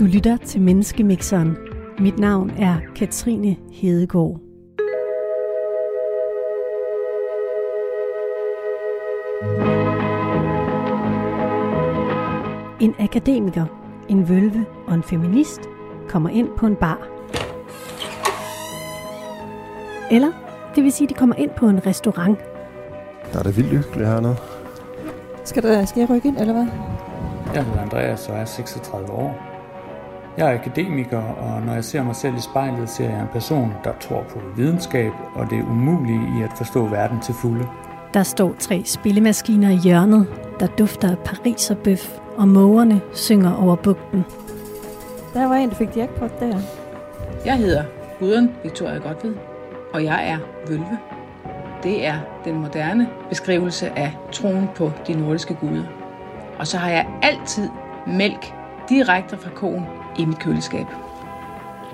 Du 0.00 0.04
lytter 0.04 0.36
til 0.36 0.60
Menneskemixeren. 0.60 1.56
Mit 1.98 2.18
navn 2.18 2.50
er 2.50 2.76
Katrine 2.96 3.56
Hedegaard. 3.72 4.40
En 12.80 12.94
akademiker, 12.98 13.66
en 14.08 14.28
vølve 14.28 14.66
og 14.86 14.94
en 14.94 15.02
feminist 15.02 15.60
kommer 16.08 16.30
ind 16.30 16.48
på 16.56 16.66
en 16.66 16.76
bar. 16.76 17.08
Eller, 20.10 20.32
det 20.74 20.84
vil 20.84 20.92
sige, 20.92 21.08
de 21.08 21.14
kommer 21.14 21.36
ind 21.36 21.50
på 21.56 21.68
en 21.68 21.86
restaurant. 21.86 22.38
Der 23.32 23.38
er 23.38 23.42
det 23.42 23.56
vildt 23.56 23.70
hyggeligt 23.70 24.08
hernede. 24.08 24.36
Skal, 25.44 25.62
der, 25.62 25.84
skal 25.84 26.00
jeg 26.00 26.10
rykke 26.10 26.28
ind, 26.28 26.38
eller 26.38 26.52
hvad? 26.52 26.66
Jeg 27.54 27.64
hedder 27.64 27.80
Andreas 27.80 28.28
og 28.28 28.36
er 28.36 28.44
36 28.44 29.10
år. 29.10 29.49
Jeg 30.36 30.52
er 30.52 30.54
akademiker, 30.54 31.18
og 31.18 31.62
når 31.62 31.74
jeg 31.74 31.84
ser 31.84 32.02
mig 32.02 32.16
selv 32.16 32.36
i 32.36 32.40
spejlet, 32.40 32.90
ser 32.90 33.10
jeg 33.10 33.20
en 33.20 33.28
person, 33.32 33.72
der 33.84 33.92
tror 34.00 34.22
på 34.22 34.40
videnskab 34.56 35.12
og 35.34 35.50
det 35.50 35.62
umulige 35.62 36.38
i 36.38 36.42
at 36.42 36.50
forstå 36.56 36.86
verden 36.86 37.20
til 37.20 37.34
fulde. 37.34 37.68
Der 38.14 38.22
står 38.22 38.54
tre 38.58 38.82
spillemaskiner 38.84 39.70
i 39.70 39.76
hjørnet, 39.76 40.26
der 40.60 40.66
dufter 40.66 41.10
af 41.10 41.18
pariserbøf, 41.18 42.18
og 42.36 42.48
mågerne 42.48 43.00
synger 43.12 43.54
over 43.54 43.76
bugten. 43.76 44.24
Der 45.34 45.46
var 45.46 45.54
en, 45.54 45.68
der 45.68 45.74
fik 45.74 45.96
jackpot 45.96 46.40
der. 46.40 46.58
Jeg 47.44 47.56
hedder 47.56 47.84
Gudrun 48.18 48.50
Victoria 48.62 48.98
Godved, 48.98 49.34
og 49.94 50.04
jeg 50.04 50.28
er 50.28 50.38
vølve. 50.68 50.98
Det 51.82 52.06
er 52.06 52.14
den 52.44 52.54
moderne 52.54 53.08
beskrivelse 53.28 53.98
af 53.98 54.16
troen 54.32 54.68
på 54.76 54.92
de 55.06 55.14
nordiske 55.14 55.54
guder. 55.54 55.84
Og 56.58 56.66
så 56.66 56.78
har 56.78 56.90
jeg 56.90 57.06
altid 57.22 57.68
mælk 58.06 58.54
direkte 58.88 59.36
fra 59.36 59.50
koen 59.50 59.86
i 60.18 60.24
mit 60.24 60.38
køleskab. 60.38 60.86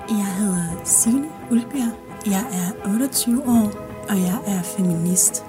Jeg 0.09 0.25
hedder 0.39 0.81
Signe 0.83 1.27
Ulbjerg. 1.51 1.93
Jeg 2.25 2.45
er 2.53 2.89
28 2.89 3.41
år, 3.47 3.71
og 4.09 4.15
jeg 4.15 4.37
er 4.47 4.61
feminist. 4.61 5.45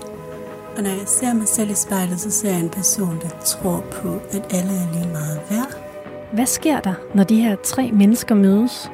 Og 0.77 0.83
når 0.83 0.91
jeg 0.91 1.07
ser 1.07 1.34
mig 1.34 1.48
selv 1.48 1.70
i 1.70 1.75
spejlet, 1.75 2.20
så 2.20 2.31
ser 2.31 2.51
jeg 2.51 2.61
en 2.61 2.70
person, 2.70 3.19
der 3.23 3.29
tror 3.29 3.84
på, 3.92 4.09
at 4.31 4.47
alle 4.51 4.73
er 4.73 4.92
lige 4.92 5.12
meget 5.12 5.41
værd. 5.51 5.77
Hvad 6.33 6.47
sker 6.47 6.81
der, 6.81 6.95
når 7.15 7.25
de 7.25 7.41
her 7.42 7.57
tre 7.65 7.91
mennesker 7.92 8.34
mødes? 8.34 8.91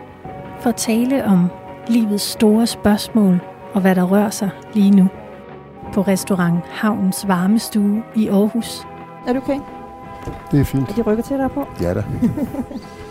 For 0.60 0.70
at 0.70 0.76
tale 0.76 1.24
om 1.24 1.50
livets 1.88 2.24
store 2.24 2.66
spørgsmål 2.66 3.40
og 3.74 3.80
hvad 3.80 3.94
der 3.94 4.02
rører 4.04 4.30
sig 4.30 4.50
lige 4.74 4.90
nu. 4.90 5.08
På 5.92 6.02
restaurant 6.02 6.64
Havnens 6.70 7.28
Varmestue 7.28 8.02
i 8.14 8.28
Aarhus. 8.28 8.86
Er 9.26 9.32
du 9.32 9.38
okay? 9.38 9.60
Det 10.50 10.60
er 10.60 10.64
fint. 10.64 10.88
Er 10.88 10.94
de 10.94 11.02
rykker 11.02 11.24
til 11.24 11.38
dig 11.38 11.50
på? 11.50 11.66
Ja 11.80 11.94
da. 11.94 12.04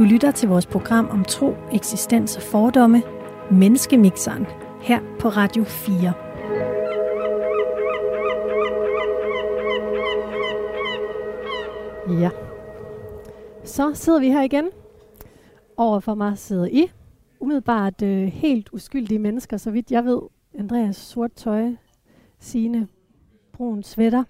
Du 0.00 0.04
lytter 0.04 0.30
til 0.30 0.48
vores 0.48 0.66
program 0.66 1.08
om 1.10 1.24
tro, 1.24 1.54
eksistens 1.72 2.36
og 2.36 2.42
fordomme, 2.42 3.02
Menneskemixeren, 3.50 4.46
her 4.82 5.00
på 5.18 5.28
Radio 5.28 5.64
4. 5.64 6.12
Ja. 12.20 12.30
Så 13.64 13.94
sidder 13.94 14.20
vi 14.20 14.28
her 14.28 14.42
igen. 14.42 14.68
Over 15.76 16.00
for 16.00 16.14
mig 16.14 16.38
sidder 16.38 16.66
I. 16.66 16.90
Umiddelbart 17.40 18.02
øh, 18.02 18.26
helt 18.26 18.68
uskyldige 18.72 19.18
mennesker, 19.18 19.56
så 19.56 19.70
vidt 19.70 19.90
jeg 19.90 20.04
ved. 20.04 20.20
Andreas 20.58 20.96
sort 20.96 21.32
tøj, 21.32 21.70
Signe 22.38 22.88
brun 23.52 23.82
sweater. 23.82 24.24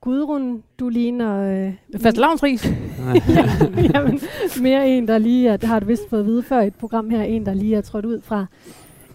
Gudrun, 0.00 0.62
du 0.78 0.88
ligner... 0.88 1.66
Øh, 1.66 2.00
Fast 2.00 2.16
lavnsris. 2.16 2.68
Jamen, 3.94 4.20
mere 4.60 4.88
en, 4.88 5.08
der 5.08 5.18
lige 5.18 5.48
er, 5.48 5.56
det 5.56 5.68
har 5.68 5.80
du 5.80 5.86
vist 5.86 6.10
fået 6.10 6.20
at 6.20 6.26
vide 6.26 6.42
før 6.42 6.60
i 6.60 6.66
et 6.66 6.74
program 6.74 7.10
her, 7.10 7.22
en, 7.22 7.46
der 7.46 7.54
lige 7.54 7.76
er 7.76 7.80
trådt 7.80 8.04
ud 8.04 8.20
fra 8.20 8.46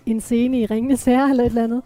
en 0.06 0.22
scene 0.22 0.60
i 0.60 0.66
Ringenes 0.66 1.06
Herre 1.06 1.30
eller 1.30 1.44
et 1.44 1.50
eller 1.50 1.64
andet. 1.64 1.82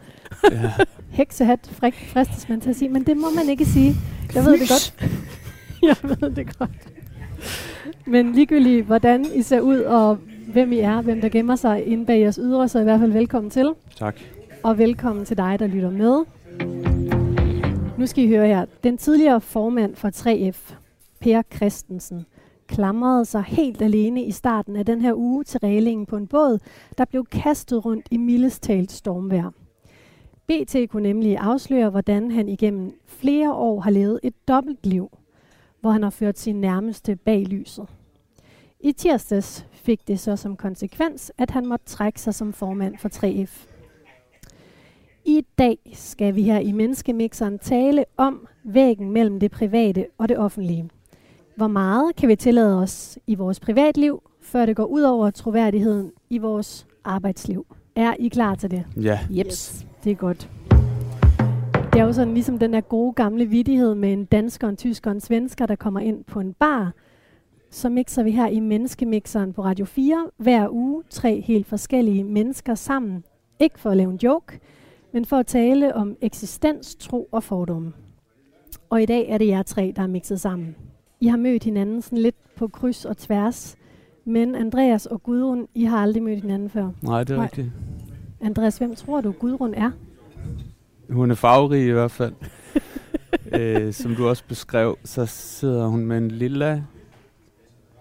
Ja. 0.51 0.71
Heksehat, 1.09 1.69
frik, 1.71 2.09
fristes 2.13 2.49
man 2.49 2.61
til 2.61 2.69
at 2.69 2.75
sige, 2.75 2.89
men 2.89 3.03
det 3.03 3.17
må 3.17 3.27
man 3.35 3.49
ikke 3.49 3.65
sige. 3.65 3.95
Jeg 4.35 4.45
ved 4.45 4.51
det 4.59 4.69
godt. 4.69 4.93
Jeg 5.89 5.95
ved 6.03 6.31
det 6.35 6.57
godt. 6.57 6.69
Men 8.05 8.31
ligegyldigt, 8.31 8.85
hvordan 8.85 9.25
I 9.35 9.41
ser 9.41 9.59
ud, 9.59 9.79
og 9.79 10.17
hvem 10.47 10.71
I 10.71 10.79
er, 10.79 11.01
hvem 11.01 11.21
der 11.21 11.29
gemmer 11.29 11.55
sig 11.55 11.87
inde 11.87 12.05
bag 12.05 12.19
jeres 12.19 12.39
ydre, 12.41 12.67
så 12.67 12.79
i 12.79 12.83
hvert 12.83 12.99
fald 12.99 13.11
velkommen 13.11 13.49
til. 13.49 13.73
Tak. 13.95 14.15
Og 14.63 14.77
velkommen 14.77 15.25
til 15.25 15.37
dig, 15.37 15.55
der 15.59 15.67
lytter 15.67 15.91
med. 15.91 16.23
Nu 17.97 18.05
skal 18.05 18.23
I 18.23 18.27
høre 18.27 18.47
her. 18.47 18.65
Den 18.83 18.97
tidligere 18.97 19.41
formand 19.41 19.95
for 19.95 20.09
3F, 20.09 20.73
Per 21.19 21.41
Christensen, 21.55 22.25
klamrede 22.67 23.25
sig 23.25 23.43
helt 23.43 23.81
alene 23.81 24.23
i 24.23 24.31
starten 24.31 24.75
af 24.75 24.85
den 24.85 25.01
her 25.01 25.13
uge 25.13 25.43
til 25.43 25.59
reglingen 25.59 26.05
på 26.05 26.17
en 26.17 26.27
båd, 26.27 26.59
der 26.97 27.05
blev 27.05 27.25
kastet 27.25 27.85
rundt 27.85 28.07
i 28.11 28.17
mildestalt 28.17 28.91
stormvejr. 28.91 29.51
BT 30.47 30.75
kunne 30.89 31.03
nemlig 31.03 31.37
afsløre, 31.37 31.89
hvordan 31.89 32.31
han 32.31 32.49
igennem 32.49 32.99
flere 33.05 33.53
år 33.53 33.79
har 33.79 33.91
levet 33.91 34.19
et 34.23 34.47
dobbeltliv, 34.47 35.09
hvor 35.81 35.91
han 35.91 36.03
har 36.03 36.09
ført 36.09 36.39
sin 36.39 36.61
nærmeste 36.61 37.15
bag 37.15 37.43
lyset. 37.43 37.87
I 38.79 38.91
tirsdags 38.91 39.65
fik 39.73 40.07
det 40.07 40.19
så 40.19 40.35
som 40.35 40.55
konsekvens, 40.55 41.31
at 41.37 41.51
han 41.51 41.65
måtte 41.65 41.85
trække 41.85 42.21
sig 42.21 42.33
som 42.33 42.53
formand 42.53 42.97
for 42.97 43.09
3F. 43.09 43.67
I 45.25 45.45
dag 45.57 45.77
skal 45.93 46.35
vi 46.35 46.43
her 46.43 46.59
i 46.59 46.71
Menneskemixeren 46.71 47.59
tale 47.59 48.05
om 48.17 48.47
væggen 48.63 49.11
mellem 49.11 49.39
det 49.39 49.51
private 49.51 50.05
og 50.17 50.29
det 50.29 50.37
offentlige. 50.37 50.89
Hvor 51.57 51.67
meget 51.67 52.15
kan 52.15 52.29
vi 52.29 52.35
tillade 52.35 52.81
os 52.81 53.19
i 53.27 53.35
vores 53.35 53.59
privatliv, 53.59 54.21
før 54.41 54.65
det 54.65 54.75
går 54.75 54.85
ud 54.85 55.01
over 55.01 55.29
troværdigheden 55.29 56.11
i 56.29 56.37
vores 56.37 56.87
arbejdsliv? 57.03 57.65
Er 57.95 58.13
I 58.19 58.27
klar 58.27 58.55
til 58.55 58.71
det? 58.71 58.85
Ja. 59.01 59.19
Jeps. 59.29 59.85
Det 60.03 60.11
er 60.11 60.15
godt. 60.15 60.49
Det 61.93 62.01
er 62.01 62.03
jo 62.03 62.13
sådan 62.13 62.33
ligesom 62.33 62.59
den 62.59 62.73
der 62.73 62.81
gode 62.81 63.13
gamle 63.13 63.45
vidighed 63.45 63.95
med 63.95 64.13
en 64.13 64.25
dansker, 64.25 64.69
en 64.69 64.77
tysker 64.77 65.11
og 65.11 65.15
en 65.15 65.21
svensker, 65.21 65.65
der 65.65 65.75
kommer 65.75 65.99
ind 65.99 66.23
på 66.23 66.39
en 66.39 66.53
bar. 66.53 66.93
Så 67.71 67.89
mixer 67.89 68.23
vi 68.23 68.31
her 68.31 68.47
i 68.47 68.59
Menneskemixeren 68.59 69.53
på 69.53 69.63
Radio 69.63 69.85
4 69.85 70.29
hver 70.37 70.69
uge 70.69 71.03
tre 71.09 71.41
helt 71.41 71.67
forskellige 71.67 72.23
mennesker 72.23 72.75
sammen. 72.75 73.23
Ikke 73.59 73.79
for 73.79 73.89
at 73.89 73.97
lave 73.97 74.11
en 74.11 74.19
joke, 74.23 74.59
men 75.13 75.25
for 75.25 75.37
at 75.37 75.47
tale 75.47 75.95
om 75.95 76.15
eksistens, 76.21 76.95
tro 76.95 77.29
og 77.31 77.43
fordomme. 77.43 77.93
Og 78.89 79.01
i 79.01 79.05
dag 79.05 79.29
er 79.29 79.37
det 79.37 79.47
jer 79.47 79.63
tre, 79.63 79.93
der 79.95 80.01
er 80.01 80.07
mixet 80.07 80.41
sammen. 80.41 80.75
I 81.19 81.27
har 81.27 81.37
mødt 81.37 81.63
hinanden 81.63 82.01
sådan 82.01 82.17
lidt 82.17 82.55
på 82.55 82.67
kryds 82.67 83.05
og 83.05 83.17
tværs, 83.17 83.75
men 84.25 84.55
Andreas 84.55 85.05
og 85.05 85.23
Gudrun, 85.23 85.67
I 85.75 85.83
har 85.83 85.97
aldrig 85.97 86.23
mødt 86.23 86.41
hinanden 86.41 86.69
før. 86.69 86.89
Nej, 87.01 87.23
det 87.23 87.33
er 87.33 87.37
Nej. 87.37 87.45
rigtigt. 87.45 87.71
Andreas, 88.41 88.77
hvem 88.77 88.95
tror 88.95 89.21
du 89.21 89.31
Gudrun 89.31 89.73
er? 89.73 89.91
Hun 91.09 91.31
er 91.31 91.35
farverig 91.35 91.87
i 91.87 91.91
hvert 91.91 92.11
fald. 92.11 92.33
øh, 93.59 93.93
som 93.93 94.15
du 94.15 94.27
også 94.27 94.43
beskrev, 94.47 94.97
så 95.03 95.25
sidder 95.25 95.87
hun 95.87 96.05
med 96.05 96.17
en 96.17 96.31
lille 96.31 96.85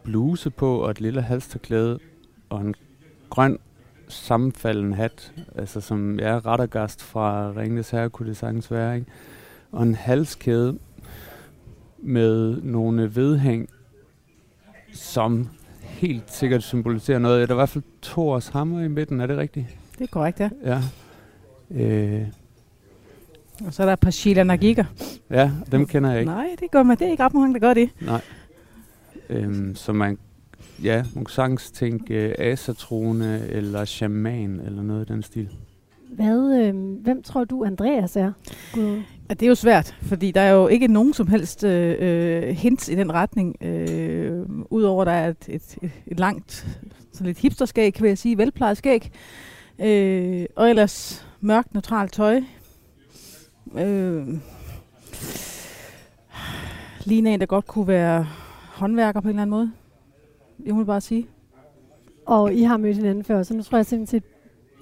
bluse 0.04 0.50
på 0.50 0.78
og 0.78 0.90
et 0.90 1.00
lille 1.00 1.22
halsterklæde 1.22 1.98
og 2.48 2.60
en 2.60 2.74
grøn 3.30 3.58
sammenfaldende 4.08 4.96
hat, 4.96 5.32
altså 5.54 5.80
som 5.80 6.18
er 6.18 6.32
ja, 6.32 6.38
rettergast 6.38 7.02
fra 7.02 7.52
Ringnes 7.56 7.90
Herre, 7.90 8.10
kunne 8.10 8.28
det 8.28 8.36
sagtens 8.36 8.70
være, 8.70 8.94
ikke? 8.96 9.06
Og 9.72 9.82
en 9.82 9.94
halskæde 9.94 10.78
med 11.98 12.62
nogle 12.62 13.16
vedhæng, 13.16 13.68
som 14.92 15.48
helt 15.80 16.32
sikkert 16.32 16.62
symboliserer 16.62 17.18
noget. 17.18 17.48
Der 17.48 17.54
er 17.54 17.56
i 17.56 17.60
hvert 17.60 17.68
fald 17.68 17.84
Thors 18.02 18.48
hammer 18.48 18.80
i 18.82 18.88
midten, 18.88 19.20
er 19.20 19.26
det 19.26 19.36
rigtigt? 19.38 19.66
Det 19.98 20.04
er 20.04 20.08
korrekt, 20.12 20.40
ja. 20.40 20.50
Ja. 20.64 20.80
Øh, 21.70 22.22
Og 23.66 23.74
så 23.74 23.82
er 23.82 23.86
der 23.86 23.92
et 23.92 24.00
par 24.00 24.10
Sheila 24.10 24.42
Nagiger. 24.44 24.84
ja, 25.30 25.50
dem 25.72 25.86
kender 25.86 26.10
jeg 26.10 26.20
ikke. 26.20 26.32
Nej, 26.32 26.56
det 26.60 26.70
gør 26.70 26.82
man. 26.82 26.96
Det 26.98 27.06
er 27.06 27.10
ikke 27.10 27.22
ret 27.24 27.34
mange, 27.34 27.54
der 27.54 27.60
gør 27.60 27.74
det. 27.74 27.90
Nej. 28.00 28.20
Øhm, 29.28 29.74
så 29.74 29.92
man, 29.92 30.18
ja, 30.82 31.04
man 31.14 31.24
kunne 31.24 31.32
sagtens 31.32 31.70
tænke 31.70 32.26
uh, 32.28 32.44
asatrone 32.46 33.46
eller 33.48 33.84
shaman 33.84 34.60
eller 34.60 34.82
noget 34.82 35.10
i 35.10 35.12
den 35.12 35.22
stil. 35.22 35.48
Hvad, 36.10 36.60
øh, 36.66 36.74
hvem 37.02 37.22
tror 37.22 37.44
du 37.44 37.64
Andreas 37.64 38.16
er? 38.16 38.32
Gudrun? 38.72 39.02
Ja, 39.28 39.34
det 39.34 39.42
er 39.42 39.48
jo 39.48 39.54
svært, 39.54 39.96
fordi 40.02 40.30
der 40.30 40.40
er 40.40 40.50
jo 40.50 40.68
ikke 40.68 40.88
nogen 40.88 41.14
som 41.14 41.26
helst 41.26 41.64
øh, 41.64 41.96
øh 42.00 42.42
hints 42.42 42.88
i 42.88 42.94
den 42.94 43.12
retning, 43.12 43.56
øh, 43.60 44.46
udover 44.70 45.02
at 45.02 45.06
der 45.06 45.12
er 45.12 45.28
et, 45.28 45.48
et, 45.48 45.78
et, 45.82 45.90
et 46.06 46.20
langt, 46.20 46.78
sådan 47.12 47.26
lidt 47.26 47.38
hipsterskæg, 47.38 48.02
vil 48.02 48.08
jeg 48.08 48.18
sige, 48.18 48.38
velplejet 48.38 48.76
skæg, 48.76 49.10
øh, 49.78 50.46
og 50.56 50.70
ellers 50.70 51.26
mørkt, 51.40 51.74
neutralt 51.74 52.12
tøj. 52.12 52.40
Øh, 53.74 54.26
ligner 57.04 57.34
en, 57.34 57.40
der 57.40 57.46
godt 57.46 57.66
kunne 57.66 57.88
være 57.88 58.26
håndværker 58.74 59.20
på 59.20 59.28
en 59.28 59.30
eller 59.30 59.42
anden 59.42 59.50
måde. 59.50 59.72
Jeg 60.64 60.74
må 60.74 60.84
bare 60.84 61.00
sige. 61.00 61.28
Og 62.26 62.54
I 62.54 62.62
har 62.62 62.76
mødt 62.76 62.96
hinanden 62.96 63.24
før, 63.24 63.42
så 63.42 63.54
nu 63.54 63.62
tror 63.62 63.78
jeg 63.78 63.86
simpelthen, 63.86 64.22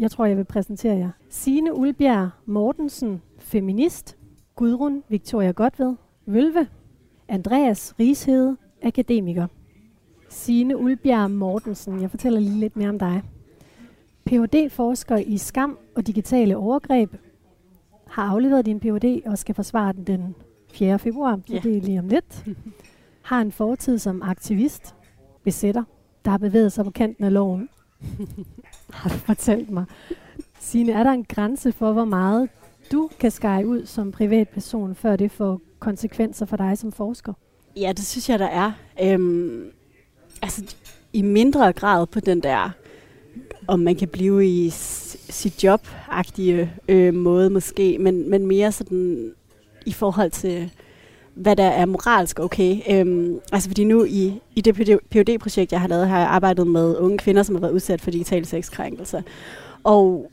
jeg 0.00 0.10
tror, 0.10 0.24
jeg 0.24 0.36
vil 0.36 0.44
præsentere 0.44 0.96
jer. 0.96 1.10
Signe 1.30 1.74
Ulbjerg 1.74 2.30
Mortensen, 2.46 3.22
feminist. 3.38 4.16
Gudrun 4.56 5.02
Victoria 5.08 5.50
Godved, 5.50 5.94
vølve. 6.26 6.68
Andreas 7.28 7.94
Rishede, 8.00 8.56
akademiker. 8.82 9.46
Signe 10.28 10.76
Ulbjerg 10.76 11.30
Mortensen, 11.30 12.00
jeg 12.02 12.10
fortæller 12.10 12.40
lige 12.40 12.60
lidt 12.60 12.76
mere 12.76 12.88
om 12.88 12.98
dig. 12.98 13.22
Ph.D.-forsker 14.24 15.16
i 15.16 15.38
skam 15.38 15.78
og 15.96 16.06
digitale 16.06 16.56
overgreb, 16.56 17.14
har 18.06 18.22
afleveret 18.24 18.66
din 18.66 18.80
Ph.D. 18.80 19.22
og 19.26 19.38
skal 19.38 19.54
forsvare 19.54 19.92
den 19.92 20.04
den 20.06 20.34
4. 20.72 20.98
februar, 20.98 21.40
så 21.46 21.52
Ja. 21.54 21.60
det 21.62 21.76
er 21.76 21.80
lige 21.80 21.98
om 21.98 22.08
lidt. 22.08 22.44
Har 23.22 23.40
en 23.40 23.52
fortid 23.52 23.98
som 23.98 24.22
aktivist, 24.22 24.94
besætter, 25.44 25.84
der 26.24 26.30
har 26.30 26.38
bevæget 26.38 26.72
sig 26.72 26.84
på 26.84 26.90
kanten 26.90 27.24
af 27.24 27.32
loven. 27.32 27.68
har 28.90 29.10
du 29.10 29.14
fortalt 29.14 29.70
mig. 29.70 29.84
Signe, 30.58 30.92
er 30.92 31.02
der 31.02 31.10
en 31.10 31.24
grænse 31.24 31.72
for, 31.72 31.92
hvor 31.92 32.04
meget 32.04 32.48
du 32.92 33.10
kan 33.20 33.30
skære 33.30 33.66
ud 33.66 33.86
som 33.86 34.12
privatperson, 34.12 34.94
før 34.94 35.16
det 35.16 35.30
får 35.30 35.60
konsekvenser 35.78 36.46
for 36.46 36.56
dig 36.56 36.78
som 36.78 36.92
forsker? 36.92 37.32
Ja, 37.76 37.92
det 37.96 38.06
synes 38.06 38.28
jeg, 38.28 38.38
der 38.38 38.46
er. 38.46 38.72
Øhm, 39.02 39.70
altså, 40.42 40.74
i 41.12 41.22
mindre 41.22 41.72
grad 41.72 42.06
på 42.06 42.20
den 42.20 42.40
der, 42.40 42.70
om 43.66 43.80
man 43.80 43.96
kan 43.96 44.08
blive 44.08 44.46
i 44.46 44.70
sit 44.70 45.64
job-agtige 45.64 46.70
øh, 46.88 47.14
måde 47.14 47.50
måske, 47.50 47.98
men, 48.00 48.30
men 48.30 48.46
mere 48.46 48.72
sådan 48.72 49.32
i 49.86 49.92
forhold 49.92 50.30
til, 50.30 50.70
hvad 51.34 51.56
der 51.56 51.64
er 51.64 51.86
moralsk 51.86 52.40
okay. 52.40 52.80
Øhm, 52.90 53.38
altså 53.52 53.68
fordi 53.68 53.84
nu 53.84 54.04
i, 54.04 54.40
i 54.54 54.60
det 54.60 55.00
phd 55.10 55.38
projekt 55.38 55.72
jeg 55.72 55.80
har 55.80 55.88
lavet, 55.88 56.08
har 56.08 56.18
jeg 56.18 56.28
arbejdet 56.28 56.66
med 56.66 56.96
unge 56.96 57.18
kvinder, 57.18 57.42
som 57.42 57.54
har 57.54 57.60
været 57.60 57.72
udsat 57.72 58.00
for 58.00 58.10
digitale 58.10 58.44
sexkrænkelser. 58.44 59.22
Og 59.84 60.30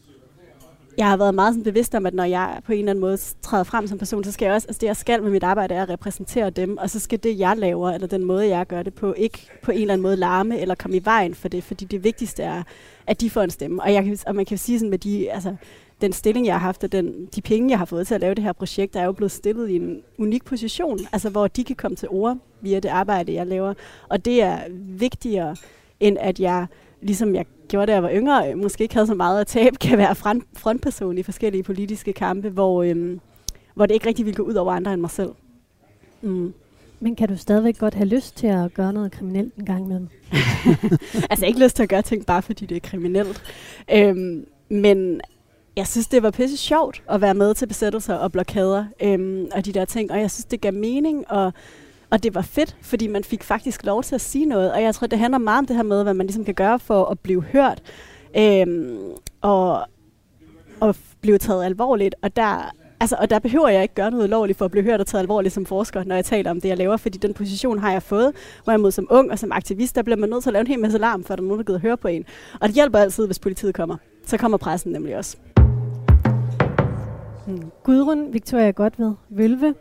jeg 0.97 1.09
har 1.09 1.17
været 1.17 1.35
meget 1.35 1.53
sådan 1.53 1.63
bevidst 1.63 1.95
om, 1.95 2.05
at 2.05 2.13
når 2.13 2.23
jeg 2.23 2.59
på 2.65 2.71
en 2.71 2.79
eller 2.79 2.91
anden 2.91 3.01
måde 3.01 3.17
træder 3.41 3.63
frem 3.63 3.87
som 3.87 3.97
person, 3.97 4.23
så 4.23 4.31
skal 4.31 4.45
jeg 4.45 4.55
også, 4.55 4.67
altså 4.67 4.79
det 4.79 4.87
jeg 4.87 4.97
skal 4.97 5.23
med 5.23 5.31
mit 5.31 5.43
arbejde 5.43 5.75
er 5.75 5.83
at 5.83 5.89
repræsentere 5.89 6.49
dem, 6.49 6.77
og 6.77 6.89
så 6.89 6.99
skal 6.99 7.19
det 7.23 7.39
jeg 7.39 7.57
laver, 7.57 7.91
eller 7.91 8.07
den 8.07 8.23
måde 8.23 8.47
jeg 8.47 8.67
gør 8.67 8.83
det 8.83 8.93
på, 8.93 9.13
ikke 9.13 9.47
på 9.63 9.71
en 9.71 9.81
eller 9.81 9.93
anden 9.93 10.03
måde 10.03 10.15
larme 10.15 10.59
eller 10.59 10.75
komme 10.75 10.97
i 10.97 11.05
vejen 11.05 11.35
for 11.35 11.47
det, 11.47 11.63
fordi 11.63 11.85
det 11.85 12.03
vigtigste 12.03 12.43
er, 12.43 12.63
at 13.07 13.21
de 13.21 13.29
får 13.29 13.41
en 13.41 13.49
stemme. 13.49 13.83
Og, 13.83 13.93
jeg 13.93 14.03
kan, 14.03 14.17
og 14.27 14.35
man 14.35 14.45
kan 14.45 14.57
sige 14.57 14.79
sådan 14.79 14.89
med 14.89 14.97
de, 14.97 15.31
altså 15.31 15.55
den 16.01 16.13
stilling, 16.13 16.45
jeg 16.45 16.53
har 16.53 16.59
haft, 16.59 16.83
og 16.83 16.91
den, 16.91 17.25
de 17.35 17.41
penge, 17.41 17.69
jeg 17.69 17.77
har 17.77 17.85
fået 17.85 18.07
til 18.07 18.15
at 18.15 18.21
lave 18.21 18.35
det 18.35 18.43
her 18.43 18.53
projekt, 18.53 18.95
er 18.95 19.03
jo 19.03 19.11
blevet 19.11 19.31
stillet 19.31 19.69
i 19.69 19.75
en 19.75 20.01
unik 20.17 20.45
position, 20.45 20.99
altså 21.11 21.29
hvor 21.29 21.47
de 21.47 21.63
kan 21.63 21.75
komme 21.75 21.95
til 21.95 22.09
ord 22.11 22.37
via 22.61 22.79
det 22.79 22.89
arbejde, 22.89 23.33
jeg 23.33 23.47
laver. 23.47 23.73
Og 24.09 24.25
det 24.25 24.43
er 24.43 24.59
vigtigere, 24.71 25.55
end 25.99 26.17
at 26.19 26.39
jeg, 26.39 26.67
ligesom 27.01 27.35
jeg 27.35 27.45
gjorde, 27.71 27.87
da 27.87 27.93
jeg 27.93 28.03
var 28.03 28.11
yngre, 28.13 28.55
måske 28.55 28.81
ikke 28.81 28.93
havde 28.93 29.07
så 29.07 29.15
meget 29.15 29.41
at 29.41 29.47
tabe, 29.47 29.75
kan 29.75 29.97
være 29.97 30.15
front, 30.15 30.43
frontperson 30.53 31.17
i 31.17 31.23
forskellige 31.23 31.63
politiske 31.63 32.13
kampe, 32.13 32.49
hvor, 32.49 32.83
øhm, 32.83 33.19
hvor 33.73 33.85
det 33.85 33.93
ikke 33.93 34.07
rigtig 34.07 34.25
vil 34.25 34.35
gå 34.35 34.43
ud 34.43 34.53
over 34.53 34.73
andre 34.73 34.93
end 34.93 35.01
mig 35.01 35.09
selv. 35.09 35.29
Mm. 36.21 36.53
Men 36.99 37.15
kan 37.15 37.27
du 37.27 37.37
stadigvæk 37.37 37.77
godt 37.77 37.93
have 37.93 38.07
lyst 38.07 38.37
til 38.37 38.47
at 38.47 38.73
gøre 38.73 38.93
noget 38.93 39.11
kriminelt 39.11 39.55
en 39.55 39.65
gang 39.65 39.85
imellem? 39.85 40.07
altså, 41.29 41.45
ikke 41.45 41.63
lyst 41.63 41.75
til 41.75 41.83
at 41.83 41.89
gøre 41.89 42.01
ting 42.01 42.25
bare 42.25 42.41
fordi 42.41 42.65
det 42.65 42.75
er 42.75 42.89
kriminelt. 42.89 43.43
Øhm, 43.93 44.45
men 44.69 45.21
jeg 45.75 45.87
synes, 45.87 46.07
det 46.07 46.23
var 46.23 46.31
pisse 46.31 46.57
sjovt 46.57 47.03
at 47.09 47.21
være 47.21 47.33
med 47.33 47.53
til 47.53 47.67
besættelser 47.67 48.15
og 48.15 48.31
blokader 48.31 48.85
øhm, 49.01 49.47
og 49.51 49.65
de 49.65 49.73
der 49.73 49.85
ting. 49.85 50.11
Og 50.11 50.19
jeg 50.19 50.31
synes, 50.31 50.45
det 50.45 50.61
gav 50.61 50.73
mening, 50.73 51.31
og, 51.31 51.53
og 52.11 52.23
det 52.23 52.35
var 52.35 52.41
fedt, 52.41 52.77
fordi 52.81 53.07
man 53.07 53.23
fik 53.23 53.43
faktisk 53.43 53.85
lov 53.85 54.03
til 54.03 54.15
at 54.15 54.21
sige 54.21 54.45
noget. 54.45 54.73
Og 54.73 54.81
jeg 54.81 54.95
tror, 54.95 55.07
det 55.07 55.19
handler 55.19 55.37
meget 55.37 55.59
om 55.59 55.65
det 55.65 55.75
her 55.75 55.83
med, 55.83 56.03
hvad 56.03 56.13
man 56.13 56.25
ligesom 56.27 56.45
kan 56.45 56.53
gøre 56.53 56.79
for 56.79 57.05
at 57.05 57.19
blive 57.19 57.43
hørt 57.43 57.81
øhm, 58.37 58.99
og, 59.41 59.85
og 60.79 60.95
blive 61.21 61.37
taget 61.37 61.65
alvorligt. 61.65 62.15
Og 62.21 62.35
der, 62.35 62.71
altså, 62.99 63.15
og 63.19 63.29
der 63.29 63.39
behøver 63.39 63.69
jeg 63.69 63.81
ikke 63.81 63.95
gøre 63.95 64.11
noget 64.11 64.23
ulovligt 64.23 64.57
for 64.57 64.65
at 64.65 64.71
blive 64.71 64.83
hørt 64.83 64.99
og 64.99 65.07
taget 65.07 65.21
alvorligt 65.21 65.53
som 65.53 65.65
forsker, 65.65 66.03
når 66.03 66.15
jeg 66.15 66.25
taler 66.25 66.51
om 66.51 66.61
det, 66.61 66.69
jeg 66.69 66.77
laver, 66.77 66.97
fordi 66.97 67.17
den 67.17 67.33
position 67.33 67.79
har 67.79 67.91
jeg 67.91 68.03
fået, 68.03 68.31
hvorimod 68.63 68.91
som 68.91 69.07
ung 69.09 69.31
og 69.31 69.39
som 69.39 69.51
aktivist, 69.51 69.95
der 69.95 70.01
bliver 70.01 70.17
man 70.17 70.29
nødt 70.29 70.43
til 70.43 70.49
at 70.49 70.53
lave 70.53 70.61
en 70.61 70.67
hel 70.67 70.79
masse 70.79 70.97
larm, 70.97 71.23
for 71.23 71.33
at 71.33 71.37
der 71.37 71.43
er 71.43 71.47
nogen, 71.47 71.59
der 71.59 71.65
gider 71.65 71.79
høre 71.79 71.97
på 71.97 72.07
en. 72.07 72.25
Og 72.61 72.67
det 72.67 72.75
hjælper 72.75 72.99
altid, 72.99 73.25
hvis 73.25 73.39
politiet 73.39 73.75
kommer. 73.75 73.97
Så 74.25 74.37
kommer 74.37 74.57
pressen 74.57 74.91
nemlig 74.91 75.17
også. 75.17 75.37
Hmm. 77.47 77.71
Gudrun 77.83 78.33
Victoria 78.33 78.71
Godved, 78.71 79.13
Vølve. 79.29 79.75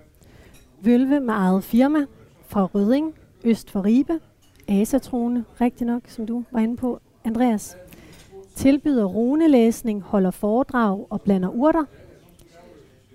Vølve 0.83 1.21
med 1.21 1.35
eget 1.35 1.65
firma 1.65 2.07
fra 2.51 2.65
Rødding, 2.65 3.15
øst 3.45 3.71
for 3.71 3.85
Ribe. 3.85 4.21
Asatrone, 4.69 5.45
rigtig 5.61 5.87
nok, 5.87 6.03
som 6.07 6.27
du 6.27 6.45
var 6.51 6.61
inde 6.61 6.77
på, 6.77 7.01
Andreas. 7.25 7.77
Tilbyder 8.55 9.05
runelæsning, 9.05 10.03
holder 10.03 10.31
foredrag 10.31 11.07
og 11.11 11.21
blander 11.21 11.49
urter. 11.49 11.85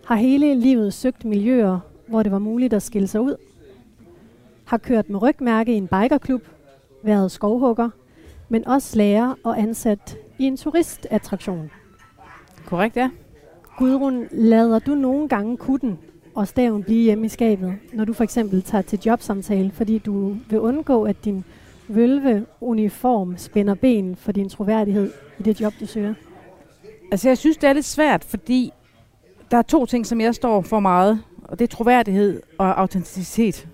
Har 0.05 0.15
hele 0.15 0.55
livet 0.55 0.93
søgt 0.93 1.25
miljøer, 1.25 1.79
hvor 2.07 2.23
det 2.23 2.31
var 2.31 2.39
muligt 2.39 2.73
at 2.73 2.83
skille 2.83 3.07
sig 3.07 3.21
ud. 3.21 3.35
Har 4.65 4.77
kørt 4.77 5.09
med 5.09 5.21
rygmærke 5.21 5.73
i 5.73 5.77
en 5.77 5.87
bikerklub, 5.87 6.41
været 7.03 7.31
skovhugger, 7.31 7.89
men 8.49 8.67
også 8.67 8.97
lærer 8.97 9.33
og 9.43 9.59
ansat 9.59 10.17
i 10.39 10.43
en 10.43 10.57
turistattraktion. 10.57 11.71
Korrekt, 12.65 12.97
ja. 12.97 13.09
Gudrun, 13.77 14.27
lader 14.31 14.79
du 14.79 14.95
nogle 14.95 15.29
gange 15.29 15.57
kutten 15.57 15.99
og 16.35 16.47
staven 16.47 16.83
blive 16.83 17.03
hjemme 17.03 17.25
i 17.25 17.29
skabet, 17.29 17.73
når 17.93 18.05
du 18.05 18.13
for 18.13 18.23
eksempel 18.23 18.61
tager 18.61 18.81
til 18.81 18.99
jobsamtale, 19.05 19.71
fordi 19.71 19.97
du 19.97 20.35
vil 20.49 20.59
undgå, 20.59 21.03
at 21.03 21.25
din 21.25 21.43
vølve-uniform 21.87 23.37
spænder 23.37 23.73
ben 23.73 24.15
for 24.15 24.31
din 24.31 24.49
troværdighed 24.49 25.11
i 25.39 25.43
det 25.43 25.61
job, 25.61 25.73
du 25.79 25.85
søger? 25.85 26.13
Altså, 27.11 27.29
jeg 27.29 27.37
synes, 27.37 27.57
det 27.57 27.69
er 27.69 27.73
lidt 27.73 27.85
svært, 27.85 28.23
fordi 28.23 28.71
der 29.51 29.57
er 29.57 29.61
to 29.61 29.85
ting, 29.85 30.05
som 30.05 30.21
jeg 30.21 30.35
står 30.35 30.61
for 30.61 30.79
meget, 30.79 31.21
og 31.43 31.59
det 31.59 31.65
er 31.65 31.75
troværdighed 31.75 32.41
og 32.57 32.79
autenticitet. 32.79 33.67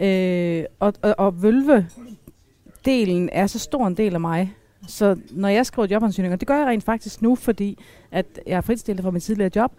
Øh, 0.00 0.64
og, 0.80 0.94
og, 1.02 1.14
og 1.18 1.42
vølve-delen 1.42 3.28
er 3.32 3.46
så 3.46 3.58
stor 3.58 3.86
en 3.86 3.96
del 3.96 4.14
af 4.14 4.20
mig, 4.20 4.54
så 4.88 5.16
når 5.30 5.48
jeg 5.48 5.66
skriver 5.66 5.88
jobansøgninger, 5.90 6.36
det 6.36 6.48
gør 6.48 6.56
jeg 6.56 6.66
rent 6.66 6.84
faktisk 6.84 7.22
nu, 7.22 7.34
fordi 7.34 7.78
at 8.10 8.26
jeg 8.46 8.56
er 8.56 8.60
fritstillet 8.60 9.02
fra 9.02 9.10
mit 9.10 9.22
tidligere 9.22 9.50
job, 9.56 9.72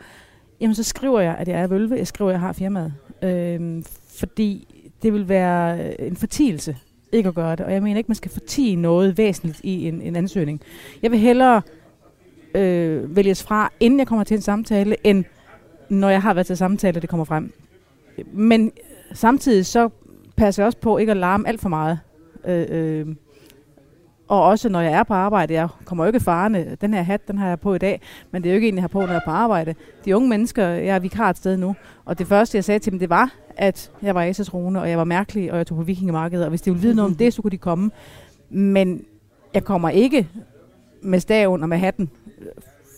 jamen 0.62 0.76
så 0.76 0.84
skriver 0.84 1.20
jeg, 1.20 1.36
at 1.40 1.48
jeg 1.48 1.62
er 1.62 1.68
vølve, 1.68 1.96
jeg 1.96 2.08
skriver, 2.08 2.32
at 2.32 2.34
jeg 2.34 2.42
har 2.42 2.54
firmaet. 2.54 2.94
Øh, 3.22 3.84
fordi 4.20 4.68
det 5.02 5.14
vil 5.14 5.30
være 5.30 5.86
øh, 5.86 6.08
en 6.08 6.16
fortielse 6.16 6.78
ikke 7.12 7.30
at 7.30 7.36
gøre 7.36 7.56
det, 7.56 7.66
og 7.66 7.74
jeg 7.74 7.84
mener 7.84 7.98
ikke, 7.98 8.08
man 8.08 8.16
skal 8.16 8.32
fortige 8.32 8.76
noget 8.76 9.18
væsentligt 9.18 9.60
i 9.64 9.88
en, 9.88 10.02
en 10.02 10.16
ansøgning. 10.16 10.62
Jeg 11.02 11.12
vil 11.12 11.20
hellere 11.20 11.62
øh, 12.56 13.16
vælges 13.16 13.44
fra, 13.44 13.72
inden 13.80 14.00
jeg 14.00 14.08
kommer 14.08 14.24
til 14.24 14.36
en 14.36 14.42
samtale, 14.42 14.96
end 15.04 15.26
når 15.90 16.10
jeg 16.10 16.22
har 16.22 16.34
været 16.34 16.48
til 16.48 16.58
samtale, 16.58 17.02
det 17.02 17.10
kommer 17.10 17.26
frem. 17.26 17.54
Men 18.34 18.72
samtidig 19.14 19.66
så 19.66 19.90
passer 20.36 20.64
jeg 20.64 20.66
også 20.66 20.78
på 20.78 20.98
ikke 20.98 21.12
at 21.12 21.18
larme 21.18 21.48
alt 21.48 21.62
for 21.62 21.70
meget. 21.70 22.00
Øh, 22.46 22.66
øh, 22.70 23.16
og 24.28 24.44
også 24.44 24.70
når 24.70 24.82
jeg 24.82 24.94
er 24.94 25.04
på 25.04 25.14
arbejde, 25.14 25.54
jeg 25.54 25.68
kommer 25.86 26.04
jo 26.04 26.08
ikke 26.08 26.20
farne, 26.20 26.78
Den 26.82 26.94
her 26.94 27.02
hat, 27.02 27.28
den 27.28 27.38
har 27.38 27.48
jeg 27.48 27.60
på 27.60 27.74
i 27.74 27.78
dag, 27.78 28.02
men 28.32 28.44
det 28.44 28.50
er 28.50 28.54
jo 28.54 28.56
ikke 28.56 28.68
en, 28.68 28.76
jeg 28.76 28.84
har 28.84 28.88
på, 28.88 29.00
når 29.00 29.08
jeg 29.08 29.16
er 29.16 29.26
på 29.26 29.32
arbejde. 29.32 29.76
De 30.06 30.16
unge 30.16 30.30
mennesker, 30.30 30.68
jeg 30.68 30.96
er 30.96 31.00
vikar 31.00 31.30
et 31.30 31.38
sted 31.38 31.58
nu, 31.58 31.76
og 32.06 32.20
det 32.20 32.28
første, 32.28 32.56
jeg 32.56 32.64
sagde 32.64 32.80
til 32.80 32.92
dem, 32.92 33.00
det 33.00 33.10
var, 33.10 33.34
at 33.58 33.92
jeg 34.02 34.16
var 34.16 34.24
Asatrone, 34.24 34.82
og 34.82 34.90
jeg 34.90 34.98
var 34.98 35.04
mærkelig, 35.04 35.52
og 35.52 35.58
jeg 35.58 35.68
tog 35.68 35.78
på 35.78 35.84
vikingemarkedet, 35.84 36.46
og 36.46 36.50
hvis 36.50 36.62
de 36.62 36.72
ville 36.72 36.82
vide 36.82 36.96
noget 36.96 37.12
om 37.12 37.16
det, 37.16 37.34
så 37.34 37.42
kunne 37.42 37.52
de 37.52 37.58
komme. 37.58 37.92
Men 38.50 39.06
jeg 39.54 39.64
kommer 39.64 39.90
ikke 39.90 40.28
med 41.02 41.20
staven 41.20 41.64
og 41.64 41.70
med 41.70 41.78
hatten, 41.78 42.10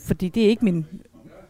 fordi 0.05 0.29
det 0.29 0.45
er 0.45 0.47
ikke 0.47 0.65
min, 0.65 0.85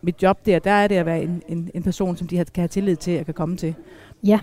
mit 0.01 0.23
job 0.23 0.45
der. 0.45 0.59
Der 0.59 0.71
er 0.71 0.87
det 0.87 0.95
at 0.95 1.05
være 1.05 1.23
en, 1.23 1.43
en, 1.47 1.71
en 1.73 1.83
person, 1.83 2.17
som 2.17 2.27
de 2.27 2.35
kan 2.35 2.47
have 2.55 2.67
tillid 2.67 2.95
til, 2.95 3.11
at 3.11 3.25
kan 3.25 3.33
komme 3.33 3.57
til. 3.57 3.75
Ja. 4.23 4.39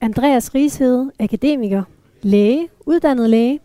Andreas 0.00 0.54
Rishede, 0.54 1.10
akademiker, 1.18 1.82
læge, 2.22 2.68
uddannet 2.86 3.30
læge. 3.30 3.60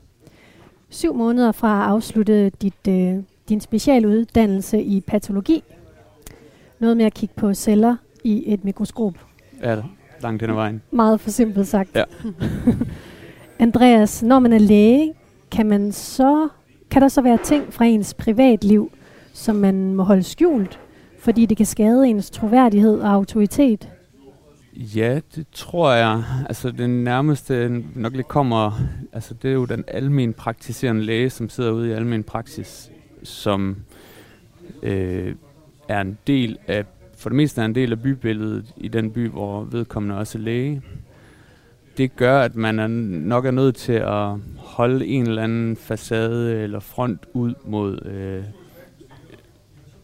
Syv 0.93 1.13
måneder 1.13 1.51
fra 1.51 1.83
at 1.83 1.89
afslutte 1.89 2.49
dit, 2.49 2.87
øh, 2.89 3.15
din 3.49 3.61
specialuddannelse 3.61 4.81
i 4.81 5.01
patologi. 5.01 5.63
Noget 6.79 6.97
med 6.97 7.05
at 7.05 7.13
kigge 7.13 7.35
på 7.35 7.53
celler 7.53 7.95
i 8.23 8.43
et 8.53 8.63
mikroskop. 8.63 9.13
Ja, 9.61 9.81
langt 10.21 10.41
hen 10.41 10.49
ad 10.49 10.55
vejen. 10.55 10.81
Meget 10.91 11.19
for 11.19 11.29
simpelt 11.29 11.67
sagt. 11.67 11.95
Ja. 11.95 12.03
Andreas, 13.59 14.23
når 14.23 14.39
man 14.39 14.53
er 14.53 14.59
læge, 14.59 15.13
kan, 15.51 15.65
man 15.65 15.91
så, 15.91 16.47
kan 16.91 17.01
der 17.01 17.07
så 17.07 17.21
være 17.21 17.37
ting 17.43 17.73
fra 17.73 17.85
ens 17.85 18.13
privatliv, 18.13 18.91
som 19.33 19.55
man 19.55 19.95
må 19.95 20.03
holde 20.03 20.23
skjult, 20.23 20.79
fordi 21.19 21.45
det 21.45 21.57
kan 21.57 21.65
skade 21.65 22.07
ens 22.07 22.29
troværdighed 22.29 22.99
og 22.99 23.09
autoritet? 23.09 23.89
Ja, 24.75 25.19
det 25.35 25.45
tror 25.51 25.91
jeg. 25.91 26.23
Altså 26.49 26.71
den 26.71 27.03
nærmeste 27.03 27.83
nok 27.95 28.13
lige 28.13 28.23
kommer, 28.23 28.71
altså 29.13 29.33
det 29.33 29.49
er 29.49 29.53
jo 29.53 29.65
den 29.65 29.83
almen 29.87 30.33
praktiserende 30.33 31.03
læge, 31.03 31.29
som 31.29 31.49
sidder 31.49 31.71
ude 31.71 31.89
i 31.89 31.91
almen 31.91 32.23
praksis, 32.23 32.91
som 33.23 33.77
øh, 34.83 35.35
er 35.87 36.01
en 36.01 36.17
del 36.27 36.57
af, 36.67 36.85
for 37.17 37.29
det 37.29 37.35
meste 37.35 37.61
er 37.61 37.65
en 37.65 37.75
del 37.75 37.91
af 37.91 38.01
bybilledet 38.01 38.73
i 38.77 38.87
den 38.87 39.11
by, 39.11 39.29
hvor 39.29 39.63
vedkommende 39.63 40.17
også 40.17 40.37
er 40.37 40.41
læge. 40.41 40.81
Det 41.97 42.15
gør, 42.15 42.41
at 42.41 42.55
man 42.55 42.79
er 42.79 42.87
nok 42.87 43.45
er 43.45 43.51
nødt 43.51 43.75
til 43.75 43.93
at 43.93 44.35
holde 44.57 45.05
en 45.05 45.27
eller 45.27 45.43
anden 45.43 45.75
facade 45.75 46.61
eller 46.63 46.79
front 46.79 47.25
ud 47.33 47.53
mod 47.65 48.05
øh, 48.05 48.43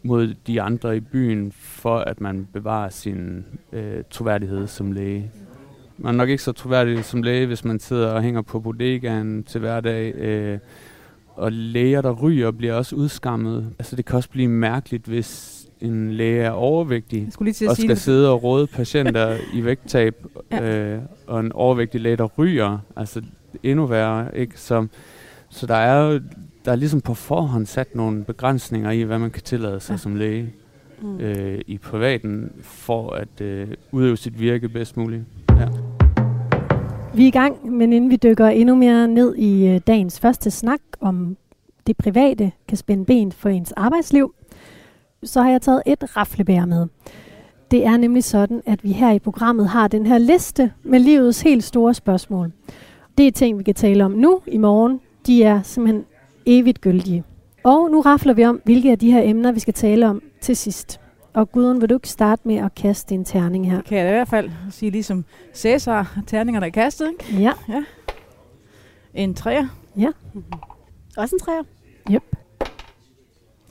mod 0.02 0.34
de 0.46 0.62
andre 0.62 0.96
i 0.96 1.00
byen, 1.00 1.52
for 1.52 1.98
at 1.98 2.20
man 2.20 2.48
bevarer 2.52 2.88
sin 2.88 3.44
øh, 3.72 4.02
troværdighed 4.10 4.66
som 4.66 4.92
læge. 4.92 5.30
man 5.98 6.14
er 6.14 6.18
nok 6.18 6.28
ikke 6.28 6.42
så 6.42 6.52
troværdig 6.52 7.04
som 7.04 7.22
læge, 7.22 7.46
hvis 7.46 7.64
man 7.64 7.80
sidder 7.80 8.08
og 8.08 8.22
hænger 8.22 8.42
på 8.42 8.60
bodegaen 8.60 9.42
til 9.44 9.60
hverdag. 9.60 10.14
Øh, 10.14 10.58
og 11.36 11.52
læger, 11.52 12.00
der 12.00 12.12
ryger, 12.12 12.50
bliver 12.50 12.74
også 12.74 12.96
udskammet. 12.96 13.66
Altså 13.78 13.96
det 13.96 14.04
kan 14.04 14.16
også 14.16 14.30
blive 14.30 14.48
mærkeligt, 14.48 15.06
hvis 15.06 15.56
en 15.80 16.12
læge 16.12 16.40
er 16.42 16.50
overvægtig 16.50 17.18
Jeg 17.38 17.44
lige 17.44 17.70
og 17.70 17.76
skal 17.76 17.88
det. 17.88 17.98
sidde 17.98 18.30
og 18.30 18.42
råde 18.42 18.66
patienter 18.66 19.36
i 19.58 19.64
vægttab, 19.64 20.24
Ja. 20.52 20.94
øh, 20.94 21.02
og 21.26 21.40
en 21.40 21.52
overvægtig 21.52 22.00
læge, 22.00 22.16
der 22.16 22.28
ryger, 22.38 22.78
altså 22.96 23.22
endnu 23.62 23.86
værre, 23.86 24.38
ikke? 24.38 24.60
Så, 24.60 24.86
så 25.50 25.66
der 25.66 25.74
er 25.74 26.12
jo 26.12 26.20
der 26.64 26.72
er 26.72 26.76
ligesom 26.76 27.00
på 27.00 27.14
forhånd 27.14 27.66
sat 27.66 27.94
nogle 27.94 28.24
begrænsninger 28.24 28.90
i, 28.90 29.02
hvad 29.02 29.18
man 29.18 29.30
kan 29.30 29.42
tillade 29.42 29.80
sig 29.80 29.90
Ja. 29.90 29.94
ja. 29.94 29.98
som 29.98 30.16
læge 30.16 30.52
Mm. 31.02 31.20
øh, 31.20 31.60
i 31.66 31.78
privaten, 31.78 32.52
for 32.62 33.10
at 33.10 33.40
øh, 33.40 33.68
udøve 33.92 34.16
sit 34.16 34.40
virke 34.40 34.68
bedst 34.68 34.96
muligt. 34.96 35.22
Vi 37.14 37.22
er 37.22 37.26
i 37.26 37.30
gang, 37.30 37.72
men 37.72 37.92
inden 37.92 38.10
vi 38.10 38.16
dykker 38.16 38.46
endnu 38.46 38.74
mere 38.74 39.08
ned 39.08 39.34
i 39.36 39.66
øh, 39.66 39.80
dagens 39.86 40.20
første 40.20 40.50
snak 40.50 40.80
om 41.00 41.36
det 41.86 41.96
private 41.96 42.52
kan 42.68 42.76
spænde 42.76 43.04
ben 43.04 43.32
for 43.32 43.48
ens 43.48 43.72
arbejdsliv, 43.72 44.34
så 45.22 45.42
har 45.42 45.50
jeg 45.50 45.62
taget 45.62 45.82
et 45.86 46.16
raflebær 46.16 46.64
med. 46.64 46.86
Det 47.70 47.86
er 47.86 47.96
nemlig 47.96 48.24
sådan, 48.24 48.62
at 48.66 48.84
vi 48.84 48.92
her 48.92 49.10
i 49.12 49.18
programmet 49.18 49.68
har 49.68 49.88
den 49.88 50.06
her 50.06 50.18
liste 50.18 50.72
med 50.82 51.00
livets 51.00 51.40
helt 51.40 51.64
store 51.64 51.94
spørgsmål. 51.94 52.52
Det 53.18 53.26
er 53.26 53.30
ting, 53.30 53.58
vi 53.58 53.62
kan 53.62 53.74
tale 53.74 54.04
om 54.04 54.10
nu, 54.10 54.40
i 54.46 54.58
morgen. 54.58 55.00
De 55.26 55.44
er 55.44 55.62
simpelthen 55.62 56.04
evigt 56.46 56.80
gyldige. 56.80 57.24
Og 57.64 57.90
nu 57.90 58.00
rafler 58.00 58.32
vi 58.32 58.44
om, 58.44 58.60
hvilke 58.64 58.90
af 58.90 58.98
de 58.98 59.12
her 59.12 59.22
emner, 59.22 59.52
vi 59.52 59.60
skal 59.60 59.74
tale 59.74 60.08
om 60.08 60.22
til 60.40 60.56
sidst. 60.56 61.00
Og 61.34 61.52
Gudrun, 61.52 61.80
vil 61.80 61.88
du 61.90 61.94
ikke 61.94 62.08
starte 62.08 62.42
med 62.44 62.56
at 62.56 62.74
kaste 62.74 63.14
en 63.14 63.24
terning 63.24 63.70
her? 63.70 63.80
Kan 63.82 63.98
jeg 63.98 64.06
i 64.08 64.10
hvert 64.10 64.28
fald 64.28 64.50
sige 64.70 64.90
ligesom 64.90 65.24
Cæsar, 65.54 66.18
terningerne 66.26 66.66
er 66.66 66.70
kastet, 66.70 67.08
ikke? 67.10 67.42
Ja, 67.42 67.52
En 69.14 69.34
træer. 69.34 69.66
Også 71.16 71.34
en 71.36 71.40
træer. 71.40 71.62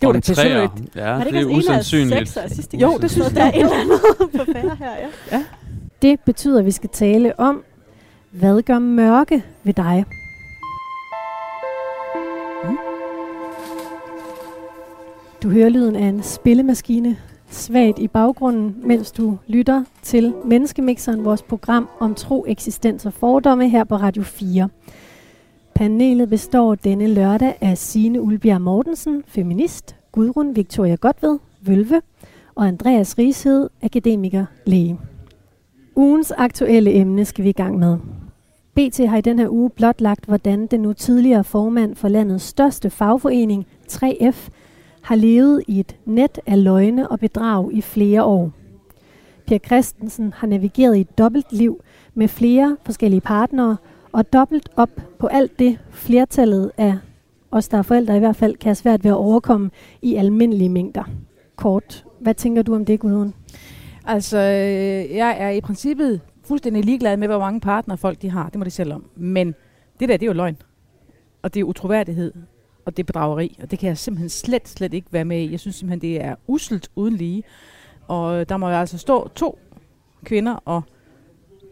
Det 0.01 0.08
var 0.08 0.20
træer, 0.20 0.68
synligt. 0.70 0.96
Ja, 0.96 1.12
Var 1.12 1.18
det, 1.20 1.25
ikke 1.25 1.39
er 1.39 1.46
usandsynligt. 1.46 2.29
sekser 2.29 2.48
sidste 2.48 2.77
Jo, 2.77 2.98
det 3.01 3.12
synes 3.12 3.27
der 3.27 3.44
er 3.44 3.50
et 3.50 3.56
eller 3.56 3.75
andet 3.75 4.00
på 4.20 4.51
færre 4.53 4.75
her, 4.75 4.91
ja. 5.32 5.44
Det 6.01 6.20
betyder, 6.20 6.60
at 6.60 6.65
vi 6.65 6.72
skal 6.72 6.89
tale 6.89 7.39
om, 7.39 7.63
hvad 8.32 8.62
gør 8.62 8.79
mørke 8.79 9.44
ved 9.63 9.74
dig? 9.74 10.06
Du 15.43 15.50
hører 15.50 15.69
lyden 15.69 15.96
af 15.96 16.05
en 16.05 16.24
spillemaskine 16.24 17.17
svagt 17.50 18.00
i 18.00 18.08
baggrunden, 18.08 18.75
mens 18.84 19.12
du 19.12 19.38
lytter 19.48 19.84
til 20.01 20.34
Menneskemixeren, 20.46 21.25
vores 21.25 21.41
program 21.41 21.89
om 22.00 22.15
tro, 22.15 22.46
eksistens 22.48 23.05
og 23.05 23.13
fordomme 23.13 23.69
her 23.69 23.84
på 23.84 23.96
Radio 23.96 24.24
4. 24.24 24.69
Panelet 25.75 26.29
består 26.29 26.75
denne 26.75 27.08
lørdag 27.08 27.58
af 27.62 27.77
Signe 27.77 28.22
Ulbjerg 28.22 28.62
Mortensen, 28.62 29.24
feminist, 29.27 29.96
Gudrun 30.12 30.55
Victoria 30.55 30.96
Godved, 30.96 31.39
Vølve, 31.62 32.01
og 32.55 32.67
Andreas 32.67 33.17
Rigshed, 33.17 33.69
akademiker, 33.81 34.46
læge. 34.65 35.00
Ugens 35.96 36.31
aktuelle 36.31 36.93
emne 36.93 37.25
skal 37.25 37.43
vi 37.43 37.50
i 37.50 37.53
gang 37.53 37.79
med. 37.79 37.98
BT 38.74 38.98
har 39.08 39.17
i 39.17 39.22
den 39.22 39.39
her 39.39 39.50
uge 39.50 39.69
blotlagt, 39.69 40.25
hvordan 40.25 40.67
den 40.67 40.79
nu 40.79 40.93
tidligere 40.93 41.43
formand 41.43 41.96
for 41.96 42.08
landets 42.08 42.43
største 42.43 42.89
fagforening, 42.89 43.67
3F, 43.91 44.50
har 45.10 45.16
levet 45.16 45.63
i 45.68 45.80
et 45.80 45.96
net 46.06 46.39
af 46.46 46.63
løgne 46.63 47.08
og 47.08 47.20
bedrag 47.20 47.74
i 47.74 47.82
flere 47.82 48.24
år. 48.24 48.51
Per 49.48 49.58
Christensen 49.58 50.34
har 50.34 50.48
navigeret 50.48 50.98
i 50.98 51.01
et 51.01 51.18
dobbelt 51.18 51.54
liv 51.54 51.82
med 52.13 52.28
flere 52.28 52.78
forskellige 52.86 53.22
partnere 53.22 53.78
og 54.12 54.34
dobbelt 54.34 54.70
op 54.75 54.89
på 55.20 55.28
alt 55.28 55.60
det 55.60 55.80
flertallet 55.92 56.72
af 56.78 56.98
os, 57.51 57.68
der 57.68 57.78
er 57.78 57.82
forældre 57.82 58.16
i 58.16 58.20
hvert 58.20 58.36
fald, 58.36 58.56
kan 58.56 58.68
have 58.68 58.75
svært 58.75 59.04
ved 59.04 59.12
at 59.12 59.18
overkomme 59.18 59.72
i 60.01 60.16
almindelige 60.16 60.70
mængder. 60.70 61.04
Kort, 61.56 62.06
hvad 62.20 62.34
tænker 62.34 62.62
du 62.62 62.75
om 62.75 62.86
det, 62.86 63.00
Gudrun? 63.00 63.34
Altså, 64.06 64.38
øh, 64.38 65.16
jeg 65.16 65.36
er 65.39 65.50
i 65.50 65.62
princippet 65.62 66.22
fuldstændig 66.44 66.86
ligeglad 66.86 67.18
med, 67.18 67.28
hvor 67.28 67.39
mange 67.39 67.60
partnere 67.60 67.98
folk 67.98 68.22
de 68.22 68.30
har. 68.30 68.50
Det 68.50 68.60
må 68.60 68.63
de 68.63 68.70
selv 68.70 68.94
om. 68.94 69.06
Men 69.16 69.48
det 70.00 70.10
der, 70.10 70.18
det 70.18 70.24
er 70.24 70.28
jo 70.28 70.34
løgn. 70.34 70.58
Og 71.42 71.54
det 71.54 71.60
er 71.60 71.63
utroværdighed. 71.63 72.34
Og 72.89 72.98
det 72.98 73.03
er 73.03 73.05
bedrageri. 73.05 73.58
Og 73.62 73.72
det 73.72 73.79
kan 73.79 73.88
jeg 73.88 73.98
simpelthen 73.98 74.29
slet, 74.29 74.67
slet 74.67 74.93
ikke 74.93 75.08
være 75.12 75.25
med 75.25 75.39
i. 75.39 75.51
Jeg 75.51 75.60
synes 75.60 75.75
simpelthen, 75.75 76.01
det 76.01 76.22
er 76.22 76.36
uselt 76.48 76.89
uden 76.96 77.15
lige. 77.15 77.43
Og 78.08 78.39
øh, 78.39 78.46
der 78.50 78.58
må 78.58 78.69
jo 78.69 78.75
altså 78.75 78.98
stå 78.98 79.27
to 79.27 79.60
kvinder 80.24 80.53
og 80.65 80.81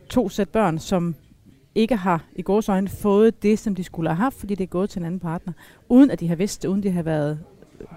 to 0.10 0.30
sæt 0.30 0.50
børn, 0.50 0.80
som 0.80 1.16
ikke 1.76 1.96
har 1.96 2.26
i 2.36 2.42
gårs 2.42 2.70
øjne 2.70 2.88
fået 2.88 3.44
det, 3.44 3.60
som 3.60 3.76
de 3.76 3.84
skulle 3.84 4.10
have 4.10 4.16
haft, 4.18 4.36
fordi 4.36 4.56
det 4.56 4.64
er 4.64 4.68
gået 4.68 4.90
til 4.90 5.00
en 5.00 5.06
anden 5.06 5.20
partner, 5.20 5.54
uden 5.90 6.12
at 6.12 6.20
de 6.20 6.28
har 6.28 6.36
vidst 6.36 6.64
det, 6.64 6.70
uden 6.70 6.84
de 6.84 6.92
har 6.92 7.04
været 7.04 7.40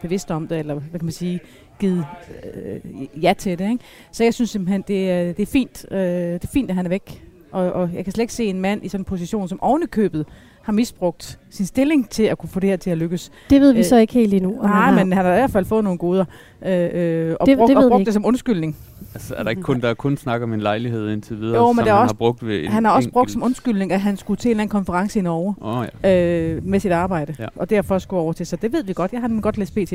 bevidste 0.03 0.35
om 0.35 0.49
det, 0.49 0.59
eller 0.59 0.75
hvad 0.75 1.01
kan 1.01 1.07
man 1.07 1.13
sige, 1.13 1.41
givet 1.79 2.07
øh, 2.55 2.81
ja 3.23 3.35
til 3.39 3.59
det. 3.59 3.71
Ikke? 3.71 3.85
Så 4.13 4.25
jeg 4.25 4.35
synes 4.35 4.51
simpelthen, 4.51 4.85
det 4.89 5.11
er, 5.11 5.33
det 5.33 5.43
er 5.43 5.47
fint, 5.47 5.87
øh, 5.91 5.99
det 6.01 6.45
er 6.45 6.53
fint, 6.53 6.71
at 6.71 6.77
han 6.77 6.87
er 6.87 6.91
væk. 6.91 7.27
Og, 7.53 7.73
og 7.73 7.91
jeg 7.95 8.05
kan 8.05 8.13
slet 8.13 8.23
ikke 8.23 8.35
se 8.35 8.45
en 8.45 8.61
mand 8.61 8.85
i 8.85 8.89
sådan 8.89 9.01
en 9.01 9.05
position, 9.05 9.49
som 9.49 9.63
ovenikøbet 9.63 10.27
har 10.71 10.75
misbrugt 10.77 11.39
sin 11.51 11.67
stilling 11.67 12.09
til 12.11 12.23
at 12.23 12.39
kunne 12.39 12.49
få 12.49 12.61
det 12.61 12.69
her 12.71 12.77
til 12.77 12.91
at 12.91 12.99
lykkes. 12.99 13.31
Det 13.51 13.61
ved 13.61 13.73
vi 13.73 13.79
Øh, 13.79 13.85
så 13.85 13.97
ikke 13.97 14.13
helt 14.13 14.35
endnu. 14.35 14.59
om 14.61 14.65
Nej, 14.71 14.81
han 14.85 14.95
har. 14.95 15.05
men 15.05 15.13
han 15.13 15.25
har 15.25 15.33
i 15.33 15.37
hvert 15.37 15.51
fald 15.51 15.65
fået 15.65 15.85
nogle 15.85 15.99
goder, 15.99 16.25
øh, 16.67 16.71
øh, 16.93 17.37
og, 17.41 17.47
Det- 17.47 17.59
brugt, 17.59 17.69
det 17.69 17.77
ved 17.77 17.85
og 17.85 17.91
brugt 17.91 18.07
det 18.07 18.15
som 18.15 18.27
undskyldning. 18.27 18.77
Altså, 19.15 19.35
er 19.35 19.43
der 19.43 19.51
ikke 19.51 19.63
kun, 19.63 19.81
der 19.81 19.89
er 19.89 19.95
kun 19.95 20.17
snak 20.17 20.43
om 20.43 20.53
en 20.53 20.61
lejlighed 20.61 21.11
indtil 21.11 21.41
videre, 21.41 21.57
Jo, 21.57 21.67
men 21.73 21.77
som 21.77 21.85
der 21.85 21.93
er 21.93 21.97
han 21.97 22.03
også- 22.03 22.15
har 22.15 22.19
brugt 22.19 22.47
ved 22.47 22.65
en 22.65 22.69
Han 22.71 22.85
har 22.85 22.93
også 22.93 23.11
brugt 23.11 23.23
enkelt- 23.25 23.33
som 23.33 23.43
undskyldning, 23.43 23.93
at 23.93 24.01
han 24.01 24.17
skulle 24.17 24.39
til 24.39 24.49
en 24.49 24.51
eller 24.51 24.63
anden 24.63 24.71
konference 24.73 25.19
i 25.19 25.23
Norge. 25.23 25.55
Oh, 25.61 25.87
ja. 26.05 26.53
øh, 26.57 26.67
med 26.67 26.81
sit 26.81 26.93
arbejde, 26.93 27.35
ja. 27.39 27.47
Og 27.57 27.71
derfor 27.71 27.99
skulle 27.99 28.21
over 28.21 28.33
til. 28.33 28.47
Så 28.47 28.57
det 28.57 28.73
ved 28.73 28.85
vi 28.85 28.93
godt. 28.93 29.13
Jeg 29.13 29.21
har 29.21 29.29
nemlig 29.29 29.43
godt 29.43 29.59
læst 29.59 29.75
PT. 29.75 29.93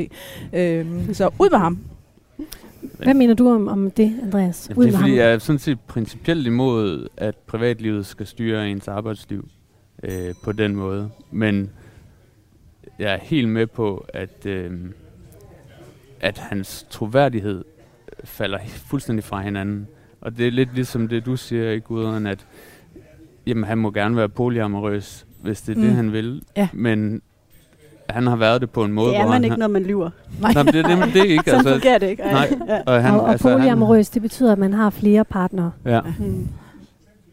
Øh, 0.52 0.86
så 1.12 1.30
ud 1.38 1.50
med 1.50 1.58
ham. 1.58 1.78
Hvad 2.98 3.14
mener 3.14 3.34
du 3.34 3.50
om, 3.50 3.68
om 3.68 3.90
det, 3.90 4.12
Andreas? 4.22 4.66
Jamen, 4.68 4.78
Ud 4.80 4.84
det 4.86 4.94
er 4.94 4.98
fordi, 4.98 5.10
ham. 5.10 5.18
jeg 5.18 5.32
er 5.32 5.38
sådan 5.38 5.58
set 5.58 5.80
principielt 5.80 6.46
imod, 6.46 7.08
at 7.16 7.34
privatlivet 7.36 8.06
skal 8.06 8.26
styre 8.26 8.70
ens 8.70 8.88
arbejdsliv 8.88 9.48
øh, 10.02 10.34
på 10.44 10.52
den 10.52 10.76
måde. 10.76 11.10
Men 11.30 11.70
jeg 12.98 13.14
er 13.14 13.18
helt 13.22 13.48
med 13.48 13.66
på, 13.66 14.06
at, 14.14 14.46
øh, 14.46 14.72
at 16.20 16.38
hans 16.38 16.86
troværdighed 16.90 17.64
falder 18.24 18.58
fuldstændig 18.66 19.24
fra 19.24 19.40
hinanden. 19.40 19.86
Og 20.20 20.38
det 20.38 20.46
er 20.46 20.50
lidt 20.50 20.74
ligesom 20.74 21.08
det, 21.08 21.26
du 21.26 21.36
siger, 21.36 21.70
ikke 21.70 21.86
Gudrun, 21.86 22.26
at 22.26 22.46
jamen, 23.46 23.64
han 23.64 23.78
må 23.78 23.90
gerne 23.90 24.16
være 24.16 24.28
polyamorøs, 24.28 25.26
hvis 25.42 25.60
det 25.62 25.72
er 25.76 25.80
mm. 25.80 25.86
Det, 25.86 25.92
han 25.96 26.12
vil. 26.12 26.42
Ja. 26.56 26.68
Men 26.72 27.22
han 28.10 28.26
har 28.26 28.36
været 28.36 28.60
det 28.60 28.70
på 28.70 28.84
en 28.84 28.92
måde, 28.92 29.08
Det 29.08 29.16
er 29.16 29.20
hvor 29.22 29.26
man 29.30 29.32
han 29.34 29.44
ikke, 29.44 29.56
når 29.56 29.68
man 29.68 29.82
lyver. 29.82 30.10
Nej. 30.40 30.52
har... 30.52 30.62
Nej, 30.62 30.72
det, 30.72 30.84
det, 30.84 31.14
det 31.14 31.20
er 31.20 31.24
ikke. 31.24 31.44
Sådan 31.50 31.58
altså, 31.58 31.72
fungerer 31.72 31.98
det 31.98 32.08
ikke. 32.08 32.22
Ej. 32.22 32.32
nej. 32.50 32.58
Ja. 32.68 32.82
og 32.86 33.02
han, 33.02 33.14
og, 33.14 33.20
og 33.20 33.30
altså, 33.30 33.48
han- 33.48 33.58
polyamorøs, 33.58 34.10
det 34.10 34.22
betyder, 34.22 34.52
at 34.52 34.58
man 34.58 34.72
har 34.72 34.90
flere 34.90 35.24
partnere. 35.24 35.72
Ja. 35.84 36.00
Mm. 36.18 36.48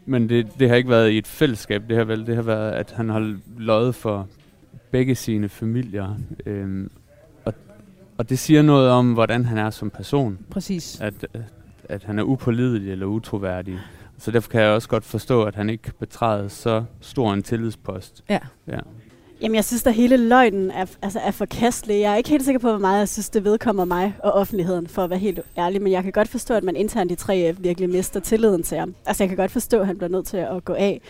Men 0.05 0.29
det, 0.29 0.60
det 0.60 0.69
har 0.69 0.75
ikke 0.75 0.89
været 0.89 1.12
i 1.12 1.17
et 1.17 1.27
fællesskab, 1.27 1.83
det 1.89 1.98
har 1.98 2.03
vel 2.03 2.27
det 2.27 2.36
har 2.36 2.41
været, 2.41 2.72
at 2.72 2.91
han 2.91 3.10
har 3.10 3.36
løjet 3.57 3.95
for 3.95 4.27
begge 4.91 5.15
sine 5.15 5.50
familier. 5.50 6.15
Øhm, 6.45 6.91
og, 7.45 7.53
og 8.17 8.29
det 8.29 8.39
siger 8.39 8.62
noget 8.62 8.89
om, 8.89 9.13
hvordan 9.13 9.45
han 9.45 9.57
er 9.57 9.69
som 9.69 9.89
person. 9.89 10.39
Præcis. 10.50 11.01
At, 11.01 11.27
at, 11.89 12.03
han 12.03 12.19
er 12.19 12.24
upålidelig 12.24 12.91
eller 12.91 13.05
utroværdig. 13.05 13.79
Så 14.17 14.31
derfor 14.31 14.51
kan 14.51 14.62
jeg 14.62 14.69
også 14.69 14.89
godt 14.89 15.03
forstå, 15.03 15.43
at 15.43 15.55
han 15.55 15.69
ikke 15.69 15.81
kan 15.81 15.93
betræde 16.00 16.50
så 16.50 16.83
stor 17.01 17.33
en 17.33 17.43
tillidspost. 17.43 18.24
Ja. 18.29 18.39
ja. 18.67 18.79
Jamen, 19.43 19.55
jeg 19.55 19.65
synes, 19.65 19.85
at 19.85 19.93
hele 19.93 20.17
løgnen 20.17 20.71
er, 20.71 20.85
altså, 21.01 21.19
er 21.19 21.31
forkastelig. 21.31 22.00
Jeg 22.00 22.12
er 22.12 22.15
ikke 22.15 22.29
helt 22.29 22.45
sikker 22.45 22.59
på, 22.59 22.69
hvor 22.69 22.79
meget 22.79 23.00
jeg 23.00 23.09
synes, 23.09 23.29
det 23.29 23.43
vedkommer 23.43 23.85
mig 23.85 24.15
og 24.19 24.31
offentligheden, 24.31 24.88
for 24.88 25.03
at 25.03 25.09
være 25.09 25.19
helt 25.19 25.39
ærlig. 25.57 25.81
Men 25.81 25.91
jeg 25.91 26.03
kan 26.03 26.12
godt 26.12 26.27
forstå, 26.27 26.53
at 26.53 26.63
man 26.63 26.75
internt 26.75 27.12
i 27.12 27.13
3F 27.13 27.55
virkelig 27.62 27.89
mister 27.89 28.19
tilliden 28.19 28.63
til 28.63 28.77
ham. 28.77 28.95
Altså, 29.05 29.23
jeg 29.23 29.29
kan 29.29 29.38
godt 29.38 29.51
forstå, 29.51 29.79
at 29.79 29.88
han 29.88 29.97
bliver 29.97 30.09
nødt 30.09 30.25
til 30.25 30.38
at 30.38 30.65
gå 30.65 30.73
af. 30.73 31.01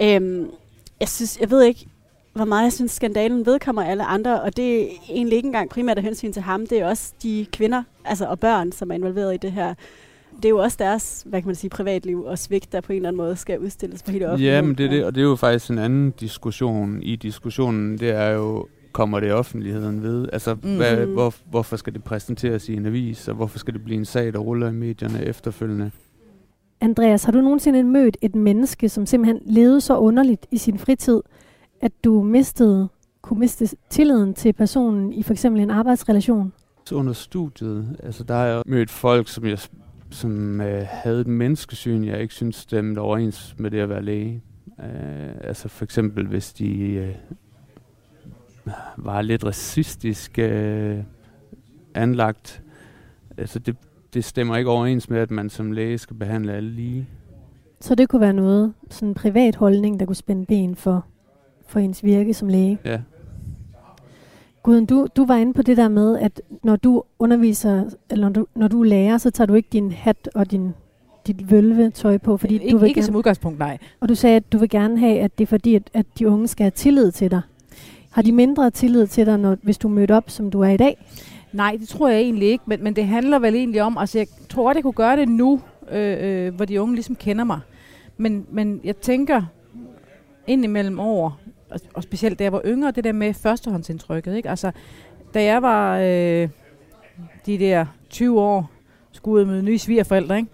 Øhm, 0.00 0.50
jeg, 1.00 1.08
synes, 1.08 1.40
jeg 1.40 1.50
ved 1.50 1.62
ikke, 1.62 1.86
hvor 2.32 2.44
meget 2.44 2.64
jeg 2.64 2.72
synes, 2.72 2.92
skandalen 2.92 3.46
vedkommer 3.46 3.82
alle 3.82 4.04
andre, 4.04 4.42
og 4.42 4.56
det 4.56 4.82
er 4.82 4.88
egentlig 5.08 5.36
ikke 5.36 5.46
engang 5.46 5.70
primært 5.70 5.98
af 5.98 6.04
hensyn 6.04 6.32
til 6.32 6.42
ham. 6.42 6.66
Det 6.66 6.78
er 6.78 6.86
også 6.86 7.12
de 7.22 7.46
kvinder 7.52 7.82
altså, 8.04 8.26
og 8.26 8.40
børn, 8.40 8.72
som 8.72 8.90
er 8.90 8.94
involveret 8.94 9.34
i 9.34 9.36
det 9.36 9.52
her. 9.52 9.74
Det 10.42 10.44
er 10.44 10.48
jo 10.48 10.58
også 10.58 10.76
deres, 10.80 11.22
hvad 11.26 11.40
kan 11.42 11.48
man 11.48 11.54
sige, 11.54 11.70
privatliv 11.70 12.24
og 12.24 12.38
svigt, 12.38 12.72
der 12.72 12.80
på 12.80 12.92
en 12.92 12.96
eller 12.96 13.08
anden 13.08 13.16
måde 13.16 13.36
skal 13.36 13.58
udstilles 13.58 14.02
på 14.02 14.10
hele 14.10 14.24
Ja, 14.24 14.30
offentligheden. 14.32 14.66
men 14.66 14.78
det 14.78 14.86
er 14.86 14.90
det, 14.90 15.04
og 15.04 15.14
det 15.14 15.20
er 15.20 15.24
jo 15.24 15.36
faktisk 15.36 15.70
en 15.70 15.78
anden 15.78 16.10
diskussion 16.10 17.02
i 17.02 17.16
diskussionen. 17.16 17.98
Det 17.98 18.10
er 18.10 18.30
jo, 18.30 18.66
kommer 18.92 19.20
det 19.20 19.32
offentligheden 19.32 20.02
ved? 20.02 20.28
Altså, 20.32 20.54
Mm. 20.54 20.76
hvad, 20.76 21.04
Mhm. 21.06 21.12
hvor, 21.14 21.34
hvorfor 21.50 21.76
skal 21.76 21.92
det 21.94 22.04
præsenteres 22.04 22.68
i 22.68 22.74
en 22.74 22.86
avis, 22.86 23.28
og 23.28 23.34
hvorfor 23.34 23.58
skal 23.58 23.74
det 23.74 23.84
blive 23.84 23.96
en 23.98 24.04
sag, 24.04 24.32
der 24.32 24.38
ruller 24.38 24.68
i 24.68 24.72
medierne 24.72 25.24
efterfølgende? 25.24 25.90
Andreas, 26.80 27.24
har 27.24 27.32
du 27.32 27.40
nogensinde 27.40 27.82
mødt 27.84 28.16
et 28.22 28.34
menneske, 28.34 28.88
som 28.88 29.06
simpelthen 29.06 29.40
levede 29.46 29.80
så 29.80 29.96
underligt 29.98 30.46
i 30.50 30.56
sin 30.58 30.78
fritid, 30.78 31.20
at 31.80 31.92
du 32.04 32.22
mistede, 32.22 32.88
kunne 33.22 33.40
miste 33.40 33.68
tilliden 33.90 34.34
til 34.34 34.52
personen 34.52 35.12
i 35.12 35.22
for 35.22 35.32
eksempel 35.32 35.62
en 35.62 35.70
arbejdsrelation? 35.70 36.52
Så 36.84 36.94
under 36.94 37.12
studiet, 37.12 37.96
altså 38.02 38.24
der 38.24 38.34
har 38.34 38.44
jeg 38.46 38.62
mødt 38.66 38.90
folk, 38.90 39.28
som 39.28 39.46
jeg 39.46 39.58
som 40.10 40.60
øh, 40.60 40.82
havde 40.86 41.20
et 41.20 41.26
menneskesyn, 41.26 42.04
jeg 42.04 42.20
ikke 42.20 42.34
synes 42.34 42.56
stemte 42.56 42.98
overens 42.98 43.54
med 43.58 43.70
det 43.70 43.78
at 43.78 43.88
være 43.88 44.02
læge. 44.02 44.42
Øh, 44.80 45.34
altså 45.40 45.68
for 45.68 45.84
eksempel, 45.84 46.26
hvis 46.26 46.52
de 46.52 46.90
øh, 46.90 47.14
var 48.96 49.22
lidt 49.22 49.44
racistisk 49.44 50.38
øh, 50.38 50.98
anlagt. 51.94 52.62
Altså 53.38 53.58
det, 53.58 53.76
det 54.14 54.24
stemmer 54.24 54.56
ikke 54.56 54.70
overens 54.70 55.10
med, 55.10 55.18
at 55.18 55.30
man 55.30 55.50
som 55.50 55.72
læge 55.72 55.98
skal 55.98 56.16
behandle 56.16 56.52
alle 56.52 56.70
lige. 56.70 57.08
Så 57.80 57.94
det 57.94 58.08
kunne 58.08 58.20
være 58.20 58.32
noget, 58.32 58.72
sådan 58.90 59.08
en 59.08 59.14
privat 59.14 59.56
holdning, 59.56 60.00
der 60.00 60.06
kunne 60.06 60.16
spænde 60.16 60.46
ben 60.46 60.76
for, 60.76 61.06
for 61.66 61.80
ens 61.80 62.04
virke 62.04 62.34
som 62.34 62.48
læge? 62.48 62.78
Ja. 62.84 63.00
Guden, 64.62 64.86
du, 64.86 65.06
du 65.16 65.26
var 65.26 65.36
inde 65.36 65.52
på 65.52 65.62
det 65.62 65.76
der 65.76 65.88
med, 65.88 66.18
at 66.18 66.42
når 66.64 66.76
du 66.76 67.02
underviser, 67.18 67.84
eller 68.10 68.28
når 68.28 68.32
du, 68.32 68.46
når 68.54 68.68
du 68.68 68.80
er 68.80 68.84
lærer, 68.84 69.18
så 69.18 69.30
tager 69.30 69.46
du 69.46 69.54
ikke 69.54 69.68
din 69.72 69.92
hat 69.92 70.28
og 70.34 70.50
din, 70.50 70.74
dit 71.26 71.50
vølvetøj 71.50 72.18
på, 72.18 72.36
fordi 72.36 72.54
ikke, 72.54 72.70
du 72.70 72.78
vil 72.78 72.86
ikke 72.86 72.98
gerne, 72.98 73.06
som 73.06 73.16
udgangspunkt, 73.16 73.58
nej. 73.58 73.78
Og 74.00 74.08
du 74.08 74.14
sagde, 74.14 74.36
at 74.36 74.52
du 74.52 74.58
vil 74.58 74.68
gerne 74.68 74.98
have, 74.98 75.18
at 75.18 75.38
det 75.38 75.44
er 75.44 75.48
fordi, 75.48 75.74
at, 75.74 75.90
at 75.94 76.06
de 76.18 76.28
unge 76.28 76.48
skal 76.48 76.64
have 76.64 76.70
tillid 76.70 77.12
til 77.12 77.30
dig. 77.30 77.40
Har 78.10 78.22
de 78.22 78.32
mindre 78.32 78.70
tillid 78.70 79.06
til 79.06 79.26
dig, 79.26 79.38
når, 79.38 79.56
hvis 79.62 79.78
du 79.78 79.88
møder 79.88 80.16
op, 80.16 80.30
som 80.30 80.50
du 80.50 80.60
er 80.60 80.68
i 80.68 80.76
dag? 80.76 80.96
Nej, 81.52 81.76
det 81.80 81.88
tror 81.88 82.08
jeg 82.08 82.20
egentlig 82.20 82.48
ikke, 82.48 82.64
men, 82.66 82.84
men 82.84 82.96
det 82.96 83.06
handler 83.06 83.38
vel 83.38 83.54
egentlig 83.54 83.82
om, 83.82 83.98
altså 83.98 84.18
jeg 84.18 84.26
tror, 84.48 84.70
at 84.70 84.76
jeg 84.76 84.82
kunne 84.82 84.92
gøre 84.92 85.16
det 85.16 85.28
nu, 85.28 85.60
øh, 85.92 86.46
øh, 86.46 86.54
hvor 86.54 86.64
de 86.64 86.82
unge 86.82 86.94
ligesom 86.94 87.16
kender 87.16 87.44
mig. 87.44 87.60
Men, 88.16 88.46
men 88.50 88.80
jeg 88.84 88.96
tænker 88.96 89.42
indimellem 90.46 90.98
over, 90.98 91.30
og, 91.70 91.80
og 91.94 92.02
specielt 92.02 92.38
da 92.38 92.44
jeg 92.44 92.52
var 92.52 92.62
yngre, 92.66 92.90
det 92.90 93.04
der 93.04 93.12
med 93.12 93.34
førstehåndsindtrykket. 93.34 94.36
Ikke? 94.36 94.50
Altså, 94.50 94.70
da 95.34 95.44
jeg 95.44 95.62
var 95.62 95.98
øh, 95.98 96.48
de 97.46 97.58
der 97.58 97.86
20 98.10 98.40
år, 98.40 98.70
skulle 99.12 99.40
ud 99.40 99.52
med 99.52 99.62
nye 99.62 99.78
svigerforældre, 99.78 100.36
ikke? 100.36 100.48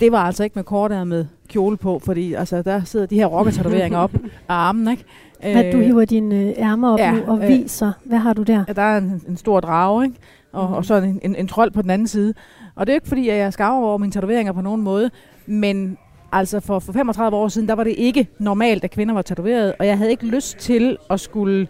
det 0.00 0.12
var 0.12 0.18
altså 0.18 0.44
ikke 0.44 0.54
med 0.54 0.64
kort 0.64 1.06
med 1.06 1.26
kjole 1.48 1.76
på, 1.76 1.98
fordi 2.04 2.34
altså, 2.34 2.62
der 2.62 2.84
sidder 2.84 3.06
de 3.06 3.14
her 3.14 3.26
rocketatoveringer 3.26 3.98
op 3.98 4.14
af 4.48 4.54
armen. 4.54 4.88
Ikke? 4.88 5.04
Hvad, 5.40 5.72
du 5.72 5.78
hiver 5.78 6.04
dine 6.04 6.34
øh, 6.34 6.54
ærmer 6.58 6.92
op 6.92 6.98
ja, 6.98 7.12
nu 7.12 7.22
og 7.26 7.42
øh, 7.42 7.48
viser. 7.48 7.92
Hvad 8.04 8.18
har 8.18 8.32
du 8.32 8.42
der? 8.42 8.64
Ja, 8.68 8.72
der 8.72 8.82
er 8.82 8.98
en, 8.98 9.22
en 9.28 9.36
stor 9.36 9.60
drage, 9.60 10.04
ikke? 10.04 10.16
Og, 10.52 10.68
mm. 10.68 10.74
og 10.74 10.84
så 10.84 10.94
en, 10.94 11.20
en, 11.22 11.36
en 11.36 11.48
trold 11.48 11.70
på 11.70 11.82
den 11.82 11.90
anden 11.90 12.08
side. 12.08 12.34
Og 12.74 12.86
det 12.86 12.92
er 12.92 12.94
ikke 12.94 13.08
fordi, 13.08 13.28
at 13.28 13.36
jeg 13.36 13.52
skammer 13.52 13.88
over 13.88 13.98
mine 13.98 14.12
tatoveringer 14.12 14.52
på 14.52 14.60
nogen 14.60 14.82
måde, 14.82 15.10
men 15.46 15.98
altså 16.38 16.60
for, 16.60 16.78
for 16.78 16.92
35 16.92 17.36
år 17.36 17.48
siden, 17.48 17.68
der 17.68 17.74
var 17.74 17.84
det 17.84 17.94
ikke 17.98 18.28
normalt, 18.38 18.84
at 18.84 18.90
kvinder 18.90 19.14
var 19.14 19.22
tatoveret, 19.22 19.74
og 19.78 19.86
jeg 19.86 19.98
havde 19.98 20.10
ikke 20.10 20.26
lyst 20.26 20.58
til 20.58 20.96
at 21.10 21.20
skulle 21.20 21.68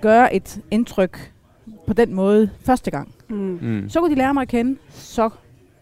gøre 0.00 0.34
et 0.34 0.60
indtryk 0.70 1.32
på 1.86 1.92
den 1.92 2.14
måde 2.14 2.50
første 2.60 2.90
gang. 2.90 3.14
Mm. 3.28 3.58
Mm. 3.62 3.88
Så 3.88 4.00
kunne 4.00 4.10
de 4.10 4.18
lære 4.18 4.34
mig 4.34 4.42
at 4.42 4.48
kende, 4.48 4.78
så 4.90 5.30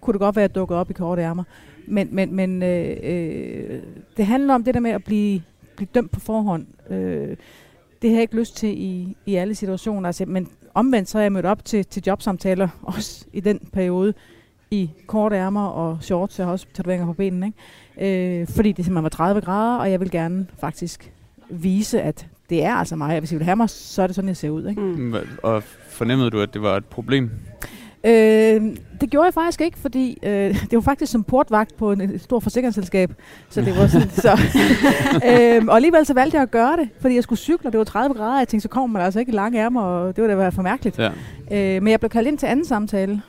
kunne 0.00 0.12
det 0.12 0.20
godt 0.20 0.36
være, 0.36 0.44
at 0.44 0.48
jeg 0.50 0.54
dukkede 0.54 0.80
op 0.80 0.90
i 0.90 0.92
korte 0.92 1.22
ærmer. 1.22 1.44
Men, 1.86 2.08
men, 2.12 2.34
men 2.34 2.62
øh, 2.62 2.96
øh, 3.02 3.82
det 4.16 4.26
handler 4.26 4.54
om 4.54 4.64
det 4.64 4.74
der 4.74 4.80
med 4.80 4.90
at 4.90 5.04
blive, 5.04 5.42
blive 5.76 5.88
dømt 5.94 6.10
på 6.10 6.20
forhånd. 6.20 6.66
Øh, 6.90 7.36
det 8.02 8.10
har 8.10 8.16
jeg 8.16 8.22
ikke 8.22 8.36
lyst 8.36 8.56
til 8.56 8.82
i, 8.82 9.16
i 9.26 9.34
alle 9.34 9.54
situationer. 9.54 10.08
Altså, 10.08 10.24
men 10.26 10.48
omvendt 10.74 11.08
så 11.08 11.18
er 11.18 11.22
jeg 11.22 11.32
mødt 11.32 11.46
op 11.46 11.64
til, 11.64 11.84
til 11.84 12.02
jobsamtaler, 12.06 12.68
også 12.82 13.24
i 13.32 13.40
den 13.40 13.58
periode, 13.72 14.14
i 14.70 14.90
korte 15.06 15.36
ærmer 15.36 15.66
og 15.66 15.98
shorts. 16.00 16.38
Jeg 16.38 16.46
har 16.46 16.52
også 16.52 16.66
tatoveringer 16.74 17.06
på 17.06 17.12
benene. 17.12 17.46
Ikke? 17.46 17.58
Øh, 18.00 18.48
fordi 18.48 18.72
det 18.72 18.84
simpelthen 18.84 19.02
var 19.02 19.08
30 19.08 19.40
grader, 19.40 19.78
og 19.78 19.90
jeg 19.90 20.00
vil 20.00 20.10
gerne 20.10 20.46
faktisk 20.60 21.12
vise, 21.50 22.02
at 22.02 22.26
det 22.50 22.64
er 22.64 22.74
altså 22.74 22.96
mig. 22.96 23.18
Hvis 23.18 23.32
I 23.32 23.36
vil 23.36 23.44
have 23.44 23.56
mig, 23.56 23.70
så 23.70 24.02
er 24.02 24.06
det 24.06 24.16
sådan, 24.16 24.28
jeg 24.28 24.36
ser 24.36 24.50
ud. 24.50 24.68
Ikke? 24.68 24.80
Mm. 24.80 25.14
Og 25.42 25.62
fornemmede 25.88 26.30
du, 26.30 26.40
at 26.40 26.54
det 26.54 26.62
var 26.62 26.76
et 26.76 26.84
problem? 26.84 27.30
Øh, 28.06 28.76
det 29.00 29.10
gjorde 29.10 29.24
jeg 29.24 29.34
faktisk 29.34 29.60
ikke, 29.60 29.78
fordi 29.78 30.18
øh, 30.22 30.30
det 30.70 30.72
var 30.72 30.80
faktisk 30.80 31.12
som 31.12 31.24
portvagt 31.24 31.76
på 31.76 31.92
en, 31.92 32.00
et 32.00 32.20
stort 32.20 32.42
forsikringsselskab. 32.42 33.12
Så 33.50 33.60
det 33.60 33.78
var 33.78 33.86
sådan, 33.86 34.10
så, 34.10 34.30
øh, 35.30 35.64
og 35.68 35.76
alligevel 35.76 36.06
så 36.06 36.14
valgte 36.14 36.36
jeg 36.36 36.42
at 36.42 36.50
gøre 36.50 36.76
det, 36.76 36.88
fordi 37.00 37.14
jeg 37.14 37.22
skulle 37.22 37.38
cykle, 37.38 37.68
og 37.68 37.72
det 37.72 37.78
var 37.78 37.84
30 37.84 38.14
grader. 38.14 38.38
Jeg 38.38 38.48
tænkte, 38.48 38.62
så 38.62 38.68
kommer 38.68 38.86
man 38.98 39.02
altså 39.02 39.20
ikke 39.20 39.32
i 39.32 39.34
lange 39.34 39.58
ærmer, 39.58 39.82
og 39.82 40.16
det 40.16 40.22
var 40.22 40.28
da 40.28 40.34
være 40.34 40.52
for 40.52 40.62
mærkeligt. 40.62 40.98
Ja. 40.98 41.10
Øh, 41.50 41.82
men 41.82 41.90
jeg 41.90 42.00
blev 42.00 42.10
kaldt 42.10 42.28
ind 42.28 42.38
til 42.38 42.46
anden 42.46 42.64
samtale, 42.64 43.22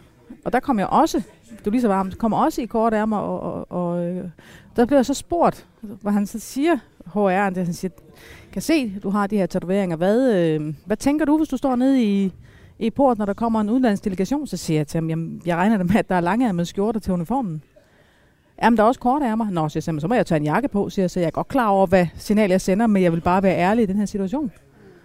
og 0.45 0.53
der 0.53 0.59
kom 0.59 0.79
jeg 0.79 0.87
også, 0.87 1.21
du 1.65 1.69
var 1.69 1.71
lige 1.71 1.81
så 1.81 1.87
varmt, 1.87 2.17
kom 2.17 2.33
også 2.33 2.61
i 2.61 2.65
kort 2.65 2.93
ærmer, 2.93 3.17
og, 3.17 3.41
og, 3.41 3.71
og 3.71 4.05
øh, 4.05 4.23
der 4.75 4.85
blev 4.85 4.97
jeg 4.97 5.05
så 5.05 5.13
spurgt, 5.13 5.67
hvor 5.81 6.11
han 6.11 6.25
så 6.25 6.39
siger, 6.39 6.77
HR'en, 7.07 7.55
det 7.55 7.65
han 7.65 7.73
siger, 7.73 7.91
kan 8.51 8.61
se, 8.61 8.93
du 9.03 9.09
har 9.09 9.27
de 9.27 9.37
her 9.37 9.45
tatoveringer, 9.45 9.95
hvad, 9.97 10.33
øh, 10.35 10.73
hvad 10.85 10.97
tænker 10.97 11.25
du, 11.25 11.37
hvis 11.37 11.49
du 11.49 11.57
står 11.57 11.75
nede 11.75 12.03
i, 12.03 12.33
i 12.79 12.89
port, 12.89 13.17
når 13.17 13.25
der 13.25 13.33
kommer 13.33 13.61
en 13.61 13.69
udlandsk 13.69 14.03
delegation, 14.03 14.47
så 14.47 14.57
siger 14.57 14.79
jeg 14.79 14.87
til 14.87 14.97
ham, 14.97 15.09
jamen, 15.09 15.41
jeg 15.45 15.57
regner 15.57 15.77
det 15.77 15.87
med, 15.87 15.95
at 15.95 16.09
der 16.09 16.15
er 16.15 16.21
lange 16.21 16.53
med 16.53 16.65
skjorter 16.65 16.99
til 16.99 17.13
uniformen. 17.13 17.61
Jamen, 18.63 18.77
der 18.77 18.83
er 18.83 18.87
også 18.87 18.99
korte 18.99 19.25
ærmer. 19.25 19.49
Nå, 19.49 19.69
siger 19.69 19.81
jeg, 19.81 19.87
"Jamen, 19.87 20.01
så 20.01 20.07
må 20.07 20.15
jeg 20.15 20.25
tage 20.25 20.37
en 20.39 20.43
jakke 20.45 20.67
på, 20.67 20.89
siger 20.89 21.03
jeg, 21.03 21.11
så 21.11 21.19
jeg 21.19 21.27
er 21.27 21.31
godt 21.31 21.47
klar 21.47 21.67
over, 21.67 21.87
hvad 21.87 22.07
signal 22.15 22.49
jeg 22.49 22.61
sender, 22.61 22.87
men 22.87 23.03
jeg 23.03 23.11
vil 23.11 23.21
bare 23.21 23.43
være 23.43 23.57
ærlig 23.57 23.83
i 23.83 23.85
den 23.85 23.95
her 23.97 24.05
situation. 24.05 24.51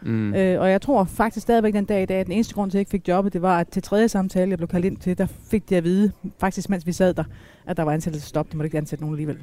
Mm. 0.05 0.35
Øh, 0.35 0.61
og 0.61 0.71
jeg 0.71 0.81
tror 0.81 1.05
faktisk 1.05 1.43
stadigvæk 1.43 1.75
den 1.75 1.85
dag 1.85 2.03
i 2.03 2.07
dag, 2.07 2.17
at 2.17 2.27
den 2.27 2.33
eneste 2.35 2.55
grund 2.55 2.71
til, 2.71 2.77
at 2.77 2.79
jeg 2.79 2.81
ikke 2.81 2.91
fik 2.91 3.09
jobbet, 3.09 3.33
det 3.33 3.43
var, 3.43 3.59
at 3.59 3.69
til 3.69 3.83
tredje 3.83 4.09
samtale, 4.09 4.51
jeg 4.51 4.59
blev 4.59 4.69
kaldt 4.69 4.87
ind 4.87 4.97
til, 4.97 5.19
der 5.19 5.27
fik 5.27 5.69
de 5.69 5.77
at 5.77 5.85
vide, 5.85 6.13
faktisk 6.39 6.71
mens 6.71 6.87
vi 6.87 6.93
sad 6.93 7.15
der, 7.15 7.25
at 7.67 7.77
der 7.77 7.83
var 7.83 7.93
ansættelsestop. 7.93 8.53
De 8.53 8.57
måtte 8.57 8.67
ikke 8.67 8.79
ansætte 8.79 9.05
nogen 9.05 9.15
alligevel. 9.15 9.39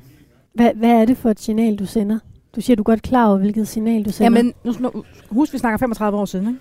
Hvad, 0.54 0.74
hvad 0.76 1.02
er 1.02 1.06
det 1.06 1.18
for 1.18 1.30
et 1.30 1.40
signal, 1.40 1.76
du 1.76 1.86
sender? 1.86 2.20
Du 2.56 2.62
siger, 2.62 2.76
du 2.76 2.82
er 2.82 2.86
godt 2.86 3.02
klar 3.02 3.28
over, 3.28 3.38
hvilket 3.38 3.68
signal 3.68 4.06
du 4.06 4.12
sender. 4.12 4.40
Jamen, 4.40 4.54
nu, 4.64 4.74
nu, 4.80 5.04
husk, 5.30 5.54
vi 5.54 5.58
snakker 5.58 5.78
35 5.78 6.20
år 6.20 6.26
siden, 6.26 6.48
ikke? 6.48 6.60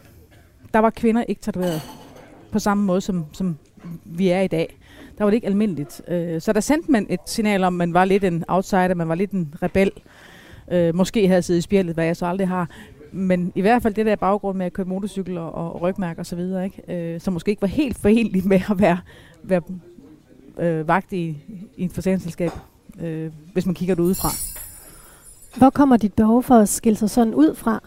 Der 0.74 0.78
var 0.78 0.90
kvinder 0.90 1.24
ikke 1.28 1.40
tatoveret 1.40 1.82
på 2.52 2.58
samme 2.58 2.84
måde, 2.84 3.00
som, 3.00 3.24
som 3.32 3.56
vi 4.04 4.28
er 4.28 4.40
i 4.40 4.46
dag. 4.46 4.78
Der 5.18 5.24
var 5.24 5.30
det 5.30 5.34
ikke 5.34 5.46
almindeligt. 5.46 6.02
Øh, 6.08 6.40
så 6.40 6.52
der 6.52 6.61
sendte 6.61 6.90
man 6.90 7.06
et 7.08 7.20
signal 7.26 7.64
om, 7.64 7.74
at 7.74 7.78
man 7.78 7.94
var 7.94 8.04
lidt 8.04 8.24
en 8.24 8.44
outsider, 8.48 8.94
man 8.94 9.08
var 9.08 9.14
lidt 9.14 9.30
en 9.30 9.54
rebel. 9.62 9.90
Øh, 10.72 10.94
måske 10.94 11.28
havde 11.28 11.42
siddet 11.42 11.58
i 11.58 11.62
spjældet, 11.62 11.94
hvad 11.94 12.04
jeg 12.04 12.16
så 12.16 12.26
aldrig 12.26 12.48
har. 12.48 12.70
Men 13.12 13.52
i 13.54 13.60
hvert 13.60 13.82
fald 13.82 13.94
det 13.94 14.06
der 14.06 14.16
baggrund 14.16 14.58
med 14.58 14.66
at 14.66 14.72
køre 14.72 14.86
motorcykel 14.86 15.38
og, 15.38 15.54
og 15.54 15.82
rygmærk 15.82 16.18
og 16.18 16.26
så 16.26 16.36
videre, 16.36 16.64
ikke? 16.64 17.12
Øh, 17.14 17.20
som 17.20 17.32
måske 17.32 17.50
ikke 17.50 17.62
var 17.62 17.68
helt 17.68 17.98
forenligt 17.98 18.46
med 18.46 18.60
at 18.70 18.78
være, 18.78 18.98
være 19.42 19.62
øh, 20.58 20.88
vagt 20.88 21.12
i, 21.12 21.36
i 21.76 21.84
et 21.84 21.92
forsikringsselskab, 21.92 22.50
øh, 23.00 23.32
hvis 23.52 23.66
man 23.66 23.74
kigger 23.74 23.94
det 23.94 24.02
udefra. 24.02 24.28
Hvor 25.56 25.70
kommer 25.70 25.96
dit 25.96 26.14
behov 26.14 26.42
for 26.42 26.54
at 26.54 26.68
skille 26.68 26.96
sig 26.96 27.10
sådan 27.10 27.34
ud 27.34 27.54
fra? 27.54 27.82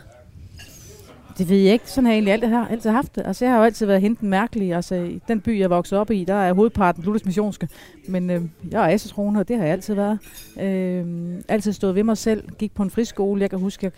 Det 1.37 1.49
ved 1.49 1.57
jeg 1.57 1.73
ikke. 1.73 1.91
Sådan 1.91 2.05
har 2.05 2.11
jeg 2.11 2.15
egentlig 2.15 2.33
altid, 2.33 2.47
har, 2.47 2.67
altid 2.67 2.89
haft 2.89 3.15
det. 3.15 3.23
Altså, 3.25 3.45
jeg 3.45 3.51
har 3.51 3.59
jo 3.59 3.65
altid 3.65 3.85
været 3.85 4.01
henten 4.01 4.29
mærkelig. 4.29 4.73
Altså, 4.73 4.95
i 4.95 5.21
den 5.27 5.41
by, 5.41 5.59
jeg 5.59 5.69
voksede 5.69 6.01
op 6.01 6.11
i, 6.11 6.23
der 6.23 6.33
er 6.33 6.53
hovedparten 6.53 7.03
Luthers 7.03 7.25
missionske. 7.25 7.67
Men 8.07 8.29
øh, 8.29 8.41
jeg 8.71 8.83
er 8.83 8.93
asestroende, 8.93 9.39
og 9.39 9.47
det 9.47 9.57
har 9.57 9.63
jeg 9.63 9.71
altid 9.71 9.93
været. 9.93 10.19
Øh, 10.61 11.35
altid 11.47 11.73
stået 11.73 11.95
ved 11.95 12.03
mig 12.03 12.17
selv. 12.17 12.49
Gik 12.51 12.73
på 12.73 12.83
en 12.83 12.89
friskole. 12.89 13.41
Jeg 13.41 13.49
kan 13.49 13.59
huske, 13.59 13.83
jeg, 13.83 13.91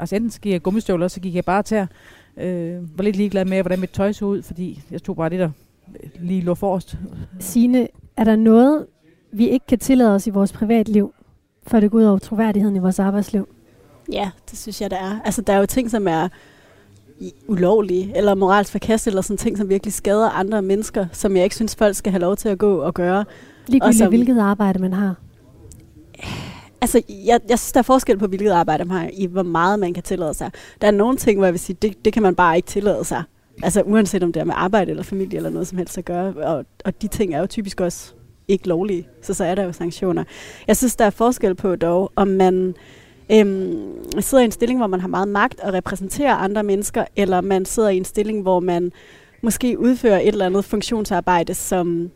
altså 0.00 0.16
enten 0.16 0.30
gik 0.42 0.52
jeg 0.52 0.62
gummistøvler, 0.62 1.08
så 1.08 1.20
gik 1.20 1.34
jeg 1.34 1.44
bare 1.44 1.62
til. 1.62 1.86
Øh, 2.36 2.98
var 2.98 3.04
lidt 3.04 3.16
ligeglad 3.16 3.44
med, 3.44 3.62
hvordan 3.62 3.80
mit 3.80 3.90
tøj 3.90 4.12
så 4.12 4.24
ud, 4.24 4.42
fordi 4.42 4.82
jeg 4.90 5.02
tog 5.02 5.16
bare 5.16 5.28
det, 5.30 5.38
der 5.38 5.50
lige 6.20 6.40
lå 6.40 6.54
forrest. 6.54 6.96
Signe, 7.40 7.88
er 8.16 8.24
der 8.24 8.36
noget, 8.36 8.86
vi 9.32 9.48
ikke 9.48 9.66
kan 9.66 9.78
tillade 9.78 10.14
os 10.14 10.26
i 10.26 10.30
vores 10.30 10.52
privatliv, 10.52 11.14
før 11.66 11.80
det 11.80 11.90
går 11.90 11.98
ud 11.98 12.04
over 12.04 12.18
troværdigheden 12.18 12.76
i 12.76 12.78
vores 12.78 12.98
arbejdsliv? 12.98 13.48
Ja, 14.12 14.30
det 14.50 14.58
synes 14.58 14.80
jeg, 14.80 14.90
der 14.90 14.96
er. 14.96 15.20
Altså, 15.24 15.42
der 15.42 15.52
er 15.52 15.58
jo 15.58 15.66
ting, 15.66 15.90
som 15.90 16.08
er 16.08 16.28
ulovlige, 17.48 18.16
eller 18.16 18.34
moralsk 18.34 18.72
forkastet, 18.72 19.10
eller 19.10 19.22
sådan 19.22 19.36
ting, 19.36 19.58
som 19.58 19.68
virkelig 19.68 19.92
skader 19.92 20.30
andre 20.30 20.62
mennesker, 20.62 21.06
som 21.12 21.36
jeg 21.36 21.44
ikke 21.44 21.56
synes, 21.56 21.76
folk 21.76 21.96
skal 21.96 22.12
have 22.12 22.20
lov 22.20 22.36
til 22.36 22.48
at 22.48 22.58
gå 22.58 22.76
og 22.78 22.94
gøre. 22.94 23.24
Ligegyldigt 23.66 23.98
som- 23.98 24.08
hvilket 24.08 24.38
arbejde 24.38 24.78
man 24.78 24.92
har. 24.92 25.14
Altså, 26.82 27.02
jeg, 27.08 27.40
jeg 27.48 27.58
synes, 27.58 27.72
der 27.72 27.78
er 27.78 27.82
forskel 27.82 28.18
på, 28.18 28.26
hvilket 28.26 28.50
arbejde 28.50 28.84
man 28.84 28.96
har, 28.96 29.10
i 29.12 29.26
hvor 29.26 29.42
meget 29.42 29.78
man 29.78 29.94
kan 29.94 30.02
tillade 30.02 30.34
sig. 30.34 30.50
Der 30.80 30.86
er 30.86 30.90
nogle 30.90 31.16
ting, 31.16 31.38
hvor 31.38 31.46
jeg 31.46 31.52
vil 31.52 31.60
sige, 31.60 31.76
det, 31.82 32.04
det 32.04 32.12
kan 32.12 32.22
man 32.22 32.34
bare 32.34 32.56
ikke 32.56 32.66
tillade 32.66 33.04
sig. 33.04 33.22
Altså, 33.62 33.82
uanset 33.82 34.22
om 34.22 34.32
det 34.32 34.40
er 34.40 34.44
med 34.44 34.54
arbejde 34.56 34.90
eller 34.90 35.02
familie 35.02 35.36
eller 35.36 35.50
noget 35.50 35.68
som 35.68 35.78
helst 35.78 35.98
at 35.98 36.04
gøre. 36.04 36.34
Og, 36.34 36.64
og 36.84 37.02
de 37.02 37.08
ting 37.08 37.34
er 37.34 37.40
jo 37.40 37.46
typisk 37.46 37.80
også 37.80 38.12
ikke 38.48 38.68
lovlige, 38.68 39.08
så 39.22 39.34
så 39.34 39.44
er 39.44 39.54
der 39.54 39.64
jo 39.64 39.72
sanktioner. 39.72 40.24
Jeg 40.66 40.76
synes, 40.76 40.96
der 40.96 41.04
er 41.04 41.10
forskel 41.10 41.54
på 41.54 41.76
dog, 41.76 42.12
om 42.16 42.28
man 42.28 42.74
øhm, 43.32 44.20
sidder 44.20 44.42
i 44.42 44.44
en 44.44 44.52
stilling, 44.52 44.80
hvor 44.80 44.86
man 44.86 45.00
har 45.00 45.08
meget 45.08 45.28
magt 45.28 45.60
og 45.60 45.72
repræsenterer 45.72 46.34
andre 46.34 46.62
mennesker, 46.62 47.04
eller 47.16 47.40
man 47.40 47.64
sidder 47.64 47.88
i 47.88 47.96
en 47.96 48.04
stilling, 48.04 48.42
hvor 48.42 48.60
man 48.60 48.92
måske 49.42 49.78
udfører 49.78 50.18
et 50.18 50.28
eller 50.28 50.46
andet 50.46 50.64
funktionsarbejde, 50.64 51.54
som, 51.54 52.10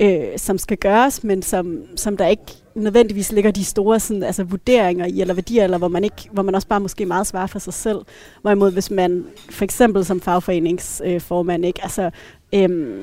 øh, 0.00 0.24
som 0.36 0.58
skal 0.58 0.76
gøres, 0.76 1.24
men 1.24 1.42
som, 1.42 1.82
som 1.96 2.16
der 2.16 2.26
ikke 2.26 2.42
nødvendigvis 2.74 3.32
ligger 3.32 3.50
de 3.50 3.64
store 3.64 4.00
sådan, 4.00 4.22
altså, 4.22 4.44
vurderinger 4.44 5.06
i, 5.06 5.20
eller 5.20 5.34
værdier, 5.34 5.64
eller 5.64 5.78
hvor 5.78 5.88
man, 5.88 6.04
ikke, 6.04 6.28
hvor 6.32 6.42
man 6.42 6.54
også 6.54 6.68
bare 6.68 6.80
måske 6.80 7.06
meget 7.06 7.26
svarer 7.26 7.46
for 7.46 7.58
sig 7.58 7.74
selv. 7.74 7.98
Hvorimod 8.42 8.72
hvis 8.72 8.90
man 8.90 9.24
for 9.50 9.64
eksempel 9.64 10.04
som 10.04 10.20
fagforeningsformand, 10.20 11.64
ikke, 11.64 11.80
altså, 11.82 12.10
øhm, 12.52 13.02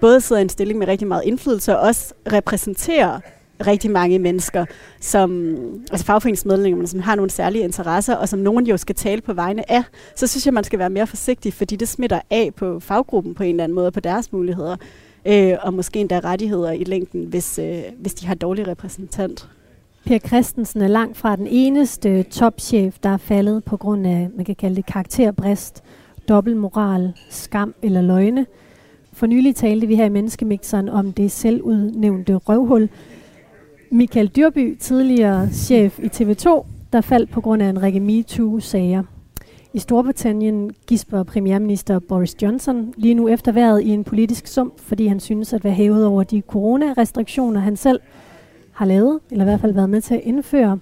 både 0.00 0.20
sidder 0.20 0.40
i 0.40 0.42
en 0.42 0.48
stilling 0.48 0.78
med 0.78 0.88
rigtig 0.88 1.08
meget 1.08 1.22
indflydelse, 1.24 1.78
og 1.78 1.88
også 1.88 2.14
repræsenterer 2.32 3.20
rigtig 3.66 3.90
mange 3.90 4.18
mennesker, 4.18 4.64
som 5.00 5.56
altså 5.90 6.06
fagforeningsmedlemmer, 6.06 6.86
som 6.86 7.00
har 7.00 7.14
nogle 7.14 7.30
særlige 7.30 7.64
interesser, 7.64 8.14
og 8.14 8.28
som 8.28 8.38
nogen 8.38 8.66
jo 8.66 8.76
skal 8.76 8.94
tale 8.94 9.20
på 9.20 9.32
vegne 9.32 9.70
af, 9.72 9.82
så 10.16 10.26
synes 10.26 10.46
jeg, 10.46 10.54
man 10.54 10.64
skal 10.64 10.78
være 10.78 10.90
mere 10.90 11.06
forsigtig, 11.06 11.54
fordi 11.54 11.76
det 11.76 11.88
smitter 11.88 12.20
af 12.30 12.50
på 12.56 12.80
faggruppen 12.80 13.34
på 13.34 13.42
en 13.42 13.50
eller 13.50 13.64
anden 13.64 13.74
måde, 13.74 13.86
og 13.86 13.92
på 13.92 14.00
deres 14.00 14.32
muligheder 14.32 14.76
øh, 15.26 15.56
og 15.62 15.74
måske 15.74 16.00
endda 16.00 16.20
rettigheder 16.24 16.70
i 16.70 16.84
længden, 16.84 17.24
hvis, 17.24 17.58
øh, 17.58 17.82
hvis 17.98 18.14
de 18.14 18.26
har 18.26 18.34
dårlig 18.34 18.68
repræsentant. 18.68 19.48
Per 20.06 20.18
Christensen 20.18 20.82
er 20.82 20.88
langt 20.88 21.16
fra 21.16 21.36
den 21.36 21.46
eneste 21.46 22.22
topchef, 22.22 22.98
der 23.02 23.08
er 23.08 23.16
faldet 23.16 23.64
på 23.64 23.76
grund 23.76 24.06
af, 24.06 24.28
man 24.36 24.44
kan 24.44 24.54
kalde 24.54 24.76
det 24.76 24.86
karakterbrist, 24.86 25.82
dobbeltmoral, 26.28 27.12
skam 27.30 27.74
eller 27.82 28.02
løgne. 28.02 28.46
For 29.12 29.26
nylig 29.26 29.56
talte 29.56 29.86
vi 29.86 29.96
her 29.96 30.04
i 30.04 30.08
Menneskemixeren 30.08 30.88
om 30.88 31.12
det 31.12 31.30
selvudnævnte 31.30 32.34
røvhul. 32.34 32.88
Michael 33.90 34.28
Dyrby, 34.28 34.76
tidligere 34.80 35.48
chef 35.52 35.98
i 35.98 36.06
TV2, 36.06 36.66
der 36.92 37.00
faldt 37.00 37.30
på 37.30 37.40
grund 37.40 37.62
af 37.62 37.68
en 37.68 37.82
række 37.82 38.00
MeToo-sager. 38.00 39.02
I 39.74 39.78
Storbritannien 39.78 40.70
gisper 40.86 41.22
premierminister 41.22 41.98
Boris 41.98 42.42
Johnson 42.42 42.94
lige 42.96 43.14
nu 43.14 43.28
efter 43.28 43.52
vejret 43.52 43.82
i 43.82 43.88
en 43.88 44.04
politisk 44.04 44.46
sum, 44.46 44.72
fordi 44.76 45.06
han 45.06 45.20
synes 45.20 45.52
at 45.52 45.64
være 45.64 45.72
hævet 45.72 46.06
over 46.06 46.22
de 46.22 46.40
coronarestriktioner, 46.40 47.60
han 47.60 47.76
selv 47.76 48.00
har 48.72 48.86
lavet, 48.86 49.20
eller 49.30 49.44
i 49.44 49.48
hvert 49.48 49.60
fald 49.60 49.74
været 49.74 49.90
med 49.90 50.00
til 50.00 50.14
at 50.14 50.20
indføre. 50.24 50.78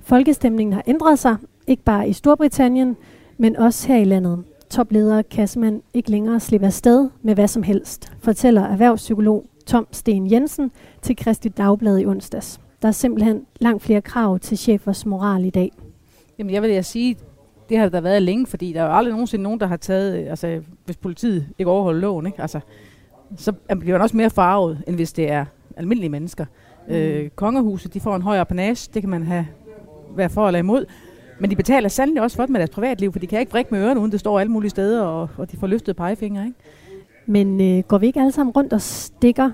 Folkestemningen 0.00 0.72
har 0.72 0.82
ændret 0.86 1.18
sig, 1.18 1.36
ikke 1.66 1.82
bare 1.82 2.08
i 2.08 2.12
Storbritannien, 2.12 2.96
men 3.38 3.56
også 3.56 3.88
her 3.88 3.96
i 3.96 4.04
landet. 4.04 4.44
Topledere 4.70 5.22
kan 5.22 5.48
simpelthen 5.48 5.82
ikke 5.94 6.10
længere 6.10 6.40
slippe 6.40 6.66
afsted 6.66 7.08
med 7.22 7.34
hvad 7.34 7.48
som 7.48 7.62
helst, 7.62 8.12
fortæller 8.20 8.62
erhvervspsykolog 8.62 9.46
Tom 9.66 9.86
Sten 9.92 10.30
Jensen 10.30 10.70
til 11.02 11.16
Kristi 11.16 11.48
Dagblad 11.48 11.98
i 11.98 12.06
onsdags. 12.06 12.60
Der 12.82 12.88
er 12.88 12.92
simpelthen 12.92 13.42
langt 13.60 13.82
flere 13.82 14.00
krav 14.00 14.38
til 14.38 14.58
chefers 14.58 15.06
moral 15.06 15.44
i 15.44 15.50
dag. 15.50 15.72
Jamen 16.38 16.54
jeg 16.54 16.62
vil 16.62 16.70
jeg 16.70 16.84
sige, 16.84 17.16
det 17.68 17.78
har 17.78 17.88
der 17.88 18.00
været 18.00 18.22
længe, 18.22 18.46
fordi 18.46 18.72
der 18.72 18.82
er 18.82 18.86
jo 18.86 18.96
aldrig 18.96 19.12
nogensinde 19.12 19.42
nogen, 19.42 19.60
der 19.60 19.66
har 19.66 19.76
taget, 19.76 20.18
øh, 20.18 20.30
altså 20.30 20.60
hvis 20.84 20.96
politiet 20.96 21.46
ikke 21.58 21.70
overholder 21.70 22.00
loven, 22.00 22.26
ikke? 22.26 22.42
Altså, 22.42 22.60
så 23.36 23.52
bliver 23.80 23.92
man 23.92 24.02
også 24.02 24.16
mere 24.16 24.30
farvet, 24.30 24.82
end 24.86 24.96
hvis 24.96 25.12
det 25.12 25.30
er 25.30 25.44
almindelige 25.76 26.10
mennesker. 26.10 26.44
Mm. 26.88 26.94
Øh, 26.94 27.30
kongehuset, 27.30 27.94
de 27.94 28.00
får 28.00 28.16
en 28.16 28.22
højere 28.22 28.46
panage, 28.46 28.90
det 28.94 29.02
kan 29.02 29.10
man 29.10 29.22
have 29.22 29.46
være 30.16 30.30
for 30.30 30.46
eller 30.46 30.58
imod. 30.58 30.84
Men 31.40 31.50
de 31.50 31.56
betaler 31.56 31.88
sandelig 31.88 32.22
også 32.22 32.36
for 32.36 32.42
det 32.42 32.50
med 32.50 32.60
deres 32.60 32.70
privatliv, 32.70 33.12
for 33.12 33.18
de 33.18 33.26
kan 33.26 33.40
ikke 33.40 33.52
vrikke 33.52 33.74
med 33.74 33.80
ørerne, 33.80 34.00
uden 34.00 34.12
det 34.12 34.20
står 34.20 34.40
alle 34.40 34.52
mulige 34.52 34.70
steder, 34.70 35.02
og, 35.02 35.28
og 35.36 35.52
de 35.52 35.56
får 35.56 35.66
løftet 35.66 35.96
pegefingre, 35.96 36.44
ikke? 36.46 36.58
Men 37.26 37.60
øh, 37.60 37.82
går 37.82 37.98
vi 37.98 38.06
ikke 38.06 38.20
alle 38.20 38.32
sammen 38.32 38.52
rundt 38.52 38.72
og 38.72 38.80
stikker 38.80 39.50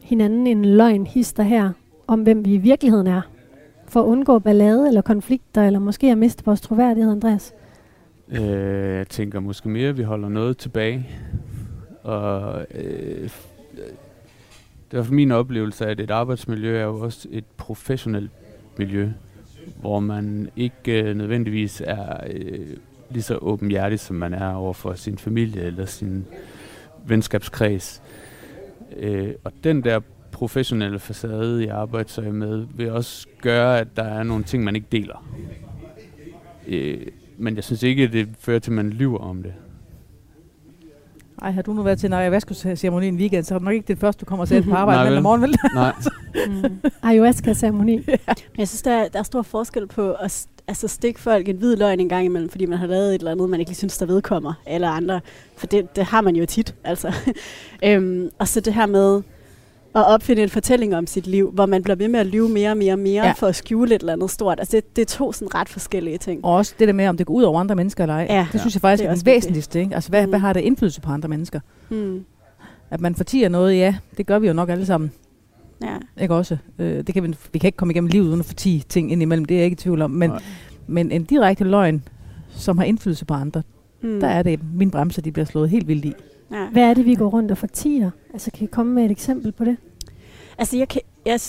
hinanden 0.00 0.46
en 0.46 0.64
løgn 0.64 1.06
hister 1.06 1.42
her, 1.42 1.70
om 2.06 2.22
hvem 2.22 2.44
vi 2.44 2.54
i 2.54 2.58
virkeligheden 2.58 3.06
er? 3.06 3.22
For 3.90 4.00
at 4.00 4.04
undgå 4.04 4.38
ballade 4.38 4.88
eller 4.88 5.00
konflikter, 5.02 5.66
eller 5.66 5.78
måske 5.78 6.10
at 6.10 6.18
miste 6.18 6.44
vores 6.44 6.60
troværdighed, 6.60 7.12
Andreas? 7.12 7.54
Øh, 8.28 8.96
jeg 8.96 9.08
tænker 9.08 9.40
måske 9.40 9.68
mere, 9.68 9.88
at 9.88 9.98
vi 9.98 10.02
holder 10.02 10.28
noget 10.28 10.58
tilbage. 10.58 11.08
Og 12.02 12.66
øh, 12.74 13.22
øh 13.22 13.30
det 14.90 14.98
er 14.98 15.02
for 15.02 15.14
min 15.14 15.32
oplevelse, 15.32 15.86
at 15.86 16.00
et 16.00 16.10
arbejdsmiljø 16.10 16.78
er 16.78 16.84
jo 16.84 17.00
også 17.00 17.28
et 17.30 17.44
professionelt 17.56 18.30
miljø, 18.76 19.08
hvor 19.80 20.00
man 20.00 20.50
ikke 20.56 21.02
øh, 21.02 21.16
nødvendigvis 21.16 21.82
er 21.86 22.16
øh, 22.30 22.76
lige 23.10 23.22
så 23.22 23.36
åbenhjertig, 23.36 24.00
som 24.00 24.16
man 24.16 24.34
er 24.34 24.54
over 24.54 24.72
for 24.72 24.94
sin 24.94 25.18
familie 25.18 25.62
eller 25.62 25.86
sin 25.86 26.26
venskabskreds. 27.06 28.02
Øh, 28.96 29.34
og 29.44 29.52
den 29.64 29.84
der 29.84 30.00
professionelle 30.40 30.98
facade, 30.98 31.66
jeg 31.66 31.76
arbejder 31.76 32.32
med, 32.32 32.66
vil 32.74 32.92
også 32.92 33.26
gøre, 33.42 33.78
at 33.78 33.88
der 33.96 34.02
er 34.02 34.22
nogle 34.22 34.44
ting, 34.44 34.64
man 34.64 34.76
ikke 34.76 34.86
deler. 34.92 35.26
Øh, 36.68 37.06
men 37.38 37.56
jeg 37.56 37.64
synes 37.64 37.82
ikke, 37.82 38.02
at 38.02 38.12
det 38.12 38.28
fører 38.38 38.58
til, 38.58 38.70
at 38.70 38.74
man 38.74 38.90
lyver 38.90 39.18
om 39.18 39.42
det. 39.42 39.52
Ej, 41.42 41.50
har 41.50 41.62
du 41.62 41.72
nu 41.72 41.82
været 41.82 41.98
til 41.98 42.06
en 42.06 42.12
ayahuasca-ceremoni 42.12 43.08
en 43.08 43.16
weekend, 43.16 43.44
så 43.44 43.54
er 43.54 43.58
det 43.58 43.64
nok 43.64 43.74
ikke 43.74 43.88
det 43.88 43.98
første, 43.98 44.20
du 44.20 44.24
kommer 44.24 44.44
til 44.44 44.62
på 44.70 44.74
arbejde 44.74 45.04
mandag 45.04 45.22
morgen, 45.22 45.42
vel? 45.42 45.56
Nej. 45.74 45.92
mm. 46.48 46.90
Ayahuasca-ceremoni. 47.02 48.00
ja. 48.08 48.16
jeg 48.58 48.68
synes, 48.68 48.82
der 48.82 48.92
er, 48.92 49.08
der 49.08 49.18
er 49.18 49.22
stor 49.22 49.42
forskel 49.42 49.86
på 49.86 50.12
at 50.12 50.46
altså, 50.68 50.88
stikke 50.88 51.20
folk 51.20 51.48
en 51.48 51.56
hvid 51.56 51.76
løgn 51.76 52.00
en 52.00 52.08
gang 52.08 52.24
imellem, 52.24 52.50
fordi 52.50 52.66
man 52.66 52.78
har 52.78 52.86
lavet 52.86 53.08
et 53.08 53.18
eller 53.18 53.30
andet, 53.30 53.50
man 53.50 53.60
ikke 53.60 53.70
lige 53.70 53.76
synes, 53.76 53.98
der 53.98 54.06
vedkommer, 54.06 54.52
eller 54.66 54.88
andre. 54.88 55.20
For 55.56 55.66
det, 55.66 55.96
det 55.96 56.04
har 56.04 56.20
man 56.20 56.36
jo 56.36 56.46
tit, 56.46 56.74
altså. 56.84 57.14
øhm, 57.84 58.30
og 58.38 58.48
så 58.48 58.60
det 58.60 58.74
her 58.74 58.86
med, 58.86 59.22
at 59.94 60.06
opfinde 60.06 60.42
en 60.42 60.48
fortælling 60.48 60.96
om 60.96 61.06
sit 61.06 61.26
liv, 61.26 61.50
hvor 61.50 61.66
man 61.66 61.82
bliver 61.82 61.96
ved 61.96 62.08
med 62.08 62.20
at 62.20 62.26
lyve 62.26 62.48
mere 62.48 62.70
og 62.70 62.76
mere 62.76 62.92
og 62.92 62.98
mere 62.98 63.26
ja. 63.26 63.32
for 63.32 63.46
at 63.46 63.56
skjule 63.56 63.94
et 63.94 64.00
eller 64.00 64.12
andet 64.12 64.30
stort. 64.30 64.58
Altså 64.60 64.76
det, 64.76 64.96
det 64.96 65.02
er 65.02 65.06
to 65.06 65.32
sådan 65.32 65.54
ret 65.54 65.68
forskellige 65.68 66.18
ting. 66.18 66.44
Og 66.44 66.54
også 66.54 66.74
det 66.78 66.88
der 66.88 66.94
med, 66.94 67.08
om 67.08 67.16
det 67.16 67.26
går 67.26 67.34
ud 67.34 67.42
over 67.42 67.60
andre 67.60 67.74
mennesker 67.74 68.04
eller 68.04 68.14
ej. 68.14 68.26
Ja. 68.30 68.46
Det 68.52 68.60
synes 68.60 68.74
jeg 68.74 68.80
faktisk 68.80 69.00
det 69.02 69.06
er, 69.06 69.10
er 69.10 69.14
det 69.14 69.26
væsentligste. 69.26 69.80
Ikke? 69.80 69.94
Altså 69.94 70.10
hvad, 70.10 70.26
mm. 70.26 70.30
hvad 70.30 70.38
har 70.38 70.52
det 70.52 70.60
indflydelse 70.60 71.00
på 71.00 71.10
andre 71.10 71.28
mennesker? 71.28 71.60
Mm. 71.88 72.24
At 72.90 73.00
man 73.00 73.14
fortiger 73.14 73.48
noget, 73.48 73.76
ja, 73.76 73.94
det 74.16 74.26
gør 74.26 74.38
vi 74.38 74.46
jo 74.46 74.52
nok 74.52 74.68
alle 74.68 74.86
sammen. 74.86 75.12
Ja. 75.82 76.22
Ikke 76.22 76.34
også? 76.34 76.56
Øh, 76.78 77.06
det 77.06 77.14
kan 77.14 77.22
vi, 77.22 77.36
vi 77.52 77.58
kan 77.58 77.68
ikke 77.68 77.76
komme 77.76 77.92
igennem 77.92 78.10
livet 78.10 78.26
uden 78.26 78.40
at 78.40 78.46
fortige 78.46 78.84
ting 78.88 79.12
indimellem, 79.12 79.44
det 79.44 79.54
er 79.54 79.58
jeg 79.58 79.64
ikke 79.64 79.74
i 79.74 79.76
tvivl 79.76 80.02
om. 80.02 80.10
Men, 80.10 80.32
men 80.86 81.12
en 81.12 81.24
direkte 81.24 81.64
løgn, 81.64 82.02
som 82.48 82.78
har 82.78 82.84
indflydelse 82.84 83.24
på 83.24 83.34
andre, 83.34 83.62
mm. 84.02 84.20
der 84.20 84.28
er 84.28 84.42
det, 84.42 84.60
min 84.74 84.90
bremser 84.90 85.22
de 85.22 85.32
bliver 85.32 85.46
slået 85.46 85.70
helt 85.70 85.88
vildt 85.88 86.04
i. 86.04 86.14
Ja. 86.50 86.66
Hvad 86.66 86.82
er 86.82 86.94
det, 86.94 87.06
vi 87.06 87.14
går 87.14 87.28
rundt 87.28 87.50
og 87.50 87.58
fortiger? 87.58 88.10
Altså, 88.32 88.50
kan 88.50 88.64
I 88.64 88.66
komme 88.66 88.92
med 88.92 89.04
et 89.04 89.10
eksempel 89.10 89.52
på 89.52 89.64
det? 89.64 89.76
Altså, 90.58 90.76
jeg, 90.76 90.88
kan, 90.88 91.00
jeg, 91.26 91.40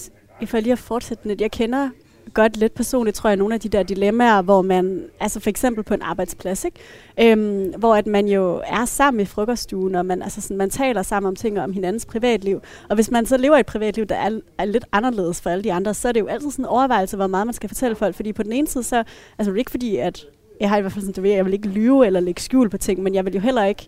for 0.46 0.60
lige 0.60 0.72
at 0.72 0.80
fortsætte 0.80 1.28
lidt, 1.28 1.42
jeg 1.42 1.52
kender 1.52 1.90
godt 2.34 2.58
lidt 2.58 2.74
personligt, 2.74 3.16
tror 3.16 3.30
jeg, 3.30 3.38
nogle 3.38 3.54
af 3.54 3.60
de 3.60 3.70
der 3.70 3.84
dilemmaer, 3.84 4.42
hvor 4.42 4.62
man, 4.62 5.04
altså 5.20 5.40
for 5.40 5.50
eksempel 5.50 5.84
på 5.84 5.94
en 5.94 6.02
arbejdsplads, 6.02 6.66
ikke? 6.66 6.80
Øhm, 7.20 7.74
hvor 7.78 7.96
at 7.96 8.08
man 8.08 8.28
jo 8.28 8.62
er 8.68 8.86
sammen 8.86 9.22
i 9.22 9.26
frokoststuen, 9.26 9.96
og 9.96 10.06
man, 10.06 10.22
altså 10.22 10.42
sådan, 10.42 10.58
man 10.58 10.70
taler 10.70 11.02
sammen 11.02 11.28
om 11.28 11.36
ting 11.36 11.60
om 11.60 11.74
hinandens 11.74 12.06
privatliv. 12.06 12.62
Og 12.90 12.96
hvis 12.96 13.12
man 13.12 13.26
så 13.26 13.38
lever 13.38 13.58
et 13.58 13.66
privatliv, 13.66 14.06
der 14.06 14.16
er, 14.16 14.40
er 14.58 14.66
lidt 14.66 14.86
anderledes 14.92 15.42
for 15.42 15.50
alle 15.50 15.64
de 15.64 15.74
andre, 15.74 15.94
så 15.94 16.08
er 16.08 16.12
det 16.12 16.20
jo 16.20 16.28
altid 16.28 16.52
sådan 16.52 16.66
en 16.66 16.70
overvejelse, 16.70 17.18
hvor 17.18 17.28
meget 17.28 17.48
man 17.48 17.54
skal 17.54 17.70
fortælle 17.70 17.96
folk. 17.96 18.16
Fordi 18.16 18.34
på 18.34 18.44
den 18.44 18.52
ene 18.54 18.68
side, 18.68 18.84
så 18.84 19.04
altså 19.38 19.52
det 19.52 19.58
er 19.58 19.60
ikke 19.60 19.72
fordi, 19.72 19.98
at 19.98 20.26
jeg 20.60 20.70
har 20.70 20.78
i 20.78 20.82
hvert 20.82 20.94
fald 20.94 21.06
sådan, 21.06 21.24
det 21.24 21.30
jeg 21.30 21.46
vil 21.46 21.54
ikke 21.54 21.68
lyve 21.68 22.06
eller 22.06 22.20
lægge 22.20 22.42
skjul 22.42 22.70
på 22.70 22.78
ting, 22.78 23.04
men 23.04 23.16
jeg 23.16 23.26
vil 23.26 23.34
jo 23.34 23.40
heller 23.40 23.66
ikke 23.66 23.88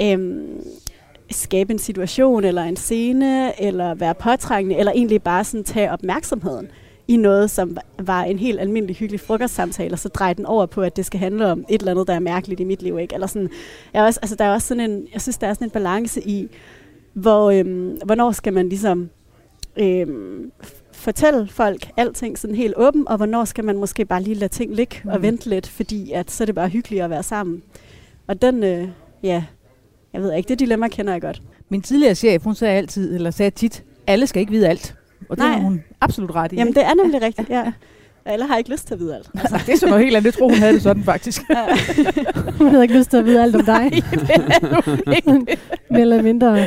øhm, 0.00 0.66
skabe 1.30 1.72
en 1.72 1.78
situation 1.78 2.44
eller 2.44 2.62
en 2.62 2.76
scene, 2.76 3.62
eller 3.62 3.94
være 3.94 4.14
påtrængende, 4.14 4.76
eller 4.76 4.92
egentlig 4.92 5.22
bare 5.22 5.44
sådan 5.44 5.64
tage 5.64 5.90
opmærksomheden 5.90 6.68
i 7.08 7.16
noget, 7.16 7.50
som 7.50 7.76
var 7.98 8.22
en 8.22 8.38
helt 8.38 8.60
almindelig 8.60 8.96
hyggelig 8.96 9.20
frokostsamtale, 9.20 9.92
og 9.94 9.98
så 9.98 10.08
dreje 10.08 10.34
den 10.34 10.46
over 10.46 10.66
på, 10.66 10.82
at 10.82 10.96
det 10.96 11.06
skal 11.06 11.20
handle 11.20 11.46
om 11.46 11.64
et 11.68 11.80
eller 11.80 11.90
andet, 11.90 12.06
der 12.06 12.14
er 12.14 12.20
mærkeligt 12.20 12.60
i 12.60 12.64
mit 12.64 12.82
liv. 12.82 12.98
Ikke? 12.98 13.14
Eller 13.14 13.26
sådan, 13.26 13.50
jeg, 13.94 14.04
også, 14.04 14.20
altså, 14.22 14.36
der 14.36 14.44
er 14.44 14.52
også 14.52 14.68
sådan 14.68 14.90
en, 14.90 15.06
jeg 15.12 15.20
synes, 15.20 15.38
der 15.38 15.46
er 15.46 15.54
sådan 15.54 15.66
en 15.66 15.70
balance 15.70 16.28
i, 16.28 16.48
hvor, 17.12 17.50
øhm, 17.50 17.98
hvornår 18.04 18.32
skal 18.32 18.52
man 18.52 18.68
ligesom 18.68 19.10
øhm, 19.76 20.52
fortælle 20.92 21.48
folk 21.48 21.90
alting 21.96 22.38
sådan 22.38 22.56
helt 22.56 22.74
åben, 22.76 23.08
og 23.08 23.16
hvornår 23.16 23.44
skal 23.44 23.64
man 23.64 23.76
måske 23.76 24.04
bare 24.04 24.22
lige 24.22 24.34
lade 24.34 24.52
ting 24.52 24.74
ligge 24.74 24.96
mm. 25.04 25.10
og 25.10 25.22
vente 25.22 25.48
lidt, 25.48 25.66
fordi 25.66 26.12
at, 26.12 26.30
så 26.30 26.44
er 26.44 26.46
det 26.46 26.54
bare 26.54 26.68
hyggeligt 26.68 27.02
at 27.02 27.10
være 27.10 27.22
sammen. 27.22 27.62
Og 28.26 28.42
den, 28.42 28.64
øh, 28.64 28.88
ja, 29.22 29.44
jeg 30.14 30.22
ved 30.22 30.32
ikke, 30.34 30.48
det 30.48 30.58
dilemma 30.58 30.88
kender 30.88 31.12
jeg 31.12 31.20
godt. 31.22 31.42
Min 31.68 31.82
tidligere 31.82 32.14
chef, 32.14 32.42
hun 32.44 32.54
sagde 32.54 32.76
altid, 32.78 33.14
eller 33.14 33.30
sagde 33.30 33.50
tit, 33.50 33.82
alle 34.06 34.26
skal 34.26 34.40
ikke 34.40 34.52
vide 34.52 34.68
alt. 34.68 34.94
Og 35.28 35.36
det 35.36 35.44
har 35.44 35.56
hun 35.58 35.82
absolut 36.00 36.34
ret 36.34 36.52
i. 36.52 36.56
Jamen, 36.56 36.74
det 36.74 36.84
er 36.84 36.94
nemlig 36.94 37.22
rigtigt, 37.26 37.50
ja. 37.50 37.72
Alle 38.26 38.46
har 38.46 38.56
ikke 38.56 38.70
lyst 38.70 38.86
til 38.86 38.94
at 38.94 39.00
vide 39.00 39.14
alt. 39.14 39.30
Altså, 39.40 39.60
det 39.66 39.72
er 39.72 39.76
sådan 39.76 39.90
noget 39.90 40.04
helt 40.04 40.16
andet. 40.16 40.24
Jeg 40.24 40.34
tror, 40.34 40.48
hun 40.48 40.58
havde 40.58 40.72
det 40.72 40.82
sådan, 40.82 41.04
faktisk. 41.04 41.42
hun 42.58 42.68
havde 42.68 42.82
ikke 42.84 42.98
lyst 42.98 43.10
til 43.10 43.16
at 43.16 43.24
vide 43.24 43.42
alt 43.42 43.56
om 43.56 43.64
dig. 43.64 43.90
Nej, 43.90 43.90
det 43.90 44.30
er 45.06 45.12
ikke. 45.16 45.58
Mere 45.90 46.00
eller 46.00 46.22
mindre. 46.22 46.66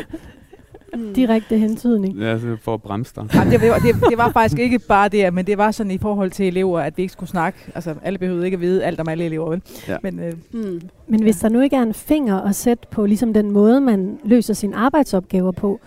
Direkte 1.16 1.58
hentydning. 1.58 2.18
Ja, 2.18 2.40
så 2.40 2.58
for 2.62 2.74
at 2.74 2.82
bremse 2.82 3.14
dig. 3.16 3.30
Ja, 3.34 3.58
det, 3.58 3.70
var, 3.70 3.80
det, 3.80 3.96
det 4.10 4.18
var 4.18 4.32
faktisk 4.32 4.60
ikke 4.60 4.80
bare 4.80 5.10
det, 5.10 5.34
men 5.34 5.48
det 5.48 5.58
var 5.58 5.72
sådan 5.72 5.92
i 5.92 5.98
forhold 5.98 6.32
til 6.32 6.48
elever, 6.48 6.80
at 6.80 6.98
vi 6.98 7.02
ikke 7.02 7.14
skulle 7.14 7.30
snakke. 7.30 7.60
Altså, 7.76 7.96
alle 8.04 8.20
behøvede 8.20 8.46
ikke 8.46 8.56
at 8.56 8.62
vide 8.62 8.84
alt 8.84 9.00
om 9.00 9.10
alle 9.10 9.26
elever. 9.26 9.50
Vel? 9.50 9.62
Ja. 9.88 9.98
Men, 10.04 10.20
øh, 10.20 10.34
mm. 10.52 10.82
men 11.08 11.22
hvis 11.22 11.38
der 11.38 11.50
nu 11.50 11.62
ikke 11.62 11.76
er 11.76 11.82
en 11.82 11.94
finger 11.94 12.42
at 12.42 12.56
sætte 12.56 12.88
på 12.92 13.06
ligesom 13.06 13.34
den 13.34 13.52
måde, 13.52 13.82
man 13.82 14.20
løser 14.24 14.54
sine 14.54 14.76
arbejdsopgaver 14.76 15.52
på, 15.52 15.80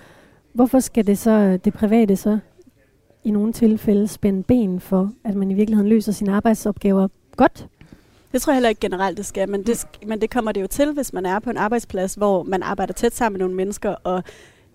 hvorfor 0.52 0.80
skal 0.80 1.06
det 1.06 1.18
så 1.18 1.58
det 1.64 1.72
private 1.72 2.16
så 2.16 2.38
i 3.24 3.30
nogle 3.30 3.52
tilfælde 3.52 4.08
spænde 4.08 4.42
ben 4.42 4.80
for, 4.80 5.10
at 5.24 5.34
man 5.34 5.50
i 5.50 5.54
virkeligheden 5.54 5.88
løser 5.88 6.12
sine 6.12 6.32
arbejdsopgaver 6.32 7.08
godt? 7.36 7.66
Det 8.32 8.42
tror 8.42 8.52
jeg 8.52 8.56
heller 8.56 8.68
ikke 8.68 8.80
generelt, 8.80 9.18
det 9.18 9.26
skal, 9.26 9.48
men 9.48 9.62
det, 9.62 9.86
men 10.06 10.20
det 10.20 10.30
kommer 10.30 10.52
det 10.52 10.62
jo 10.62 10.66
til, 10.66 10.92
hvis 10.92 11.12
man 11.12 11.26
er 11.26 11.38
på 11.38 11.50
en 11.50 11.56
arbejdsplads, 11.56 12.14
hvor 12.14 12.42
man 12.42 12.62
arbejder 12.62 12.92
tæt 12.92 13.14
sammen 13.14 13.38
med 13.38 13.40
nogle 13.40 13.56
mennesker, 13.56 13.90
og 14.04 14.22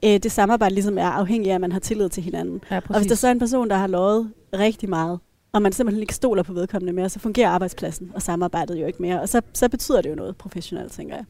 øh, 0.06 0.20
det 0.24 0.32
samarbejde 0.32 0.76
ligesom 0.76 0.98
er 0.98 1.10
afhængigt 1.10 1.52
af, 1.52 1.56
at 1.56 1.62
man 1.62 1.72
har 1.72 1.80
tillid 1.80 2.10
til 2.10 2.24
hinanden. 2.24 2.62
Ja, 2.72 2.80
og 2.90 2.98
hvis 2.98 3.08
der 3.08 3.16
så 3.16 3.28
er 3.28 3.32
en 3.32 3.40
person, 3.40 3.70
der 3.70 3.76
har 3.76 3.88
lovet 3.88 4.32
rigtig 4.54 4.90
meget, 4.90 5.20
og 5.54 5.62
man 5.62 5.72
simpelthen 5.72 6.02
ikke 6.02 6.14
stoler 6.14 6.44
på 6.44 6.54
vedkommende 6.54 6.94
mere, 6.94 7.10
så 7.10 7.20
fungerer 7.20 7.50
arbejdspladsen 7.50 8.12
og 8.16 8.22
samarbejdet 8.22 8.82
jo 8.82 8.86
ikke 8.86 9.02
mere. 9.02 9.22
Og 9.22 9.30
så, 9.30 9.42
så 9.54 9.70
betyder 9.70 10.02
det 10.02 10.10
jo 10.10 10.16
noget 10.16 10.38
professionelt, 10.38 10.92
tænker 10.92 11.16
jeg. 11.16 11.26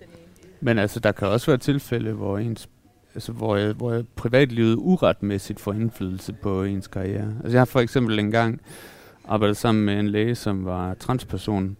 Men 0.61 0.79
altså, 0.79 0.99
der 0.99 1.11
kan 1.11 1.27
også 1.27 1.45
være 1.51 1.57
tilfælde, 1.57 2.11
hvor 2.11 2.37
ens 2.37 2.69
altså, 3.15 3.31
hvor, 3.31 3.73
hvor 3.73 4.03
privatlivet 4.15 4.75
uretmæssigt 4.79 5.59
får 5.59 5.73
indflydelse 5.73 6.33
på 6.33 6.63
ens 6.63 6.87
karriere. 6.87 7.33
Altså, 7.43 7.51
jeg 7.51 7.59
har 7.59 7.65
for 7.65 7.79
eksempel 7.79 8.19
engang 8.19 8.61
arbejdet 9.27 9.57
sammen 9.57 9.85
med 9.85 9.99
en 9.99 10.07
læge, 10.07 10.35
som 10.35 10.65
var 10.65 10.93
transperson, 10.93 11.77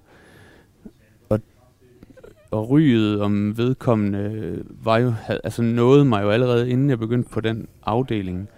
og 2.51 2.69
ryget 2.69 3.21
om 3.21 3.57
vedkommende 3.57 4.63
var 4.83 4.97
jo, 4.97 5.09
havde, 5.09 5.41
altså 5.43 5.61
nåede 5.61 6.05
mig 6.05 6.23
jo 6.23 6.29
allerede 6.29 6.69
inden 6.69 6.89
jeg 6.89 6.99
begyndte 6.99 7.29
på 7.29 7.41
den 7.41 7.67
afdeling. 7.85 8.49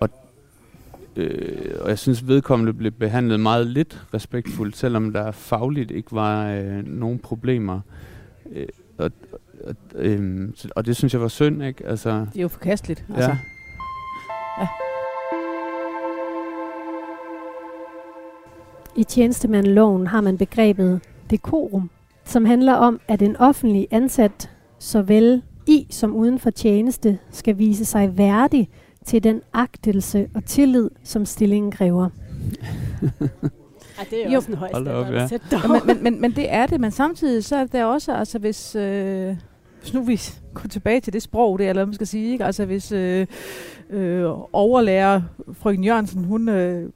Og, 0.00 0.08
øh, 1.16 1.74
og 1.80 1.88
jeg 1.88 1.98
synes 1.98 2.28
vedkommende 2.28 2.72
blev 2.72 2.92
behandlet 2.92 3.40
meget 3.40 3.66
lidt 3.66 4.06
respektfuldt, 4.14 4.76
selvom 4.76 5.12
der 5.12 5.30
fagligt 5.30 5.90
ikke 5.90 6.12
var 6.12 6.50
øh, 6.50 6.86
nogen 6.86 7.18
problemer. 7.18 7.80
Øh, 8.52 8.66
og, 8.98 9.10
og, 9.64 9.74
øh, 9.94 10.48
og 10.76 10.86
det 10.86 10.96
synes 10.96 11.12
jeg 11.12 11.20
var 11.22 11.28
synd, 11.28 11.62
ikke? 11.64 11.86
Altså, 11.86 12.10
Det 12.32 12.38
er 12.38 12.42
jo 12.42 12.48
forkasteligt. 12.48 13.04
ja. 13.08 13.14
Altså. 13.14 13.36
I 18.96 19.04
tjenestemandsloven 19.04 20.06
har 20.06 20.20
man 20.20 20.38
begrebet 20.38 21.00
dekorum, 21.30 21.90
som 22.28 22.44
handler 22.44 22.72
om, 22.74 23.00
at 23.08 23.22
en 23.22 23.36
offentlig 23.36 23.88
ansat 23.90 24.50
såvel 24.78 25.42
i 25.66 25.86
som 25.90 26.14
uden 26.14 26.38
for 26.38 26.50
tjeneste 26.50 27.18
skal 27.30 27.58
vise 27.58 27.84
sig 27.84 28.18
værdig 28.18 28.68
til 29.04 29.24
den 29.24 29.40
agtelse 29.52 30.28
og 30.34 30.44
tillid, 30.44 30.90
som 31.02 31.26
stillingen 31.26 31.72
kræver. 31.72 32.08
Ja, 33.12 34.04
det 34.10 34.26
er 34.26 34.30
Jo. 34.30 34.36
også 34.36 34.50
en 34.50 34.56
høj 34.56 34.70
op, 34.74 34.86
ja. 34.86 35.28
Ja, 35.52 35.68
men, 35.68 35.80
men, 35.86 36.02
men, 36.02 36.20
men 36.20 36.32
det 36.32 36.52
er 36.52 36.66
det, 36.66 36.80
men 36.80 36.90
samtidig 36.90 37.44
så 37.44 37.56
er 37.56 37.66
det 37.66 37.84
også, 37.84 38.12
altså 38.12 38.38
hvis, 38.38 38.74
øh, 38.74 39.36
hvis 39.80 39.94
nu 39.94 40.02
vi 40.02 40.20
går 40.54 40.68
tilbage 40.68 41.00
til 41.00 41.12
det 41.12 41.22
sprog, 41.22 41.58
det 41.58 41.64
er, 41.66 41.68
eller 41.70 41.80
hvad 41.80 41.86
man 41.86 41.94
skal 41.94 42.06
sige, 42.06 42.32
ikke? 42.32 42.44
altså 42.44 42.64
hvis 42.64 42.92
øh, 42.92 43.26
øh, 43.90 44.24
overlærer 44.52 45.22
frøken 45.52 45.84
Jørgensen, 45.84 46.24
hun 46.24 46.48
øh, 46.48 46.90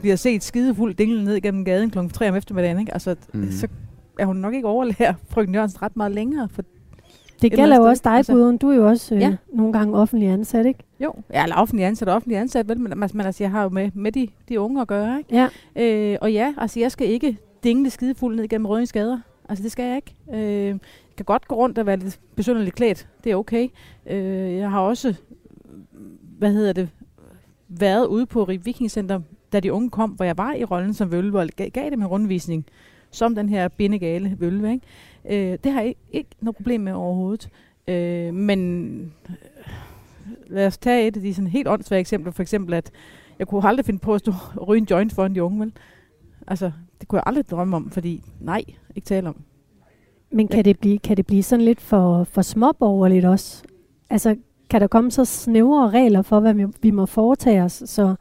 bliver 0.00 0.16
set 0.16 0.42
skidefuld 0.42 0.94
dingle 0.94 1.24
ned 1.24 1.40
gennem 1.40 1.64
gaden 1.64 1.90
kl. 1.90 1.98
3 2.12 2.28
om 2.28 2.34
eftermiddagen, 2.34 2.80
ikke? 2.80 2.92
Altså, 2.92 3.16
mm. 3.34 3.50
så 3.50 3.68
er 4.18 4.26
hun 4.26 4.36
nok 4.36 4.54
ikke 4.54 4.68
overlærer 4.68 5.14
frøken 5.30 5.54
Jørgensen 5.54 5.82
ret 5.82 5.96
meget 5.96 6.12
længere, 6.12 6.48
for 6.48 6.62
Det 7.42 7.52
gælder 7.52 7.76
jo 7.76 7.82
også 7.82 8.00
dig, 8.04 8.12
altså. 8.12 8.32
Gudrun. 8.32 8.56
Du 8.56 8.70
er 8.70 8.74
jo 8.74 8.88
også 8.88 9.14
øh, 9.14 9.20
Ja. 9.20 9.36
nogle 9.52 9.72
gange 9.72 9.96
offentlig 9.96 10.28
ansat, 10.28 10.66
ikke? 10.66 10.78
jo, 11.00 11.14
ja, 11.32 11.42
eller 11.42 11.56
offentlig 11.56 11.86
ansat 11.86 12.08
og 12.08 12.14
offentlig 12.14 12.38
ansat, 12.38 12.68
vel, 12.68 12.80
men, 12.80 12.92
men 13.14 13.20
altså, 13.26 13.44
jeg 13.44 13.50
har 13.50 13.62
jo 13.62 13.68
med, 13.68 13.90
med 13.94 14.12
de, 14.12 14.28
de 14.48 14.60
unge 14.60 14.80
at 14.80 14.88
gøre, 14.88 15.18
ikke? 15.18 15.48
Ja. 15.76 16.12
Øh, 16.12 16.18
og 16.20 16.32
ja, 16.32 16.54
altså 16.58 16.80
jeg 16.80 16.92
skal 16.92 17.06
ikke 17.08 17.38
dingle 17.64 17.90
skidefuld 17.90 18.36
ned 18.36 18.48
gennem 18.48 18.66
røde 18.66 18.86
skader. 18.86 19.18
Altså 19.48 19.62
det 19.62 19.72
skal 19.72 19.84
jeg 19.84 19.96
ikke. 19.96 20.14
Øh, 20.34 20.66
jeg 20.66 21.16
kan 21.16 21.24
godt 21.24 21.48
gå 21.48 21.54
rundt 21.54 21.78
og 21.78 21.86
være 21.86 21.96
lidt 21.96 22.20
besynderligt 22.36 22.74
klædt. 22.76 23.08
Det 23.24 23.32
er 23.32 23.36
okay. 23.36 23.68
Øh, 24.06 24.54
jeg 24.56 24.70
har 24.70 24.80
også, 24.80 25.14
hvad 26.38 26.52
hedder 26.52 26.72
det, 26.72 26.88
været 27.68 28.06
ude 28.06 28.26
på 28.26 28.44
Rib 28.44 28.66
Viking 28.66 28.90
Center, 28.90 29.20
da 29.52 29.60
de 29.60 29.72
unge 29.72 29.90
kom, 29.90 30.10
hvor 30.10 30.24
jeg 30.24 30.38
var 30.38 30.54
i 30.54 30.64
rollen 30.64 30.94
som 30.94 31.12
vølve, 31.12 31.38
og 31.40 31.48
gav, 31.56 31.68
gav 31.70 31.90
dem 31.90 32.00
en 32.00 32.06
rundvisning, 32.06 32.66
som 33.12 33.34
den 33.34 33.48
her 33.48 33.68
bindegale 33.68 34.36
vølve. 34.38 34.72
Ikke? 34.72 35.52
Øh, 35.52 35.58
det 35.64 35.72
har 35.72 35.80
jeg 35.80 35.88
ikke, 35.88 36.00
ikke 36.12 36.30
noget 36.40 36.56
problem 36.56 36.80
med 36.80 36.92
overhovedet. 36.92 37.48
Øh, 37.88 38.34
men 38.34 39.14
øh, 39.28 39.34
lad 40.46 40.66
os 40.66 40.78
tage 40.78 41.06
et 41.06 41.16
af 41.16 41.22
de 41.22 41.34
sådan 41.34 41.48
helt 41.48 41.68
åndssvage 41.68 42.00
eksempler. 42.00 42.32
For 42.32 42.42
eksempel, 42.42 42.74
at 42.74 42.90
jeg 43.38 43.46
kunne 43.46 43.68
aldrig 43.68 43.86
finde 43.86 44.00
på 44.00 44.14
at 44.14 44.20
stå 44.20 44.32
og 44.56 44.68
ryge 44.68 44.80
en 44.80 44.86
joint 44.90 45.12
foran 45.12 45.34
de 45.34 45.42
unge, 45.42 45.60
vel? 45.60 45.72
Altså, 46.46 46.72
det 47.00 47.08
kunne 47.08 47.16
jeg 47.16 47.24
aldrig 47.26 47.50
drømme 47.50 47.76
om, 47.76 47.90
fordi 47.90 48.22
nej, 48.40 48.62
ikke 48.96 49.06
tale 49.06 49.28
om. 49.28 49.36
Men 50.30 50.48
kan 50.48 50.64
det 50.64 50.78
blive, 50.78 50.98
kan 50.98 51.16
det 51.16 51.26
blive 51.26 51.42
sådan 51.42 51.64
lidt 51.64 51.80
for, 51.80 52.24
for 52.24 52.42
småborgerligt 52.42 53.24
også? 53.24 53.62
Altså, 54.10 54.36
kan 54.70 54.80
der 54.80 54.86
komme 54.86 55.10
så 55.10 55.24
snævre 55.24 55.90
regler 55.90 56.22
for, 56.22 56.40
hvad 56.40 56.54
vi, 56.54 56.66
vi 56.82 56.90
må 56.90 57.06
foretage 57.06 57.62
os, 57.62 57.82
så 57.86 58.14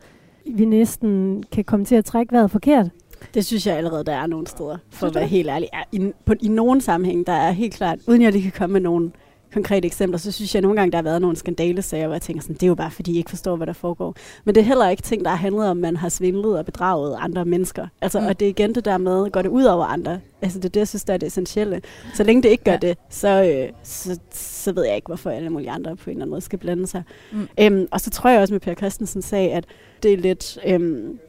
vi 0.56 0.66
næsten 0.66 1.44
kan 1.52 1.64
komme 1.64 1.86
til 1.86 1.96
at 1.96 2.06
trække 2.06 2.34
vejret 2.34 2.52
forkert? 2.52 2.90
Det 3.34 3.46
synes 3.46 3.68
jeg 3.68 3.78
allerede, 3.78 4.04
der 4.04 4.14
er 4.14 4.28
nogle 4.28 4.48
steder, 4.48 4.78
for 4.90 5.08
at 5.08 5.16
være 5.16 5.28
helt 5.28 5.50
ærlig. 5.50 5.70
Ja, 5.74 5.82
i, 5.92 6.12
på, 6.26 6.34
I 6.42 6.48
nogle 6.48 6.82
sammenhæng, 6.82 7.28
der 7.28 7.34
er 7.34 7.52
helt 7.52 7.74
klart, 7.74 8.00
uden 8.08 8.22
jeg 8.22 8.32
lige 8.32 8.44
kan 8.44 8.52
komme 8.52 8.74
med 8.74 8.82
nogle 8.82 9.12
konkrete 9.54 9.86
eksempler, 9.86 10.18
så 10.18 10.32
synes 10.32 10.56
jeg 10.56 10.62
nogle 10.62 10.78
gange, 10.78 10.92
der 10.92 10.98
har 10.98 11.04
været 11.04 11.22
nogle 11.22 11.38
skandalesager, 11.38 12.08
hvor 12.08 12.16
jeg 12.16 12.22
tænker 12.22 12.42
sådan, 12.42 12.54
det 12.56 12.64
er 12.64 12.68
jo 12.68 12.76
bare, 12.76 12.92
fordi 12.92 13.12
I 13.12 13.18
ikke 13.18 13.30
forstår, 13.30 13.56
hvad 13.56 13.68
der 13.68 13.74
foregår. 13.74 14.16
Men 14.44 14.56
det 14.56 14.62
er 14.62 14.66
heller 14.66 14.90
ikke 14.90 15.04
ting, 15.04 15.24
der 15.24 15.30
har 15.30 15.38
handlet 15.38 15.68
om, 15.70 15.78
at 15.78 15.82
man 15.82 15.96
har 15.98 16.10
svindlet 16.10 16.58
og 16.58 16.66
bedraget 16.66 17.18
andre 17.20 17.46
mennesker. 17.46 17.88
Altså, 18.02 18.20
Mm. 18.20 18.26
Og 18.26 18.40
det 18.40 18.46
er 18.46 18.50
igen 18.50 18.76
det 18.76 18.86
der 18.86 18.98
med, 18.98 19.32
går 19.32 19.42
det 19.42 19.50
ud 19.50 19.64
over 19.64 19.86
andre? 19.86 20.20
Altså 20.42 20.60
det 20.60 20.66
er 20.66 20.70
det, 20.70 20.80
jeg 20.80 20.88
synes, 20.88 21.04
der 21.04 21.14
er 21.14 21.18
det 21.18 21.28
essentielle. 21.28 21.82
Så 22.14 22.24
længe 22.24 22.44
det 22.44 22.50
ikke 22.50 22.64
gør 22.64 22.72
Ja. 22.72 22.78
det, 22.78 22.98
så, 23.10 23.44
øh, 23.44 23.70
så, 23.84 24.20
så 24.34 24.72
ved 24.72 24.86
jeg 24.86 24.96
ikke, 24.96 25.08
hvorfor 25.08 25.30
alle 25.30 25.50
mulige 25.50 25.72
andre 25.72 25.96
på 25.96 26.10
en 26.10 26.12
eller 26.12 26.22
anden 26.22 26.30
måde 26.30 26.42
skal 26.42 26.60
blande 26.60 26.88
sig. 26.88 27.04
Mm. 27.32 27.48
Øhm, 27.60 27.88
og 27.92 28.02
så 28.02 28.10
tror 28.10 28.30
jeg 28.30 28.42
også 28.42 28.54
med 28.54 28.60
Per 28.62 28.74
Christensen 28.74 29.22
sag, 29.22 29.54
at 29.54 29.66
det 30.04 30.14
er 30.14 30.18
lidt... 30.18 30.58
Øhm, 30.68 31.20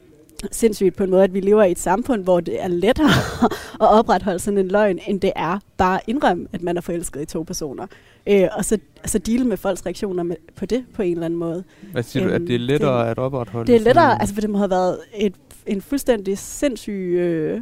sindssygt 0.51 0.97
på 0.97 1.05
en 1.05 1.11
måde, 1.11 1.25
at 1.25 1.35
vi 1.35 1.41
lever 1.41 1.63
i 1.63 1.71
et 1.71 1.79
samfund, 1.79 2.25
hvor 2.25 2.41
det 2.41 2.63
er 2.63 2.69
lettere 2.69 3.09
at 3.83 3.89
opretholde 3.99 4.39
sådan 4.39 4.59
en 4.59 4.69
løgn, 4.69 4.99
end 5.07 5.21
det 5.21 5.33
er 5.37 5.59
bare 5.77 5.95
at 5.95 6.01
indrømme, 6.07 6.47
at 6.53 6.63
man 6.63 6.77
er 6.77 6.81
forelsket 6.81 7.21
i 7.23 7.25
to 7.25 7.43
personer. 7.43 7.87
Øh, 8.27 8.49
og 8.53 8.65
så, 8.65 8.79
så 9.05 9.19
deale 9.19 9.45
med 9.45 9.57
folks 9.57 9.87
reaktioner 9.87 10.23
med, 10.23 10.37
på 10.57 10.67
det 10.67 10.85
på 10.95 11.03
en 11.03 11.13
eller 11.13 11.25
anden 11.27 11.39
måde. 11.39 11.65
Hvad 11.93 12.03
siger 12.03 12.23
du, 12.25 12.29
at 12.29 12.35
Øhm, 12.35 12.47
det 12.47 12.55
er 12.55 12.59
lettere 12.59 13.05
det- 13.05 13.11
at 13.11 13.19
opretholde? 13.19 13.73
Det 13.73 13.81
er 13.81 13.85
lettere, 13.85 14.21
altså 14.21 14.35
for 14.35 14.41
det 14.41 14.51
må 14.51 14.59
have 14.59 14.71
været 14.71 14.99
et, 15.17 15.35
en 15.67 15.83
fuldstændig 15.83 16.39
sindssyg 16.39 17.15
øh, 17.19 17.61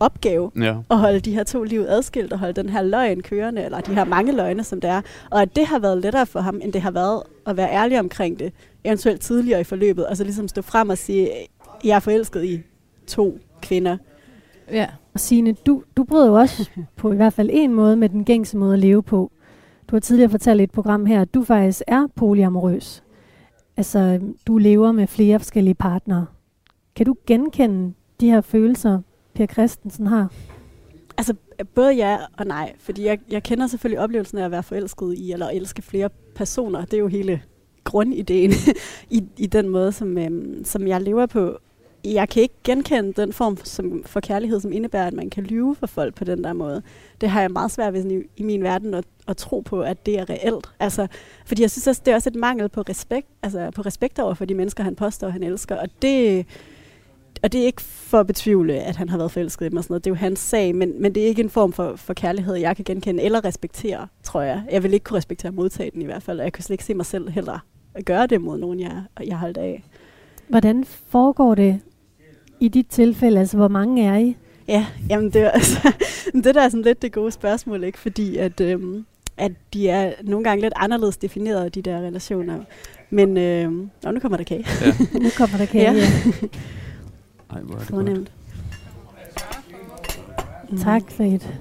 opgave 0.00 0.50
Ja. 0.60 0.74
at 0.90 0.98
holde 0.98 1.20
de 1.20 1.32
her 1.34 1.44
to 1.44 1.62
liv 1.62 1.84
adskilt 1.88 2.32
og 2.32 2.38
holde 2.38 2.52
den 2.62 2.68
her 2.68 2.82
løgn 2.82 3.20
kørende, 3.20 3.64
eller 3.64 3.80
de 3.80 3.94
her 3.94 4.04
mange 4.04 4.32
løgne, 4.36 4.64
som 4.64 4.80
det 4.80 4.90
er. 4.90 5.00
Og 5.30 5.42
at 5.42 5.56
det 5.56 5.66
har 5.66 5.78
været 5.78 5.98
lettere 6.02 6.26
for 6.26 6.40
ham, 6.40 6.60
end 6.62 6.72
det 6.72 6.82
har 6.82 6.90
været 6.90 7.22
at 7.46 7.56
være 7.56 7.70
ærlig 7.72 7.98
omkring 8.00 8.38
det, 8.38 8.52
eventuelt 8.84 9.20
tidligere 9.20 9.60
i 9.60 9.64
forløbet, 9.64 10.06
og 10.06 10.16
så 10.16 10.24
ligesom 10.24 10.48
stå 10.48 10.62
frem 10.62 10.88
og 10.90 10.98
sige, 10.98 11.30
jeg 11.84 11.96
er 11.96 12.00
forelsket 12.00 12.44
i 12.44 12.60
to 13.06 13.38
kvinder. 13.62 13.96
Ja. 14.70 14.86
Og 15.14 15.20
Signe, 15.20 15.52
du, 15.52 15.82
du 15.96 16.04
bryder 16.04 16.26
jo 16.26 16.34
også 16.34 16.70
på 16.96 17.12
i 17.12 17.16
hvert 17.16 17.32
fald 17.32 17.50
en 17.52 17.74
måde 17.74 17.96
med 17.96 18.08
den 18.08 18.24
gængse 18.24 18.56
måde 18.56 18.72
at 18.72 18.78
leve 18.78 19.02
på. 19.02 19.32
Du 19.88 19.96
har 19.96 20.00
tidligere 20.00 20.30
fortalt 20.30 20.60
i 20.60 20.64
et 20.64 20.70
program 20.70 21.06
her, 21.06 21.20
at 21.20 21.34
du 21.34 21.44
faktisk 21.44 21.82
er 21.86 22.06
polyamorøs. 22.14 23.02
Altså, 23.76 24.20
du 24.46 24.58
lever 24.58 24.92
med 24.92 25.06
flere 25.06 25.38
forskellige 25.38 25.74
partnere. 25.74 26.26
Kan 26.96 27.06
du 27.06 27.16
genkende 27.26 27.94
de 28.20 28.30
her 28.30 28.40
følelser, 28.40 29.00
Per 29.34 29.46
Christensen 29.46 30.06
har? 30.06 30.32
Altså, 31.18 31.34
både 31.74 31.92
ja 31.94 32.18
og 32.38 32.46
nej, 32.46 32.72
fordi 32.78 33.04
jeg, 33.04 33.18
jeg 33.30 33.42
kender 33.42 33.66
selvfølgelig 33.66 34.00
oplevelsen 34.00 34.38
af 34.38 34.44
at 34.44 34.50
være 34.50 34.62
forelsket 34.62 35.14
i, 35.18 35.32
eller 35.32 35.48
elske 35.48 35.82
flere 35.82 36.08
personer. 36.34 36.84
Det 36.84 36.94
er 36.94 36.98
jo 36.98 37.08
hele 37.08 37.42
grundideen 37.84 38.52
i, 39.10 39.24
i 39.36 39.46
den 39.46 39.68
måde, 39.68 39.92
som, 39.92 40.18
øhm, 40.18 40.64
som 40.64 40.86
jeg 40.86 41.00
lever 41.00 41.26
på. 41.26 41.58
Jeg 42.04 42.28
kan 42.28 42.42
ikke 42.42 42.54
genkende 42.64 43.12
den 43.12 43.32
form 43.32 43.56
for, 43.56 43.66
som, 43.66 44.02
for 44.06 44.20
kærlighed, 44.20 44.60
som 44.60 44.72
indebærer, 44.72 45.06
at 45.06 45.12
man 45.12 45.30
kan 45.30 45.44
lyve 45.44 45.76
for 45.76 45.86
folk 45.86 46.14
på 46.14 46.24
den 46.24 46.44
der 46.44 46.52
måde. 46.52 46.82
Det 47.20 47.30
har 47.30 47.40
jeg 47.40 47.50
meget 47.50 47.70
svært 47.70 47.92
ved 47.92 48.10
i, 48.10 48.22
i 48.36 48.42
min 48.42 48.62
verden 48.62 48.94
at, 48.94 49.04
at 49.28 49.36
tro 49.36 49.60
på, 49.60 49.82
at 49.82 50.06
det 50.06 50.18
er 50.18 50.30
reelt. 50.30 50.70
Altså, 50.80 51.06
fordi 51.46 51.62
jeg 51.62 51.70
synes 51.70 51.86
også, 51.86 52.02
det 52.04 52.10
er 52.10 52.14
også 52.14 52.28
et 52.28 52.34
mangel 52.34 52.68
på 52.68 52.82
respekt, 52.82 53.28
altså 53.42 53.70
på 53.70 53.82
respekt 53.82 54.18
over 54.18 54.34
for 54.34 54.44
de 54.44 54.54
mennesker, 54.54 54.84
han 54.84 54.94
påstår, 54.94 55.28
han 55.28 55.42
elsker. 55.42 55.76
Og 55.76 55.88
det, 56.02 56.46
og 57.42 57.52
det 57.52 57.60
er 57.60 57.66
ikke 57.66 57.82
for 57.82 58.20
at 58.20 58.26
betvivle, 58.26 58.74
at 58.74 58.96
han 58.96 59.08
har 59.08 59.18
været 59.18 59.30
forelsket 59.30 59.66
i 59.66 59.68
dem 59.68 59.76
og 59.76 59.84
sådan 59.84 59.92
noget. 59.92 60.04
Det 60.04 60.10
er 60.10 60.14
jo 60.14 60.18
hans 60.18 60.38
sag, 60.38 60.74
men, 60.74 61.02
men 61.02 61.14
det 61.14 61.22
er 61.22 61.26
ikke 61.26 61.42
en 61.42 61.50
form 61.50 61.72
for, 61.72 61.96
for 61.96 62.14
kærlighed, 62.14 62.54
jeg 62.54 62.76
kan 62.76 62.84
genkende 62.84 63.22
eller 63.22 63.44
respektere, 63.44 64.06
tror 64.22 64.40
jeg. 64.40 64.62
Jeg 64.70 64.82
vil 64.82 64.94
ikke 64.94 65.04
kunne 65.04 65.16
respektere 65.16 65.48
at 65.48 65.54
modtage 65.54 65.90
den 65.90 66.02
i 66.02 66.04
hvert 66.04 66.22
fald, 66.22 66.38
og 66.38 66.44
jeg 66.44 66.52
kan 66.52 66.62
slet 66.62 66.74
ikke 66.74 66.84
se 66.84 66.94
mig 66.94 67.06
selv 67.06 67.28
heller 67.30 67.58
at 67.94 68.04
gøre 68.04 68.26
det 68.26 68.40
mod 68.40 68.58
nogen, 68.58 68.80
jeg, 68.80 69.02
jeg 69.26 69.36
holdt 69.36 69.56
af. 69.56 69.84
Hvordan 70.48 70.84
foregår 70.84 71.54
det 71.54 71.80
i 72.62 72.68
dit 72.68 72.86
tilfælde? 72.86 73.40
Altså, 73.40 73.56
hvor 73.56 73.68
mange 73.68 74.04
er 74.06 74.16
I? 74.16 74.36
Ja, 74.68 74.86
jamen 75.10 75.30
det, 75.30 75.42
er, 75.42 75.50
altså, 75.50 75.92
det 76.44 76.54
der 76.54 76.62
er 76.62 76.68
sådan 76.68 76.82
lidt 76.82 77.02
det 77.02 77.12
gode 77.12 77.30
spørgsmål, 77.30 77.84
ikke? 77.84 77.98
Fordi 77.98 78.36
at, 78.36 78.60
øhm, 78.60 79.04
at 79.36 79.52
de 79.74 79.88
er 79.88 80.12
nogle 80.22 80.44
gange 80.44 80.62
lidt 80.62 80.74
anderledes 80.76 81.16
defineret, 81.16 81.74
de 81.74 81.82
der 81.82 81.96
relationer. 81.96 82.58
Men 83.10 83.36
øhm, 83.36 83.90
nå, 84.02 84.10
nu 84.10 84.20
kommer 84.20 84.36
der 84.36 84.44
kage. 84.44 84.66
ja. 84.80 84.92
Nu 85.20 85.28
kommer 85.36 85.56
der 85.58 85.66
kage. 85.66 85.84
Ja. 85.92 85.92
Ja. 85.92 86.06
Ej, 87.50 87.60
hvor 87.60 87.74
er 87.74 87.78
det 87.78 87.88
godt. 87.88 87.88
Fornemt. 87.88 88.32
Mm. 90.70 90.78
Tak 90.78 91.02
for 91.10 91.24
et. 91.24 91.54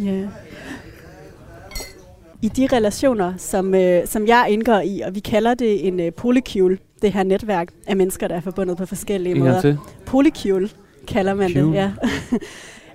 Ja. 0.00 0.28
I 2.42 2.48
de 2.48 2.68
relationer, 2.72 3.34
som, 3.36 3.74
øh, 3.74 4.06
som 4.06 4.26
jeg 4.26 4.46
indgår 4.50 4.80
i, 4.80 5.00
og 5.00 5.14
vi 5.14 5.20
kalder 5.20 5.54
det 5.54 5.86
en 5.86 6.00
øh, 6.00 6.12
polycule, 6.12 6.78
det 7.02 7.12
her 7.12 7.22
netværk 7.22 7.68
af 7.86 7.96
mennesker, 7.96 8.28
der 8.28 8.34
er 8.34 8.40
forbundet 8.40 8.76
på 8.76 8.86
forskellige 8.86 9.34
En 9.34 9.38
måder. 9.38 9.76
Polycule 10.06 10.68
kalder 11.06 11.34
man 11.34 11.52
Cule. 11.52 11.66
det, 11.66 11.74
ja. 11.74 11.90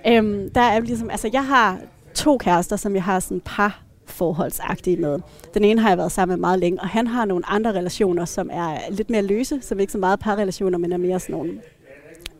øhm, 0.16 0.50
der 0.50 0.60
er 0.60 0.80
ligesom, 0.80 1.10
altså 1.10 1.30
jeg 1.32 1.46
har 1.46 1.78
to 2.14 2.38
kærester, 2.38 2.76
som 2.76 2.94
jeg 2.94 3.02
har 3.02 3.20
sådan 3.20 3.42
par 3.44 3.82
forholdsagtige 4.06 4.96
med. 4.96 5.18
Den 5.54 5.64
ene 5.64 5.80
har 5.80 5.88
jeg 5.88 5.98
været 5.98 6.12
sammen 6.12 6.32
med 6.36 6.40
meget 6.40 6.58
længe, 6.58 6.80
og 6.80 6.88
han 6.88 7.06
har 7.06 7.24
nogle 7.24 7.46
andre 7.46 7.72
relationer, 7.72 8.24
som 8.24 8.50
er 8.52 8.78
lidt 8.90 9.10
mere 9.10 9.22
løse, 9.22 9.58
som 9.62 9.80
ikke 9.80 9.92
så 9.92 9.98
meget 9.98 10.20
parrelationer, 10.20 10.78
men 10.78 10.92
er 10.92 10.96
mere 10.96 11.20
sådan 11.20 11.32
nogle 11.36 11.60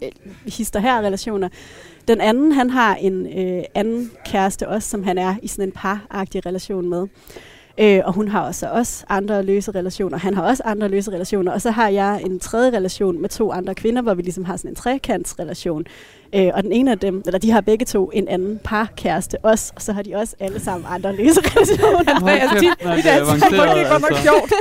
øh, 0.02 0.08
hister 0.46 0.80
her 0.80 0.98
relationer. 0.98 1.48
Den 2.08 2.20
anden, 2.20 2.52
han 2.52 2.70
har 2.70 2.94
en 2.94 3.26
øh, 3.38 3.64
anden 3.74 4.10
kæreste 4.24 4.68
også, 4.68 4.88
som 4.88 5.02
han 5.02 5.18
er 5.18 5.34
i 5.42 5.48
sådan 5.48 5.68
en 5.68 5.72
paragtig 5.72 6.46
relation 6.46 6.88
med. 6.88 7.06
Øh, 7.80 8.00
og 8.04 8.12
hun 8.12 8.28
har 8.28 8.40
også, 8.40 8.66
også 8.66 9.04
andre 9.08 9.42
løse 9.42 9.70
relationer. 9.70 10.18
Han 10.18 10.34
har 10.34 10.42
også 10.42 10.62
andre 10.66 10.88
løse 10.88 11.10
relationer. 11.10 11.52
Og 11.52 11.60
så 11.60 11.70
har 11.70 11.88
jeg 11.88 12.20
en 12.26 12.40
tredje 12.40 12.70
relation 12.76 13.20
med 13.22 13.28
to 13.28 13.52
andre 13.52 13.74
kvinder, 13.74 14.02
hvor 14.02 14.14
vi 14.14 14.22
ligesom 14.22 14.44
har 14.44 14.56
sådan 14.56 14.70
en 14.70 14.74
trekantsrelation. 14.74 15.84
Øh, 16.34 16.50
og 16.54 16.62
den 16.62 16.72
ene 16.72 16.90
af 16.90 16.98
dem, 16.98 17.22
eller 17.26 17.38
de 17.38 17.50
har 17.50 17.60
begge 17.60 17.84
to 17.84 18.10
en 18.14 18.28
anden 18.28 18.60
parkæreste 18.64 19.36
også, 19.42 19.72
og 19.76 19.82
så 19.82 19.92
har 19.92 20.02
de 20.02 20.14
også 20.14 20.36
alle 20.40 20.60
sammen 20.60 20.86
andre 20.90 21.16
løse 21.16 21.40
relationer. 21.54 22.20
Hold 22.20 22.60
kæft, 22.60 22.84
mand, 22.84 23.02
det 23.02 23.10
er 23.10 23.24
Det 23.74 23.82
er 23.82 23.90
godt 23.90 24.02
nok 24.02 24.10
altså. 24.10 24.22
sjovt. 24.22 24.52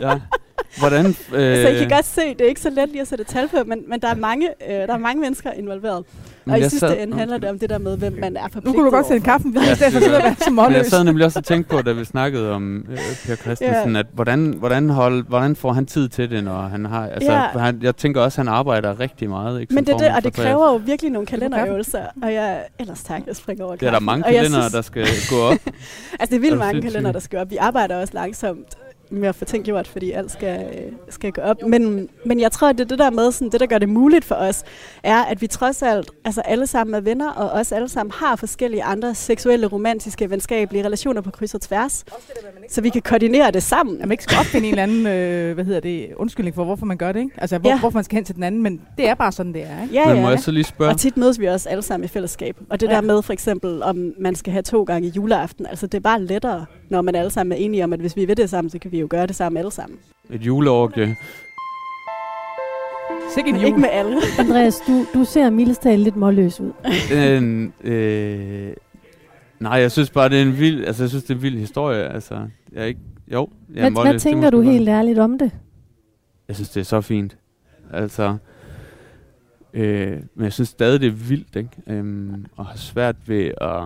Ja. 0.00 0.14
Hvordan... 0.78 1.06
Øh, 1.34 1.62
Så 1.62 1.68
I 1.68 1.78
kan 1.78 1.88
godt 1.88 2.06
se, 2.06 2.20
det 2.20 2.40
er 2.40 2.48
ikke 2.48 2.60
så 2.60 2.70
let 2.70 2.88
lige 2.88 3.00
at 3.00 3.08
sætte 3.08 3.24
tal 3.24 3.48
på, 3.48 3.56
men, 3.66 3.84
men 3.88 4.00
der, 4.00 4.08
er 4.08 4.14
mange, 4.14 4.48
øh, 4.68 4.74
der 4.88 4.94
er 4.94 4.98
mange 4.98 5.20
mennesker 5.20 5.52
involveret. 5.52 6.04
Men 6.46 6.52
Og 6.52 6.58
i 6.58 6.62
jeg 6.62 6.70
sidste 6.70 6.86
sad- 6.88 6.96
ende 7.02 7.16
handler 7.18 7.38
det 7.38 7.50
om 7.50 7.58
det 7.58 7.70
der 7.70 7.78
med, 7.78 7.96
hvem 7.98 8.12
man 8.20 8.36
er 8.36 8.40
forpligtet 8.42 8.64
Nu 8.64 8.72
kunne 8.72 8.86
du 8.86 8.90
godt 8.90 9.06
sætte 9.06 9.20
overfor. 9.28 9.32
kaffen 9.32 9.54
videre, 9.54 9.66
Ja, 9.66 9.72
i 9.72 9.76
stedet 9.76 9.92
for 9.92 9.98
at 9.98 10.02
det 10.02 10.08
sidde 10.08 10.16
og 10.18 10.22
være 10.24 10.34
så 10.34 10.50
Men 10.50 10.58
jeg 10.58 10.64
målløs. 10.72 10.86
sad 10.86 11.04
nemlig 11.04 11.24
også 11.26 11.38
og 11.38 11.44
tænkte 11.44 11.70
på, 11.76 11.82
da 11.82 11.92
vi 11.92 12.04
snakkede 12.04 12.52
om 12.52 12.76
øh, 12.90 12.98
Per 13.26 13.34
Christensen, 13.36 13.96
at 13.96 14.06
hvordan, 14.12 14.54
hvordan, 14.58 14.90
hold, 14.90 15.24
hvordan 15.28 15.56
får 15.56 15.72
han 15.72 15.86
tid 15.86 16.08
til 16.08 16.30
det, 16.30 16.44
når 16.44 16.60
han 16.62 16.84
har... 16.84 17.06
Altså, 17.06 17.32
Ja. 17.32 17.38
han, 17.58 17.78
jeg 17.82 17.96
tænker 17.96 18.20
også, 18.20 18.40
at 18.40 18.46
han 18.46 18.54
arbejder 18.54 19.00
rigtig 19.00 19.28
meget, 19.30 19.60
ikke? 19.60 19.74
Men 19.74 19.86
det 19.86 19.94
det, 19.98 20.08
og 20.16 20.24
det 20.24 20.34
for 20.34 20.42
3F. 20.42 20.44
kræver 20.46 20.72
jo 20.72 20.76
virkelig 20.86 21.12
nogle 21.12 21.26
kalenderøvelser. 21.26 22.02
Og 22.22 22.32
jeg, 22.34 22.62
ellers 22.78 23.02
tak, 23.02 23.22
jeg 23.26 23.36
springer 23.36 23.64
over 23.64 23.76
Det 23.76 23.82
er 23.82 23.86
der 23.86 23.92
kaffen. 23.92 24.06
mange 24.06 24.22
kalendere, 24.22 24.62
synes- 24.70 24.72
der 24.72 24.82
skal 24.82 25.06
gå 25.30 25.36
op. 25.42 25.52
Altså, 26.20 26.30
det 26.30 26.36
er 26.36 26.40
vildt 26.40 26.58
mange 26.58 26.72
sindssyg? 26.72 26.92
kalender, 26.92 27.12
der 27.12 27.20
skal 27.20 27.38
op. 27.38 27.50
Vi 27.50 27.56
arbejder 27.56 27.96
også 28.00 28.14
langsomt 28.14 28.74
med 29.10 29.28
at 29.28 29.34
få 29.34 29.44
ting 29.44 29.64
gjort, 29.64 29.88
fordi 29.88 30.10
alt 30.12 30.30
skal, 30.30 30.60
øh, 30.74 30.92
skal 31.08 31.32
gå 31.32 31.40
op. 31.40 31.56
Men, 31.66 32.08
men 32.24 32.40
jeg 32.40 32.52
tror, 32.52 32.68
at 32.68 32.78
det 32.78 32.84
er 32.84 32.88
det 32.88 32.98
der 32.98 33.10
med, 33.10 33.32
sådan, 33.32 33.50
det 33.52 33.60
der 33.60 33.66
gør 33.66 33.78
det 33.78 33.88
muligt 33.88 34.24
for 34.24 34.34
os, 34.34 34.62
er, 35.02 35.22
at 35.22 35.42
vi 35.42 35.46
trods 35.46 35.82
alt 35.82 36.10
altså 36.24 36.40
alle 36.40 36.66
sammen 36.66 36.94
er 36.94 37.00
venner, 37.00 37.30
og 37.30 37.50
også 37.50 37.74
alle 37.74 37.88
sammen 37.88 38.12
har 38.12 38.36
forskellige 38.36 38.82
andre 38.82 39.14
seksuelle, 39.14 39.66
romantiske, 39.66 40.30
venskabelige 40.30 40.84
relationer 40.84 41.20
på 41.20 41.30
kryds 41.30 41.54
og 41.54 41.60
tværs. 41.60 42.04
Så 42.70 42.80
vi 42.80 42.88
kan 42.88 43.02
koordinere 43.02 43.50
det 43.50 43.62
sammen. 43.62 43.98
Man 43.98 44.10
ikke 44.10 44.22
skal 44.24 44.38
opfinde 44.38 44.68
en 44.68 44.72
eller 44.78 44.82
anden, 44.82 45.06
øh, 45.06 45.54
hvad 45.54 45.64
hedder 45.64 45.80
det, 45.80 46.08
undskyldning 46.16 46.54
for, 46.54 46.64
hvorfor 46.64 46.86
man 46.86 46.96
gør 46.96 47.12
det, 47.12 47.20
ikke? 47.20 47.32
Altså, 47.38 47.58
hvor, 47.58 47.70
Ja. 47.70 47.80
hvorfor 47.80 47.96
man 47.98 48.04
skal 48.04 48.16
hen 48.16 48.24
til 48.24 48.34
den 48.34 48.42
anden, 48.42 48.62
men 48.62 48.80
det 48.98 49.08
er 49.08 49.14
bare 49.14 49.32
sådan, 49.32 49.52
det 49.52 49.62
er, 49.62 49.82
ikke? 49.82 49.94
Ja, 49.94 50.06
Men 50.06 50.16
ja. 50.16 50.22
må 50.22 50.28
jeg 50.30 50.40
så 50.40 50.50
lige 50.50 50.64
spørge? 50.64 50.90
Og 50.90 51.00
tit 51.00 51.16
mødes 51.16 51.40
vi 51.40 51.46
også 51.46 51.68
alle 51.68 51.82
sammen 51.82 52.04
i 52.04 52.08
fællesskab. 52.08 52.56
Og 52.70 52.80
det 52.80 52.88
Ja. 52.88 52.94
der 52.94 53.00
med 53.00 53.22
for 53.22 53.32
eksempel, 53.32 53.82
om 53.82 54.12
man 54.20 54.34
skal 54.34 54.52
have 54.52 54.62
to 54.62 54.82
gange 54.82 55.08
juleaften, 55.08 55.66
altså 55.66 55.86
det 55.86 55.94
er 55.98 56.00
bare 56.02 56.22
lettere, 56.22 56.64
når 56.88 57.02
man 57.02 57.14
alle 57.14 57.30
sammen 57.30 57.52
er 57.52 57.56
enige 57.56 57.84
om, 57.84 57.92
at 57.92 58.00
hvis 58.00 58.16
vi 58.16 58.24
vil 58.24 58.36
det 58.36 58.50
sammen, 58.50 58.70
så 58.70 58.78
kan 58.78 58.92
vi 58.92 59.00
jo 59.00 59.06
gøre 59.10 59.26
det 59.26 59.36
sammen 59.36 59.58
alle 59.58 59.70
sammen. 59.70 59.98
Et 60.30 60.40
juleorgie. 60.40 61.16
Sikke 63.34 63.50
en 63.50 63.56
jul. 63.56 63.64
ikke 63.64 63.78
med 63.78 63.88
alle. 63.92 64.16
Andreas, 64.38 64.82
du, 64.86 65.06
du 65.14 65.24
ser 65.24 65.50
mildest 65.50 65.82
talt 65.82 66.00
lidt 66.02 66.16
målløs 66.16 66.60
ud. 66.60 66.72
Den, 67.10 67.72
øh, 67.84 68.72
nej, 69.60 69.72
jeg 69.72 69.92
synes 69.92 70.10
bare, 70.10 70.28
det 70.28 70.38
er 70.38 70.42
en 70.42 70.58
vild, 70.58 70.84
altså, 70.84 71.02
jeg 71.02 71.10
synes, 71.10 71.24
det 71.24 71.30
er 71.30 71.34
en 71.34 71.42
vild 71.42 71.58
historie. 71.58 72.08
Altså, 72.08 72.34
jeg 72.72 72.82
er 72.82 72.86
ikke, 72.86 73.00
jo, 73.32 73.48
jeg 73.74 73.76
er 73.76 73.80
Hvad, 73.80 73.90
målløs, 73.90 74.12
hvad 74.12 74.20
tænker 74.20 74.50
du 74.50 74.60
helt 74.60 74.88
ærligt 74.88 75.18
om 75.18 75.38
det? 75.38 75.50
Jeg 76.48 76.56
synes, 76.56 76.70
det 76.70 76.80
er 76.80 76.84
så 76.84 77.00
fint. 77.00 77.36
Altså, 77.92 78.36
øh, 79.74 80.18
men 80.34 80.44
jeg 80.44 80.52
synes 80.52 80.68
stadig, 80.68 81.00
det 81.00 81.06
er 81.06 81.28
vildt, 81.28 81.56
ikke? 81.56 81.70
Øhm, 81.86 82.46
og 82.56 82.66
har 82.66 82.76
svært 82.76 83.16
ved 83.26 83.50
at 83.60 83.82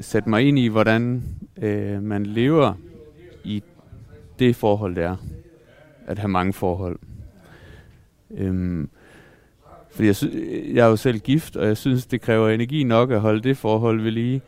sætte 0.00 0.28
mig 0.28 0.48
ind 0.48 0.58
i, 0.58 0.66
hvordan 0.68 1.22
øh, 1.62 2.02
man 2.02 2.26
lever 2.26 2.74
i 3.44 3.62
det 4.38 4.56
forhold, 4.56 4.94
det 4.94 5.04
er. 5.04 5.16
At 6.06 6.18
have 6.18 6.28
mange 6.28 6.52
forhold. 6.52 6.98
Øhm, 8.30 8.88
fordi 9.92 10.06
jeg, 10.06 10.16
sy- 10.16 10.34
jeg 10.74 10.86
er 10.86 10.90
jo 10.90 10.96
selv 10.96 11.18
gift, 11.18 11.56
og 11.56 11.66
jeg 11.66 11.76
synes, 11.76 12.06
det 12.06 12.20
kræver 12.20 12.48
energi 12.48 12.84
nok 12.84 13.10
at 13.10 13.20
holde 13.20 13.40
det 13.42 13.56
forhold 13.56 14.02
ved 14.02 14.10
lige. 14.10 14.42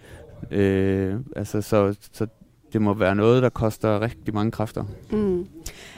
Øh, 0.51 1.15
altså, 1.37 1.63
så, 1.63 1.95
så 2.13 2.27
det 2.73 2.83
må 2.83 2.95
være 2.95 3.15
noget, 3.15 3.43
der 3.43 3.49
koster 3.49 4.01
rigtig 4.01 4.35
mange 4.35 4.51
kræfter. 4.51 4.85
Mm. 5.11 5.47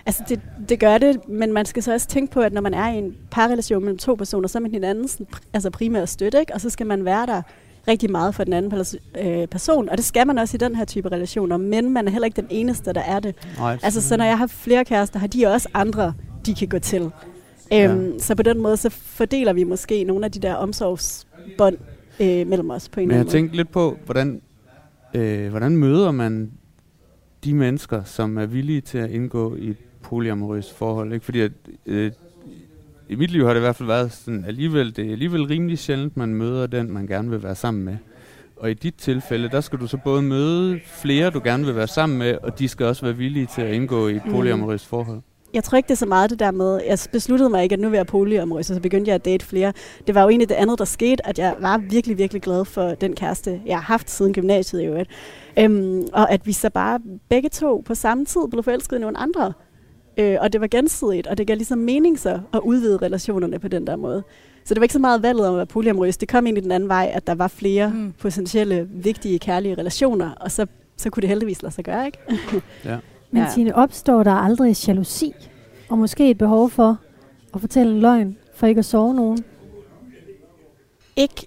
Altså 0.06 0.22
det, 0.28 0.40
det 0.68 0.80
gør 0.80 0.98
det, 0.98 1.28
men 1.28 1.52
man 1.52 1.66
skal 1.66 1.82
så 1.82 1.92
også 1.92 2.08
tænke 2.08 2.32
på, 2.32 2.40
at 2.40 2.52
når 2.52 2.60
man 2.60 2.74
er 2.74 2.92
i 2.92 2.98
en 2.98 3.16
parrelation 3.30 3.84
mellem 3.84 3.98
to 3.98 4.14
personer, 4.14 4.48
så 4.48 4.58
er 4.58 4.62
man 4.62 4.70
hinanden 4.70 5.08
sådan, 5.08 5.26
altså 5.52 5.70
primære 5.70 6.06
støtte, 6.06 6.40
ikke? 6.40 6.54
og 6.54 6.60
så 6.60 6.70
skal 6.70 6.86
man 6.86 7.04
være 7.04 7.26
der 7.26 7.42
rigtig 7.88 8.10
meget 8.10 8.34
for 8.34 8.44
den 8.44 8.52
anden 8.52 8.84
øh, 9.20 9.46
person, 9.48 9.88
og 9.88 9.96
det 9.96 10.04
skal 10.04 10.26
man 10.26 10.38
også 10.38 10.56
i 10.56 10.58
den 10.58 10.74
her 10.76 10.84
type 10.84 11.08
relationer, 11.12 11.56
men 11.56 11.92
man 11.92 12.06
er 12.06 12.10
heller 12.12 12.26
ikke 12.26 12.36
den 12.40 12.46
eneste, 12.50 12.92
der 12.92 13.00
er 13.00 13.20
det. 13.20 13.34
Nej, 13.58 13.78
Altså 13.82 14.00
så 14.00 14.16
når 14.16 14.24
jeg 14.24 14.38
har 14.38 14.46
flere 14.46 14.84
kærester, 14.84 15.18
har 15.18 15.26
de 15.26 15.46
også 15.46 15.68
andre, 15.74 16.14
de 16.46 16.54
kan 16.54 16.68
gå 16.68 16.78
til. 16.78 17.10
Øhm, 17.72 18.18
Så 18.18 18.34
på 18.34 18.42
den 18.42 18.60
måde, 18.60 18.76
så 18.76 18.90
fordeler 18.90 19.52
vi 19.52 19.64
måske 19.64 20.04
nogle 20.04 20.24
af 20.24 20.32
de 20.32 20.38
der 20.40 20.54
omsorgsbånd 20.54 21.76
øh, 22.20 22.46
mellem 22.46 22.70
os 22.70 22.88
på 22.88 23.00
en 23.00 23.08
Men 23.08 23.10
eller 23.10 23.14
jeg 23.16 23.20
anden 23.20 23.26
måde. 23.26 23.32
tænkte 23.36 23.56
lidt 23.56 23.70
på, 23.72 23.96
hvordan, 24.04 24.42
øh, 25.14 25.48
hvordan 25.50 25.76
møder 25.76 26.10
man 26.10 26.52
de 27.44 27.54
mennesker, 27.54 28.04
som 28.04 28.38
er 28.38 28.46
villige 28.46 28.80
til 28.80 28.98
at 28.98 29.10
indgå 29.10 29.56
i 29.56 29.68
et 29.70 29.76
polyamorøst 30.02 30.74
forhold? 30.74 31.12
Ikke? 31.12 31.24
Fordi 31.24 31.40
at, 31.40 31.52
øh, 31.86 32.12
i 33.08 33.14
mit 33.14 33.30
liv 33.30 33.44
har 33.46 33.50
det 33.54 33.60
i 33.60 33.60
hvert 33.60 33.76
fald 33.76 33.86
været 33.86 34.12
sådan, 34.12 34.44
alligevel, 34.48 34.96
det 34.96 35.06
er 35.06 35.12
alligevel 35.12 35.42
rimelig 35.44 35.78
sjældent, 35.78 36.16
man 36.16 36.28
møder 36.34 36.66
den, 36.66 36.92
man 36.92 37.06
gerne 37.06 37.30
vil 37.30 37.42
være 37.42 37.54
sammen 37.54 37.84
med. 37.84 37.96
Og 38.56 38.70
i 38.70 38.74
dit 38.74 38.94
tilfælde, 38.94 39.48
der 39.48 39.60
skal 39.60 39.78
du 39.78 39.86
så 39.86 39.96
både 40.04 40.22
møde 40.22 40.80
flere, 40.86 41.30
du 41.30 41.40
gerne 41.44 41.66
vil 41.66 41.76
være 41.76 41.86
sammen 41.86 42.18
med, 42.18 42.36
og 42.42 42.58
de 42.58 42.68
skal 42.68 42.86
også 42.86 43.02
være 43.06 43.16
villige 43.16 43.48
til 43.54 43.62
at 43.62 43.74
indgå 43.74 44.08
i 44.08 44.16
et 44.16 44.22
Mm. 44.26 44.32
polyamorøst 44.32 44.86
forhold. 44.86 45.20
Jeg 45.54 45.64
tror 45.64 45.76
ikke, 45.76 45.86
det 45.86 45.92
er 45.94 45.96
så 45.96 46.06
meget 46.06 46.30
det 46.30 46.38
der 46.38 46.50
med, 46.50 46.80
jeg 46.88 46.98
besluttede 47.12 47.50
mig 47.50 47.62
ikke, 47.62 47.72
at 47.72 47.78
nu 47.80 47.88
vil 47.88 47.96
jeg 47.96 48.06
polyamorøs, 48.06 48.70
og 48.70 48.74
så 48.76 48.82
begyndte 48.82 49.08
jeg 49.08 49.14
at 49.14 49.24
date 49.24 49.44
flere. 49.46 49.72
Det 50.06 50.14
var 50.14 50.22
jo 50.22 50.28
egentlig 50.28 50.48
det 50.48 50.54
andet, 50.54 50.78
der 50.78 50.84
skete, 50.84 51.26
at 51.26 51.38
jeg 51.38 51.54
var 51.60 51.78
virkelig, 51.78 52.18
virkelig 52.18 52.42
glad 52.42 52.64
for 52.64 52.88
den 52.88 53.14
kæreste, 53.16 53.60
jeg 53.66 53.76
har 53.76 53.82
haft 53.82 54.10
siden 54.10 54.32
gymnasiet 54.32 54.82
i 54.82 54.84
øvrigt. 54.84 55.10
Øhm, 55.58 56.02
og 56.12 56.32
at 56.32 56.46
vi 56.46 56.52
så 56.52 56.70
bare 56.70 57.00
begge 57.28 57.48
to 57.48 57.82
på 57.86 57.94
samme 57.94 58.24
tid 58.24 58.40
blev 58.50 58.62
forelsket 58.62 58.96
i 58.96 59.00
nogle 59.00 59.18
andre. 59.18 59.52
Øh, 60.18 60.36
og 60.40 60.52
det 60.52 60.60
var 60.60 60.66
gensidigt, 60.66 61.26
og 61.26 61.38
det 61.38 61.46
gav 61.46 61.56
ligesom 61.56 61.78
mening 61.78 62.18
så 62.18 62.40
at 62.54 62.60
udvide 62.64 62.96
relationerne 62.96 63.58
på 63.58 63.68
den 63.68 63.86
der 63.86 63.96
måde. 63.96 64.22
Så 64.64 64.74
det 64.74 64.80
var 64.80 64.84
ikke 64.84 64.92
så 64.92 64.98
meget 64.98 65.22
valget 65.22 65.46
om 65.46 65.54
at 65.54 65.56
være 65.56 65.66
polyamorøs. 65.66 66.16
Det 66.16 66.28
kom 66.28 66.46
egentlig 66.46 66.62
den 66.64 66.72
anden 66.72 66.88
vej, 66.88 67.10
at 67.14 67.26
der 67.26 67.34
var 67.34 67.48
flere 67.48 67.90
Mm. 67.90 68.12
potentielle, 68.18 68.88
vigtige, 68.90 69.38
kærlige 69.38 69.74
relationer, 69.74 70.30
og 70.30 70.50
så, 70.50 70.66
så 70.96 71.10
kunne 71.10 71.20
det 71.20 71.28
heldigvis 71.28 71.62
lade 71.62 71.74
sig 71.74 71.84
gøre, 71.84 72.06
ikke? 72.06 72.18
Men 73.30 73.42
Ja. 73.42 73.48
Tine, 73.54 73.74
opstår 73.74 74.22
der 74.22 74.32
aldrig 74.32 74.88
jalousi? 74.88 75.32
Og 75.88 75.98
måske 75.98 76.30
et 76.30 76.38
behov 76.38 76.70
for 76.70 76.98
at 77.54 77.60
fortælle 77.60 77.92
en 77.92 78.00
løgn, 78.00 78.36
for 78.54 78.66
ikke 78.66 78.78
at 78.78 78.84
sove 78.84 79.14
nogen? 79.14 79.44
Ikke, 81.16 81.46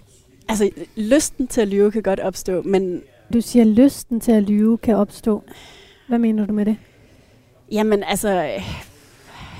altså 0.50 0.70
lysten 0.96 1.48
til 1.48 1.62
at 1.62 1.68
lyve 1.68 1.92
kan 1.92 2.04
godt 2.04 2.20
opstå, 2.20 2.62
men 2.62 3.02
Du 3.34 3.42
siger, 3.42 3.64
at 3.64 3.68
lysten 3.68 4.20
til 4.20 4.32
at 4.32 4.44
lyve 4.44 4.78
kan 4.78 4.96
opstå. 4.96 5.44
Hvad 6.08 6.20
mener 6.20 6.46
du 6.46 6.54
med 6.54 6.66
det? 6.66 6.78
Jamen 7.72 8.04
altså, 8.04 8.50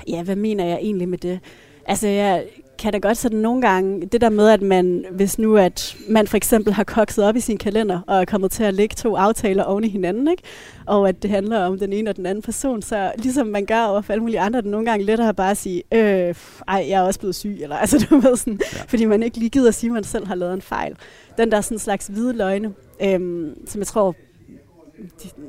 ja, 0.08 0.22
hvad 0.22 0.36
mener 0.36 0.64
jeg 0.64 0.78
egentlig 0.82 1.08
med 1.08 1.18
det? 1.18 1.40
Altså, 1.86 2.08
jeg 2.08 2.44
kan 2.78 2.92
da 2.92 2.98
godt 2.98 3.18
sådan 3.18 3.38
nogle 3.38 3.62
gange, 3.62 4.06
det 4.06 4.20
der 4.20 4.28
med, 4.28 4.48
at 4.48 4.62
man, 4.62 5.04
hvis 5.10 5.38
nu 5.38 5.56
at 5.56 5.96
man 6.08 6.26
for 6.26 6.36
eksempel 6.36 6.72
har 6.72 6.84
kokset 6.84 7.24
op 7.24 7.36
i 7.36 7.40
sin 7.40 7.58
kalender, 7.58 8.00
og 8.06 8.20
er 8.20 8.24
kommet 8.24 8.50
til 8.50 8.64
at 8.64 8.74
lægge 8.74 8.94
to 8.94 9.16
aftaler 9.16 9.64
oven 9.64 9.84
i 9.84 9.88
hinanden, 9.88 10.28
ikke? 10.28 10.42
og 10.86 11.08
at 11.08 11.22
det 11.22 11.30
handler 11.30 11.64
om 11.64 11.78
den 11.78 11.92
ene 11.92 12.10
og 12.10 12.16
den 12.16 12.26
anden 12.26 12.42
person, 12.42 12.82
så 12.82 13.12
ligesom 13.16 13.46
man 13.46 13.66
gør 13.66 13.84
over 13.84 14.00
for 14.00 14.12
alle 14.12 14.20
mulige 14.20 14.40
andre, 14.40 14.62
det 14.62 14.70
nogle 14.70 14.86
gange 14.86 15.04
lettere 15.04 15.34
bare 15.34 15.50
at 15.50 15.56
sige, 15.56 15.82
øh, 15.94 16.34
ej, 16.68 16.86
jeg 16.88 17.00
er 17.00 17.02
også 17.02 17.20
blevet 17.20 17.34
syg, 17.34 17.58
eller 17.62 17.76
altså 17.76 18.06
du 18.10 18.18
ved 18.18 18.36
sådan, 18.36 18.60
ja. 18.72 18.82
fordi 18.88 19.04
man 19.04 19.22
ikke 19.22 19.38
lige 19.38 19.50
gider 19.50 19.68
at 19.68 19.74
sige, 19.74 19.90
at 19.90 19.94
man 19.94 20.04
selv 20.04 20.26
har 20.26 20.34
lavet 20.34 20.54
en 20.54 20.62
fejl. 20.62 20.96
Den 21.38 21.50
der 21.50 21.60
sådan 21.60 21.78
slags 21.78 22.06
hvide 22.06 22.32
løgne, 22.32 22.72
øhm, 23.02 23.66
som 23.66 23.78
jeg 23.78 23.86
tror, 23.86 24.14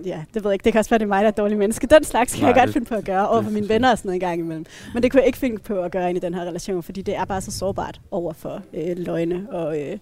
ja, 0.06 0.24
det 0.34 0.44
ved 0.44 0.52
jeg 0.52 0.54
ikke. 0.54 0.64
Det 0.64 0.72
kan 0.74 0.80
også 0.80 0.90
være, 0.90 0.98
det 0.98 1.04
er 1.06 1.08
mig, 1.08 1.18
der 1.20 1.24
er 1.26 1.30
et 1.30 1.38
dårligt 1.38 1.60
menneske. 1.60 1.88
Den 1.88 2.04
slags 2.04 2.34
kan 2.34 2.42
Nej, 2.44 2.50
jeg 2.50 2.56
godt 2.64 2.74
finde 2.74 2.88
på 2.88 2.96
at 2.96 3.06
gøre 3.06 3.30
over 3.30 3.42
for 3.42 3.50
mine 3.52 3.70
venner 3.70 3.92
og 3.92 3.98
sådan 3.98 4.10
noget 4.10 4.16
en 4.16 4.20
gang 4.30 4.40
imellem. 4.40 4.66
Men 4.94 5.04
det 5.04 5.12
kunne 5.12 5.20
jeg 5.20 5.28
ikke 5.28 5.38
finde 5.40 5.58
på 5.58 5.82
at 5.82 5.92
gøre 5.92 6.10
ind 6.10 6.18
i 6.18 6.22
den 6.22 6.34
her 6.34 6.42
relation, 6.42 6.84
fordi 6.84 7.02
det 7.02 7.16
er 7.16 7.26
bare 7.26 7.42
så 7.42 7.52
sårbart 7.52 8.02
over 8.12 8.34
for 8.34 8.62
øh, 8.74 8.98
løgne 8.98 9.48
og, 9.52 9.82
øh, 9.82 9.98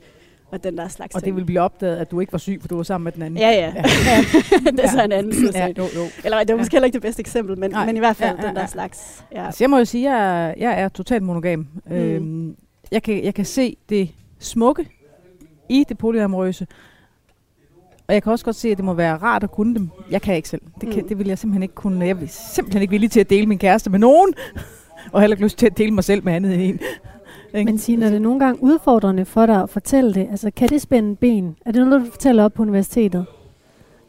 og 0.52 0.64
den 0.64 0.78
der 0.78 0.88
slags 0.88 1.16
Og 1.16 1.22
det 1.22 1.26
ting. 1.26 1.36
vil 1.36 1.46
blive 1.46 1.62
opdaget, 1.62 1.98
at 1.98 2.12
du 2.12 2.20
ikke 2.20 2.32
var 2.32 2.40
syg, 2.40 2.58
for 2.62 2.68
du 2.68 2.76
var 2.76 2.84
sammen 2.84 3.04
med 3.04 3.12
den 3.12 3.22
anden. 3.22 3.38
Ja, 3.40 3.50
ja. 3.52 3.74
det 4.72 4.80
er 4.84 4.90
så 4.90 5.04
en 5.04 5.12
anden 5.12 5.34
side. 5.34 5.52
Ja, 5.54 5.66
Ja. 5.66 5.74
jo, 5.78 5.84
jo. 5.96 6.06
Eller 6.24 6.40
det 6.44 6.54
var 6.54 6.58
måske 6.58 6.74
heller 6.76 6.86
ikke 6.86 6.94
det 6.96 7.02
bedste 7.02 7.20
eksempel, 7.20 7.58
men, 7.58 7.72
Nej. 7.72 7.86
men 7.86 7.96
i 7.96 8.00
hvert 8.00 8.16
fald 8.16 8.36
Ja, 8.36 8.42
ja, 8.42 8.48
den 8.48 8.56
der 8.56 8.62
ja. 8.62 8.68
slags. 8.68 9.24
Ja. 9.32 9.46
Altså, 9.46 9.64
jeg 9.64 9.70
må 9.70 9.78
jo 9.78 9.86
sige, 9.86 10.10
at 10.10 10.14
jeg, 10.16 10.56
jeg 10.58 10.82
er 10.82 10.90
totalt 10.90 11.24
monogam. 11.24 11.68
Mm. 11.86 11.96
Øhm, 11.96 12.56
jeg, 12.92 13.04
kan, 13.04 13.24
jeg 13.24 13.34
kan 13.34 13.46
se 13.46 13.78
det 13.90 14.10
smukke 14.40 14.86
i 15.70 15.86
det 15.90 15.98
polyamorøse, 15.98 16.68
og 18.12 18.16
jeg 18.16 18.24
kan 18.24 18.32
også 18.32 18.46
godt 18.46 18.56
se, 18.56 18.70
at 18.70 18.78
det 18.78 18.86
må 18.86 18.94
være 18.94 19.18
rart 19.18 19.44
at 19.44 19.52
kunne 19.52 19.76
dem. 19.76 19.90
Jeg 20.12 20.22
kan 20.22 20.36
ikke 20.36 20.50
selv. 20.50 20.62
Det, 20.82 20.90
kan, 20.90 21.02
Mm. 21.02 21.08
det 21.08 21.20
vil 21.20 21.28
jeg 21.28 21.38
simpelthen 21.38 21.64
ikke 21.64 21.76
kunne. 21.76 22.06
Jeg 22.06 22.18
er 22.22 22.28
simpelthen 22.28 22.82
ikke 22.82 22.92
villig 22.92 23.12
til 23.12 23.20
at 23.20 23.30
dele 23.30 23.48
min 23.48 23.58
kæreste 23.58 23.90
med 23.90 24.00
nogen, 24.00 24.34
og 25.12 25.22
heller 25.22 25.36
ikke 25.36 25.44
lyst 25.44 25.58
til 25.58 25.66
at 25.66 25.78
dele 25.78 25.92
mig 25.92 26.04
selv 26.04 26.24
med 26.24 26.34
andet 26.34 26.54
end 26.54 26.62
en. 26.62 26.80
Men 27.66 27.78
Tine, 27.78 28.06
er 28.06 28.10
det 28.10 28.22
nogle 28.22 28.40
gange 28.40 28.64
udfordrende 28.64 29.26
for 29.26 29.46
dig 29.46 29.62
at 29.62 29.70
fortælle 29.70 30.14
det? 30.14 30.28
Altså, 30.32 30.52
kan 30.56 30.70
det 30.70 30.82
spænde 30.82 31.16
ben? 31.16 31.56
Er 31.66 31.72
det 31.72 31.88
noget, 31.88 32.06
du 32.06 32.12
fortæller 32.12 32.44
op 32.44 32.54
på 32.54 32.62
universitetet? 32.62 33.26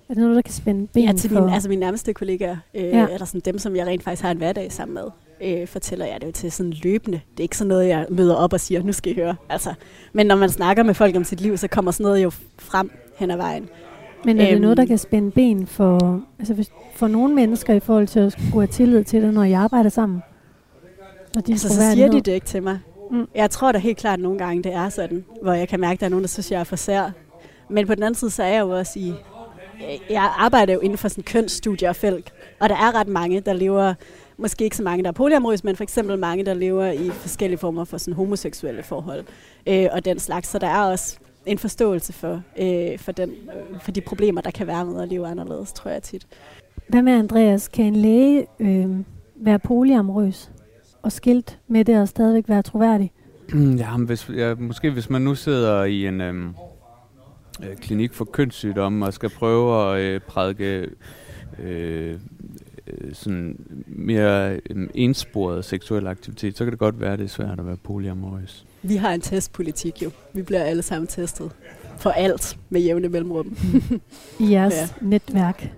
Er 0.08 0.14
det 0.14 0.22
noget, 0.22 0.36
der 0.36 0.42
kan 0.42 0.52
spænde 0.54 0.86
ben 0.86 1.04
Ja, 1.04 1.12
til 1.12 1.30
for? 1.30 1.40
mine, 1.40 1.54
altså 1.54 1.68
mine 1.68 1.80
nærmeste 1.80 2.12
kollegaer, 2.12 2.56
øh, 2.74 2.82
ja. 2.84 3.06
eller 3.12 3.24
sådan 3.26 3.40
dem, 3.44 3.58
som 3.58 3.76
jeg 3.76 3.86
rent 3.86 4.02
faktisk 4.02 4.22
har 4.22 4.30
en 4.30 4.36
hverdag 4.36 4.72
sammen 4.72 4.94
med, 4.94 5.04
øh, 5.60 5.66
fortæller 5.68 6.06
jeg 6.06 6.20
det 6.20 6.26
jo 6.26 6.32
til 6.32 6.52
sådan 6.52 6.72
løbende. 6.82 7.20
Det 7.30 7.40
er 7.40 7.42
ikke 7.42 7.56
sådan 7.56 7.68
noget, 7.68 7.88
jeg 7.88 8.06
møder 8.10 8.34
op 8.34 8.52
og 8.52 8.60
siger, 8.60 8.82
nu 8.82 8.92
skal 8.92 9.12
I 9.12 9.14
høre. 9.14 9.36
Altså, 9.48 9.74
men 10.12 10.26
når 10.26 10.36
man 10.36 10.48
snakker 10.50 10.82
med 10.82 10.94
folk 10.94 11.16
om 11.16 11.24
sit 11.24 11.40
liv, 11.40 11.56
så 11.56 11.68
kommer 11.68 11.90
sådan 11.90 12.04
noget 12.04 12.22
jo 12.22 12.30
frem 12.58 12.90
hen 13.16 13.30
ad 13.30 13.36
vejen. 13.36 13.68
Men 14.24 14.40
er 14.40 14.44
det 14.44 14.52
Øhm. 14.52 14.60
noget, 14.62 14.76
der 14.76 14.84
kan 14.84 14.98
spænde 14.98 15.30
ben 15.30 15.66
for, 15.66 16.20
altså 16.38 16.54
hvis, 16.54 16.70
for 16.94 17.08
nogle 17.08 17.34
mennesker 17.34 17.74
i 17.74 17.80
forhold 17.80 18.06
til 18.06 18.20
at 18.20 18.32
skulle 18.32 18.50
have 18.52 18.66
tillid 18.66 19.04
til 19.04 19.22
det, 19.22 19.34
når 19.34 19.42
I 19.44 19.52
arbejder 19.52 19.90
sammen? 19.90 20.22
Og 21.36 21.46
din 21.46 21.52
Altså, 21.52 21.68
så 21.68 21.90
siger 21.92 22.10
de 22.10 22.20
det 22.20 22.32
ikke 22.32 22.46
til 22.46 22.62
mig. 22.62 22.78
Mm. 23.10 23.28
Jeg 23.34 23.50
tror 23.50 23.72
da 23.72 23.78
helt 23.78 23.98
klart, 23.98 24.18
at 24.18 24.22
nogle 24.22 24.38
gange 24.38 24.62
det 24.62 24.74
er 24.74 24.88
sådan, 24.88 25.24
hvor 25.42 25.52
jeg 25.52 25.68
kan 25.68 25.80
mærke, 25.80 25.92
at 25.92 26.00
der 26.00 26.06
er 26.06 26.10
nogen, 26.10 26.22
der 26.22 26.28
synes, 26.28 26.50
jeg 26.52 26.60
er 26.60 26.64
for 26.64 26.76
sær. 26.76 27.10
Men 27.68 27.86
på 27.86 27.94
den 27.94 28.02
anden 28.02 28.14
side, 28.14 28.30
så 28.30 28.42
er 28.42 28.48
jeg 28.48 28.60
jo 28.60 28.70
også 28.70 28.98
i... 28.98 29.12
Jeg 30.10 30.32
arbejder 30.38 30.74
jo 30.74 30.80
inden 30.80 30.98
for 30.98 31.08
sådan 31.08 31.24
kønsstudier 31.24 31.88
og 31.88 31.96
felt, 31.96 32.32
og 32.60 32.68
der 32.68 32.74
er 32.74 32.94
ret 33.00 33.08
mange, 33.08 33.40
der 33.40 33.52
lever... 33.52 33.94
Måske 34.36 34.64
ikke 34.64 34.76
så 34.76 34.82
mange, 34.82 35.02
der 35.02 35.08
er 35.08 35.12
polyamorøse, 35.12 35.66
men 35.66 35.76
for 35.76 35.82
eksempel 35.82 36.18
mange, 36.18 36.44
der 36.44 36.54
lever 36.54 36.86
i 36.86 37.10
forskellige 37.10 37.58
former 37.58 37.84
for 37.84 37.98
sådan 37.98 38.14
homoseksuelle 38.14 38.82
forhold 38.82 39.24
øh, 39.66 39.86
og 39.92 40.04
den 40.04 40.18
slags. 40.18 40.48
Så 40.48 40.58
der 40.58 40.66
er 40.66 40.82
også 40.82 41.16
en 41.46 41.58
forståelse 41.58 42.12
for, 42.12 42.42
øh, 42.58 42.98
for, 42.98 43.12
den, 43.12 43.30
øh, 43.30 43.80
for 43.80 43.92
de 43.92 44.00
problemer, 44.00 44.40
der 44.40 44.50
kan 44.50 44.66
være 44.66 44.84
med 44.84 45.02
at 45.02 45.08
leve 45.08 45.26
anderledes, 45.26 45.72
tror 45.72 45.90
jeg 45.90 46.02
tit. 46.02 46.26
Hvad 46.88 47.02
med 47.02 47.12
Andreas? 47.12 47.68
Kan 47.68 47.84
en 47.84 47.96
læge 47.96 48.46
øh, 48.60 48.90
være 49.36 49.58
polyamorøs 49.58 50.50
og 51.02 51.12
skilt 51.12 51.58
med 51.68 51.84
det 51.84 52.00
og 52.00 52.08
stadigvæk 52.08 52.48
være 52.48 52.62
troværdig? 52.62 53.12
ja, 53.82 53.96
men 53.96 54.06
hvis, 54.06 54.28
ja, 54.28 54.54
måske 54.54 54.90
hvis 54.90 55.10
man 55.10 55.22
nu 55.22 55.34
sidder 55.34 55.84
i 55.84 56.06
en 56.06 56.20
øhm, 56.20 56.54
øh, 57.62 57.76
klinik 57.76 58.12
for 58.12 58.24
kønssygdomme 58.24 59.06
og 59.06 59.14
skal 59.14 59.30
prøve 59.30 59.94
at 59.94 60.00
øh, 60.00 60.20
prædike 60.20 60.88
øh, 61.58 62.18
øh, 62.86 63.14
sådan 63.14 63.56
mere 63.86 64.60
øh, 64.70 64.88
ensporet 64.94 65.64
seksuel 65.64 66.06
aktivitet, 66.06 66.56
så 66.56 66.64
kan 66.64 66.70
det 66.70 66.78
godt 66.78 67.00
være, 67.00 67.12
at 67.12 67.18
det 67.18 67.24
er 67.24 67.28
svært 67.28 67.58
at 67.58 67.66
være 67.66 67.76
polyamorøs. 67.76 68.66
Vi 68.82 68.96
har 68.96 69.14
en 69.14 69.20
testpolitik 69.20 70.02
jo. 70.02 70.10
Vi 70.32 70.42
bliver 70.42 70.62
alle 70.62 70.82
sammen 70.82 71.06
testet 71.06 71.50
for 71.98 72.10
alt 72.10 72.58
med 72.70 72.80
jævne 72.80 73.08
mellemrum. 73.08 73.56
I 74.40 74.52
jeres 74.52 74.74
ja. 74.74 74.88
netværk? 75.00 75.70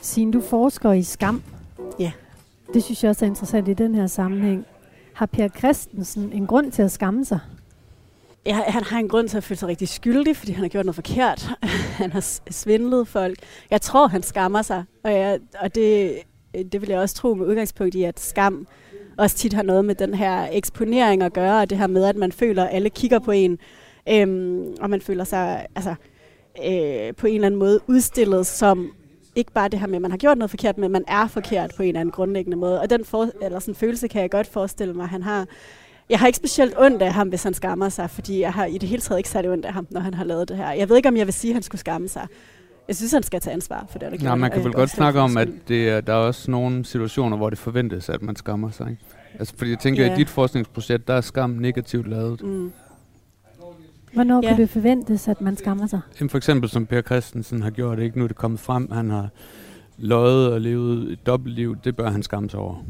Signe, 0.00 0.32
du 0.32 0.40
forsker 0.40 0.92
i 0.92 1.02
skam. 1.02 1.42
Ja. 1.98 2.12
Det 2.74 2.84
synes 2.84 3.02
jeg 3.04 3.10
også 3.10 3.24
er 3.24 3.28
interessant 3.28 3.68
i 3.68 3.74
den 3.74 3.94
her 3.94 4.06
sammenhæng. 4.06 4.66
Har 5.14 5.26
Per 5.26 5.48
Christensen 5.48 6.32
en 6.32 6.46
grund 6.46 6.72
til 6.72 6.82
at 6.82 6.90
skamme 6.90 7.24
sig? 7.24 7.38
Ja, 8.46 8.54
han 8.54 8.84
har 8.84 8.98
en 8.98 9.08
grund 9.08 9.28
til 9.28 9.36
at 9.36 9.44
føle 9.44 9.58
sig 9.58 9.68
rigtig 9.68 9.88
skyldig, 9.88 10.36
fordi 10.36 10.52
han 10.52 10.62
har 10.62 10.68
gjort 10.68 10.86
noget 10.86 10.94
forkert. 10.94 11.50
han 12.00 12.12
har 12.12 12.40
svindlet 12.50 13.08
folk. 13.08 13.38
Jeg 13.70 13.80
tror, 13.80 14.06
han 14.06 14.22
skammer 14.22 14.62
sig, 14.62 14.84
og, 15.04 15.12
jeg, 15.12 15.38
og 15.60 15.74
det, 15.74 16.18
Øh, 16.56 16.64
det 16.72 16.80
vil 16.80 16.88
jeg 16.88 16.98
også 16.98 17.14
tro 17.14 17.34
med 17.34 17.46
udgangspunkt 17.46 17.94
i, 17.94 18.02
at 18.02 18.20
skam 18.20 18.66
også 19.18 19.36
tit 19.36 19.52
har 19.52 19.62
noget 19.62 19.84
med 19.84 19.94
den 19.94 20.14
her 20.14 20.48
eksponering 20.52 21.22
at 21.22 21.32
gøre, 21.32 21.60
og 21.60 21.70
det 21.70 21.78
her 21.78 21.86
med, 21.86 22.04
at 22.04 22.16
man 22.16 22.32
føler, 22.32 22.64
at 22.64 22.74
alle 22.74 22.90
kigger 22.90 23.18
på 23.18 23.30
en, 23.30 23.58
øhm, 24.08 24.74
og 24.80 24.90
man 24.90 25.00
føler 25.00 25.24
sig 25.24 25.66
altså, 25.74 25.94
øh, 26.66 27.14
på 27.14 27.26
en 27.26 27.34
eller 27.34 27.46
anden 27.46 27.58
måde 27.58 27.80
udstillet 27.86 28.46
som 28.46 28.92
ikke 29.34 29.52
bare 29.52 29.68
det 29.68 29.80
her 29.80 29.86
med, 29.86 29.96
at 29.96 30.02
man 30.02 30.10
har 30.10 30.18
gjort 30.18 30.38
noget 30.38 30.50
forkert, 30.50 30.78
men 30.78 30.90
man 30.90 31.04
er 31.08 31.26
forkert 31.26 31.72
på 31.76 31.82
en 31.82 31.88
eller 31.88 32.00
anden 32.00 32.12
grundlæggende 32.12 32.56
måde. 32.56 32.80
Og 32.80 32.90
den 32.90 33.04
for, 33.04 33.28
eller 33.42 33.58
sådan 33.58 33.74
følelse 33.74 34.08
kan 34.08 34.22
jeg 34.22 34.30
godt 34.30 34.46
forestille 34.46 34.94
mig, 34.94 35.02
at 35.02 35.08
han 35.08 35.22
har. 35.22 35.46
Jeg 36.08 36.18
har 36.18 36.26
ikke 36.26 36.36
specielt 36.36 36.74
ondt 36.78 37.02
af 37.02 37.12
ham, 37.12 37.28
hvis 37.28 37.42
han 37.42 37.54
skammer 37.54 37.88
sig, 37.88 38.10
fordi 38.10 38.40
jeg 38.40 38.52
har 38.52 38.64
i 38.66 38.78
det 38.78 38.88
hele 38.88 39.02
taget 39.02 39.18
ikke 39.18 39.28
særlig 39.28 39.50
ondt 39.50 39.66
af 39.66 39.72
ham, 39.72 39.86
når 39.90 40.00
han 40.00 40.14
har 40.14 40.24
lavet 40.24 40.48
det 40.48 40.56
her. 40.56 40.72
Jeg 40.72 40.88
ved 40.88 40.96
ikke, 40.96 41.08
om 41.08 41.16
jeg 41.16 41.26
vil 41.26 41.34
sige, 41.34 41.50
at 41.50 41.54
han 41.54 41.62
skulle 41.62 41.80
skamme 41.80 42.08
sig. 42.08 42.26
Jeg 42.90 42.96
synes, 42.96 43.12
han 43.12 43.22
skal 43.22 43.40
tage 43.40 43.54
ansvar 43.54 43.86
for 43.90 43.98
det, 43.98 44.08
han 44.08 44.20
har 44.20 44.26
Nej, 44.26 44.34
man 44.34 44.50
kan 44.50 44.64
vel 44.64 44.72
godt 44.72 44.90
snakke 44.90 45.20
om, 45.20 45.36
at 45.36 45.48
det 45.68 45.88
er, 45.88 46.00
der 46.00 46.12
er 46.12 46.16
også 46.16 46.50
nogle 46.50 46.84
situationer, 46.84 47.36
hvor 47.36 47.50
det 47.50 47.58
forventes, 47.58 48.08
at 48.08 48.22
man 48.22 48.36
skammer 48.36 48.70
sig. 48.70 48.90
Ikke? 48.90 49.02
Altså, 49.38 49.54
fordi 49.56 49.70
jeg 49.70 49.78
tænker, 49.78 50.04
Ja. 50.04 50.12
at 50.12 50.18
i 50.18 50.20
dit 50.20 50.28
forskningsprojekt, 50.28 51.08
der 51.08 51.14
er 51.14 51.20
skam 51.20 51.50
negativt 51.50 52.08
lavet. 52.08 52.42
Mm. 52.42 52.72
Hvornår 54.12 54.40
Ja. 54.42 54.48
kan 54.48 54.58
det 54.58 54.70
forventes, 54.70 55.28
at 55.28 55.40
man 55.40 55.56
skammer 55.56 55.86
sig? 55.86 56.00
Jamen, 56.20 56.30
For 56.30 56.36
eksempel 56.38 56.70
som 56.70 56.86
Per 56.86 57.02
Christensen 57.02 57.62
har 57.62 57.70
gjort, 57.70 57.98
ikke? 57.98 58.18
nu 58.18 58.24
er 58.24 58.28
det 58.28 58.36
kommet 58.36 58.60
frem, 58.60 58.90
han 58.92 59.10
har 59.10 59.28
løjet 59.98 60.52
og 60.52 60.60
levet 60.60 61.12
et 61.12 61.26
dobbeltliv, 61.26 61.76
det 61.84 61.96
bør 61.96 62.10
han 62.10 62.22
skamme 62.22 62.50
sig 62.50 62.60
over. 62.60 62.84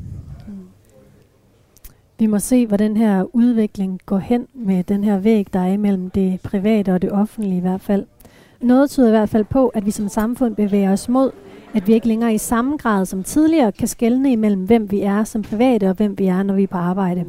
Vi 2.19 2.27
må 2.27 2.39
se, 2.39 2.67
hvor 2.67 2.77
den 2.77 2.97
her 2.97 3.25
udvikling 3.37 4.01
går 4.07 4.19
hen 4.19 4.47
med 4.55 4.85
den 4.85 5.05
her 5.05 5.19
væg, 5.19 5.47
der 5.53 5.61
er 5.61 5.73
imellem 5.73 6.11
det 6.11 6.41
private 6.41 6.95
og 6.95 7.03
det 7.03 7.13
offentlige 7.13 7.57
i 7.57 7.61
hvert 7.61 7.81
fald. 7.81 8.07
Noget 8.63 8.91
tyder 8.91 9.07
i 9.09 9.11
hvert 9.11 9.29
fald 9.29 9.45
på, 9.45 9.69
at 9.69 9.87
vi 9.87 9.91
som 9.91 10.09
samfund 10.09 10.55
bevæger 10.57 10.93
os 10.93 11.09
mod, 11.09 11.31
at 11.75 11.87
vi 11.87 11.93
ikke 11.95 12.09
længere 12.09 12.35
i 12.35 12.39
samme 12.39 12.77
grad 12.77 13.07
som 13.07 13.23
tidligere 13.23 13.73
kan 13.73 13.89
skelne 13.89 14.33
imellem, 14.33 14.65
hvem 14.65 14.91
vi 14.91 15.01
er 15.01 15.25
som 15.25 15.43
private 15.43 15.89
og 15.89 15.95
hvem 15.97 16.19
vi 16.19 16.27
er, 16.27 16.43
når 16.43 16.55
vi 16.55 16.63
er 16.63 16.67
på 16.67 16.77
arbejde. 16.79 17.25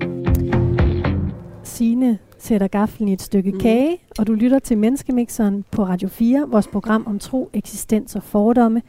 Signe 1.63 2.17
sætter 2.38 2.67
gaflen 2.67 3.07
i 3.09 3.13
et 3.13 3.21
stykke 3.21 3.51
Mhm. 3.51 3.59
kage, 3.59 3.97
og 4.19 4.27
du 4.27 4.34
lytter 4.34 4.59
til 4.59 4.77
Menneskemixeren 4.77 5.65
på 5.71 5.84
Radio 5.84 6.09
4, 6.09 6.45
vores 6.49 6.67
program 6.67 7.03
om 7.07 7.19
tro, 7.19 7.49
eksistens 7.53 8.15
og 8.15 8.23
fordomme. 8.23 8.82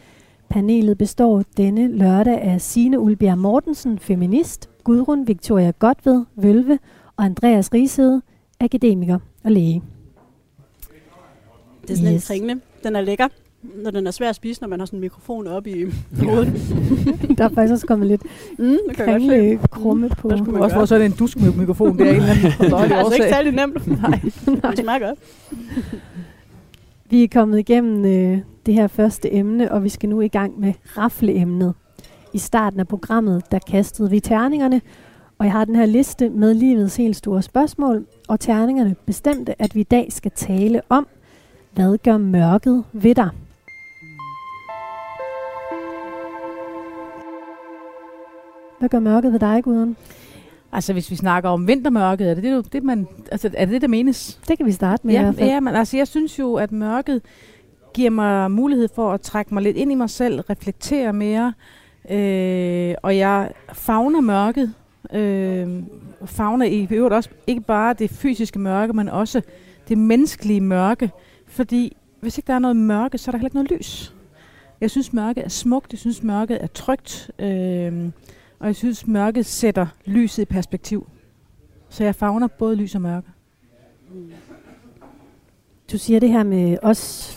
Panelet 0.49 0.99
består 0.99 1.43
denne 1.57 1.89
lørdag 1.89 2.41
af 2.41 2.61
Signe 2.61 3.01
Ulbjerg 3.01 3.39
Mortensen, 3.39 3.99
feminist, 3.99 4.69
Gudrun 4.85 5.29
Victoria 5.29 5.73
Godved, 5.79 6.25
Vølve 6.37 6.79
og 7.17 7.25
Andreas 7.25 7.75
Risede, 7.75 8.23
akademiker 8.61 9.19
og 9.45 9.53
læge. 9.53 9.83
Det 11.93 11.99
er 11.99 12.03
sådan 12.03 12.15
yes. 12.15 12.31
En 12.31 12.35
kringle. 12.35 12.61
Den 12.85 12.97
er 12.97 13.01
lækker, 13.01 13.29
når 13.83 13.91
den 13.91 14.07
er 14.07 14.11
svær 14.11 14.29
at 14.29 14.37
spise, 14.37 14.61
når 14.61 14.69
man 14.69 14.79
har 14.79 14.87
sådan 14.87 14.97
en 14.97 15.01
mikrofon 15.01 15.47
oppe 15.47 15.71
i 15.71 15.85
hovedet. 16.23 16.53
Der 17.39 17.45
er 17.45 17.49
faktisk 17.49 17.73
også 17.73 17.87
kommet 17.87 18.09
lidt 18.09 18.23
Mm, 18.59 18.77
det 18.89 18.97
kringle 18.97 19.59
krumme 19.71 20.09
på. 20.09 20.29
Hvad 20.29 20.39
skulle 20.39 20.53
man 20.53 20.63
Også 20.63 20.75
gøre? 20.75 20.83
for 20.83 20.87
sådan 20.87 21.07
en 21.07 21.17
dusk 21.19 21.41
med 21.41 21.53
mikrofon, 21.53 21.99
det 21.99 22.07
er 22.07 22.11
en 22.11 22.17
eller 22.17 22.31
anden 22.31 22.45
Det 22.61 22.73
er 22.93 22.97
altså 22.97 23.15
ikke 23.15 23.29
særlig 23.29 23.53
nemt. 23.53 23.87
Nej. 24.03 24.21
Det 24.71 24.79
smager 24.79 24.99
godt. 24.99 25.19
Vi 27.11 27.25
er 27.25 27.29
kommet 27.33 27.59
igennem 27.59 28.05
øh, 28.05 28.39
det 28.67 28.75
her 28.75 28.87
første 28.87 29.35
emne, 29.35 29.73
og 29.73 29.85
vi 29.85 29.89
skal 29.89 30.09
nu 30.09 30.21
i 30.21 30.29
gang 30.29 30.61
med 30.61 30.73
rafleemnet. 30.97 31.75
I 32.33 32.39
starten 32.39 32.81
af 32.81 32.89
programmet, 32.89 33.43
der 33.51 33.59
kastede 33.59 34.11
vi 34.11 34.21
terningerne, 34.21 34.81
og 35.39 35.45
jeg 35.47 35.53
har 35.53 35.65
den 35.65 35.77
her 35.77 35.87
liste 35.87 36.29
med 36.31 36.55
livets 36.55 36.97
helt 36.97 37.17
store 37.17 37.43
spørgsmål, 37.43 38.07
og 38.29 38.41
terningerne 38.41 38.97
bestemte, 39.07 39.63
at 39.63 39.75
vi 39.75 39.81
i 39.81 39.85
dag 39.85 40.07
skal 40.13 40.31
tale 40.37 40.81
om, 40.89 41.07
hvad 41.75 41.99
gør 41.99 42.17
mørket 42.17 42.85
ved 42.93 43.15
dig? 43.15 43.29
Hvad 48.79 48.89
gør 48.89 48.99
mørket 48.99 49.33
ved 49.33 49.41
dig, 49.41 49.65
Gudrun? 49.65 49.97
Altså, 50.73 50.93
hvis 50.93 51.11
vi 51.11 51.17
snakker 51.17 51.51
om 51.51 51.67
vintermørket, 51.69 52.31
er 52.31 52.35
det 52.35 52.43
det, 52.45 52.73
det 52.73 52.83
man, 52.85 53.07
altså, 53.33 53.51
er 53.55 53.65
det 53.65 53.73
det, 53.73 53.83
der 53.83 53.89
menes? 53.89 54.41
Det 54.49 54.57
kan 54.57 54.67
vi 54.67 54.73
starte 54.73 55.07
med 55.07 55.15
i 55.15 55.17
Ja, 55.17 55.23
hvert 55.23 55.35
fald. 55.35 55.49
ja, 55.49 55.61
men 55.61 55.75
altså, 55.75 55.97
jeg 55.97 56.09
synes 56.09 56.39
jo, 56.39 56.55
at 56.55 56.73
mørket 56.73 57.23
giver 57.95 58.11
mig 58.11 58.51
mulighed 58.51 58.89
for 58.95 59.13
at 59.13 59.21
trække 59.21 59.55
mig 59.55 59.63
lidt 59.63 59.77
ind 59.77 59.93
i 59.93 59.95
mig 59.95 60.11
selv, 60.11 60.41
reflektere 60.41 61.13
mere, 61.13 61.53
øh, 62.11 62.95
og 63.03 63.17
jeg 63.17 63.51
fagner 63.73 64.21
mørket. 64.21 64.75
Øh, 65.13 65.83
fagner 66.25 66.67
i 66.67 66.89
øvrigt 66.91 67.15
også 67.15 67.31
ikke 67.47 67.61
bare 67.61 67.95
det 67.95 68.11
fysiske 68.11 68.59
mørke, 68.59 68.93
men 68.93 69.09
også 69.09 69.43
det 69.89 69.99
menneskelige 69.99 70.61
mørke. 70.61 71.11
Fordi 71.53 71.97
hvis 72.21 72.39
ikke 72.39 72.47
der 72.47 72.55
er 72.55 72.59
noget 72.59 72.77
mørke, 72.77 73.19
så 73.19 73.31
er 73.31 73.33
der 73.33 73.39
heller 73.39 73.47
ikke 73.47 73.57
noget 73.57 73.71
lys. 73.71 74.15
Jeg 74.81 74.91
synes, 74.91 75.13
mørket 75.13 75.45
er 75.45 75.49
smukt. 75.49 75.93
Jeg 75.93 75.99
synes, 75.99 76.23
mørket 76.23 76.63
er 76.63 76.67
trygt. 76.67 77.31
Øh, 77.39 78.11
og 78.59 78.67
jeg 78.67 78.77
synes, 78.77 79.07
mørket 79.07 79.47
sætter 79.47 79.87
lyset 80.05 80.43
i 80.43 80.45
perspektiv. 80.45 81.09
Så 81.89 82.05
jeg 82.05 82.15
fagner 82.15 82.47
både 82.47 82.77
lys 82.77 82.95
og 82.95 83.01
mørke. 83.01 83.29
Du 85.93 85.99
siger 85.99 86.21
det 86.21 86.29
her 86.29 86.43
med 86.43 86.79
os, 86.83 87.37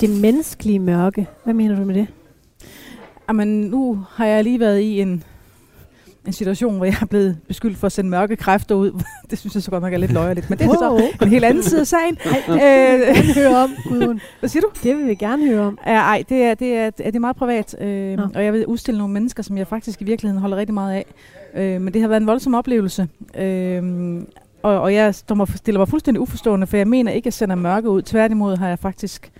det 0.00 0.20
menneskelige 0.20 0.78
mørke. 0.78 1.26
Hvad 1.44 1.54
mener 1.54 1.76
du 1.76 1.84
med 1.84 1.94
det? 1.94 2.06
Jamen, 3.28 3.60
nu 3.60 4.04
har 4.08 4.26
jeg 4.26 4.44
lige 4.44 4.60
været 4.60 4.80
i 4.80 5.00
en, 5.00 5.24
en 6.26 6.32
situation, 6.32 6.76
hvor 6.76 6.84
jeg 6.84 6.96
er 7.00 7.06
blevet 7.06 7.38
beskyldt 7.48 7.78
for 7.78 7.86
at 7.86 7.92
sende 7.92 8.10
mørke 8.10 8.36
kræfter 8.36 8.74
ud. 8.74 9.02
det 9.30 9.38
synes 9.38 9.54
jeg 9.54 9.62
så 9.62 9.70
godt 9.70 9.82
nok 9.82 9.92
er 9.92 9.98
lidt 9.98 10.12
løjerligt, 10.12 10.50
men 10.50 10.58
det 10.58 10.66
er 10.66 10.72
så 10.72 11.10
en 11.22 11.28
helt 11.28 11.44
anden 11.44 11.62
side 11.62 11.80
af 11.80 11.86
sagen. 11.86 12.18
øh, 12.48 13.34
høre 13.34 13.56
om, 13.56 13.70
Gudrun. 13.88 14.20
Hvad 14.40 14.48
siger 14.48 14.60
du? 14.60 14.68
Det 14.82 14.96
vil 14.96 15.06
vi 15.06 15.14
gerne 15.14 15.46
høre 15.46 15.60
om. 15.60 15.78
Ja, 15.86 15.92
ej, 15.92 16.24
det 16.28 16.42
er, 16.42 16.54
det, 16.54 16.76
er, 16.76 16.90
det 16.90 17.16
er 17.16 17.18
meget 17.18 17.36
privat, 17.36 17.76
øh, 17.80 18.16
Nå. 18.16 18.26
og 18.34 18.44
jeg 18.44 18.52
vil 18.52 18.66
udstille 18.66 18.98
nogle 18.98 19.14
mennesker, 19.14 19.42
som 19.42 19.58
jeg 19.58 19.66
faktisk 19.66 20.02
i 20.02 20.04
virkeligheden 20.04 20.40
holder 20.40 20.56
rigtig 20.56 20.74
meget 20.74 20.94
af. 20.94 21.06
Øh, 21.54 21.80
men 21.80 21.94
det 21.94 22.00
har 22.00 22.08
været 22.08 22.20
en 22.20 22.26
voldsom 22.26 22.54
oplevelse. 22.54 23.08
Øh, 23.38 23.82
og, 24.62 24.80
og 24.80 24.94
jeg 24.94 25.14
står 25.14 25.34
mig, 25.34 25.48
stiller 25.48 25.78
mig 25.78 25.88
fuldstændig 25.88 26.20
uforstående, 26.20 26.66
for 26.66 26.76
jeg 26.76 26.88
mener 26.88 27.12
ikke, 27.12 27.22
at 27.22 27.26
jeg 27.26 27.32
sender 27.32 27.54
mørke 27.54 27.90
ud. 27.90 28.02
Tværtimod 28.02 28.56
har 28.56 28.68
jeg 28.68 28.78
faktisk 28.78 29.32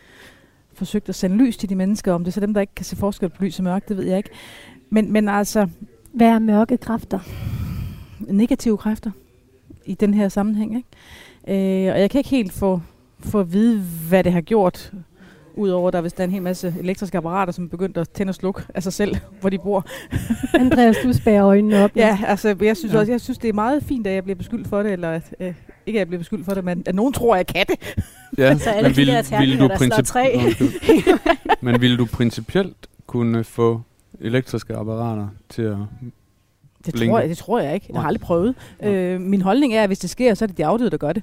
forsøgt 0.74 1.08
at 1.08 1.14
sende 1.14 1.36
lys 1.36 1.56
til 1.56 1.68
de 1.68 1.74
mennesker. 1.74 2.12
Om 2.12 2.24
det 2.24 2.30
er 2.30 2.32
så 2.32 2.40
dem, 2.40 2.54
der 2.54 2.60
ikke 2.60 2.74
kan 2.74 2.84
se 2.84 2.96
forskel 2.96 3.28
på 3.28 3.44
lys 3.44 3.58
og 3.58 3.64
mørke, 3.64 3.84
det 3.88 3.96
ved 3.96 4.04
jeg 4.04 4.16
ikke. 4.16 4.30
Men, 4.90 5.12
men 5.12 5.28
altså, 5.28 5.68
Hvad 6.12 6.26
er 6.28 6.38
mørke 6.38 6.76
kræfter? 6.76 7.18
negative 8.28 8.76
kræfter 8.76 9.10
i 9.86 9.94
den 9.94 10.14
her 10.14 10.28
sammenhæng. 10.28 10.76
Ikke? 10.76 11.86
Øh, 11.88 11.94
og 11.94 12.00
jeg 12.00 12.10
kan 12.10 12.18
ikke 12.18 12.30
helt 12.30 12.52
få, 12.52 12.80
få 13.20 13.40
at 13.40 13.52
vide, 13.52 13.80
hvad 14.08 14.24
det 14.24 14.32
har 14.32 14.40
gjort, 14.40 14.92
Udover 15.54 15.88
at 15.88 15.92
der 15.92 16.00
hvis 16.00 16.12
der 16.12 16.20
er 16.22 16.24
en 16.24 16.30
hel 16.32 16.42
masse 16.42 16.74
elektriske 16.78 17.18
apparater, 17.18 17.52
som 17.52 17.64
er 17.64 17.68
begyndt 17.68 17.96
at 17.96 18.08
tænde 18.10 18.30
og 18.30 18.34
slukke 18.34 18.62
af 18.74 18.82
sig 18.82 18.92
selv, 18.92 19.16
hvor 19.40 19.50
de 19.50 19.58
bor. 19.58 19.86
Andreas, 20.54 20.96
du 21.04 21.12
spærer 21.12 21.46
øjnene 21.46 21.84
op. 21.84 21.90
Ja, 21.96 22.18
altså 22.26 22.56
jeg 22.60 22.76
synes 22.76 22.94
Ja. 22.94 22.98
også, 22.98 23.12
jeg 23.12 23.20
synes 23.20 23.38
det 23.38 23.48
er 23.48 23.52
meget 23.52 23.82
fint, 23.82 24.06
at 24.06 24.14
jeg 24.14 24.22
bliver 24.24 24.36
beskyldt 24.36 24.68
for 24.68 24.82
det, 24.82 24.92
eller 24.92 25.10
at, 25.10 25.34
øh, 25.40 25.54
ikke 25.86 25.98
at 25.98 26.00
jeg 26.00 26.06
bliver 26.06 26.18
beskyldt 26.18 26.44
for 26.44 26.54
det, 26.54 26.64
men 26.64 26.82
at 26.86 26.94
nogen 26.94 27.12
tror, 27.12 27.34
at 27.34 27.38
jeg 27.38 27.46
kan 27.46 27.66
det. 27.68 28.04
Ja, 28.38 28.58
Så 28.58 28.70
alle 28.70 28.94
de 28.94 29.06
der 29.06 29.22
terninger, 29.22 29.68
der 29.68 29.76
slår 29.76 30.02
tre. 30.02 30.40
Undskyld. 30.44 30.68
men 31.62 31.80
ville 31.80 31.96
du 31.96 32.04
principielt 32.04 32.76
kunne 33.06 33.44
få 33.44 33.80
elektriske 34.20 34.74
apparater 34.74 35.28
til 35.48 35.62
at... 35.62 35.76
Det 36.86 36.94
Blinker. 36.94 37.12
tror, 37.12 37.20
jeg, 37.20 37.28
det 37.28 37.38
tror 37.38 37.60
jeg 37.60 37.74
ikke. 37.74 37.86
Jeg 37.92 38.00
har 38.00 38.08
aldrig 38.08 38.20
prøvet. 38.20 38.54
Øh, 38.82 39.20
min 39.20 39.42
holdning 39.42 39.74
er, 39.74 39.82
at 39.82 39.88
hvis 39.88 39.98
det 39.98 40.10
sker, 40.10 40.34
så 40.34 40.44
er 40.44 40.46
det 40.46 40.58
de 40.58 40.66
afdøde, 40.66 40.90
der 40.90 40.96
gør 40.96 41.12
det. 41.12 41.22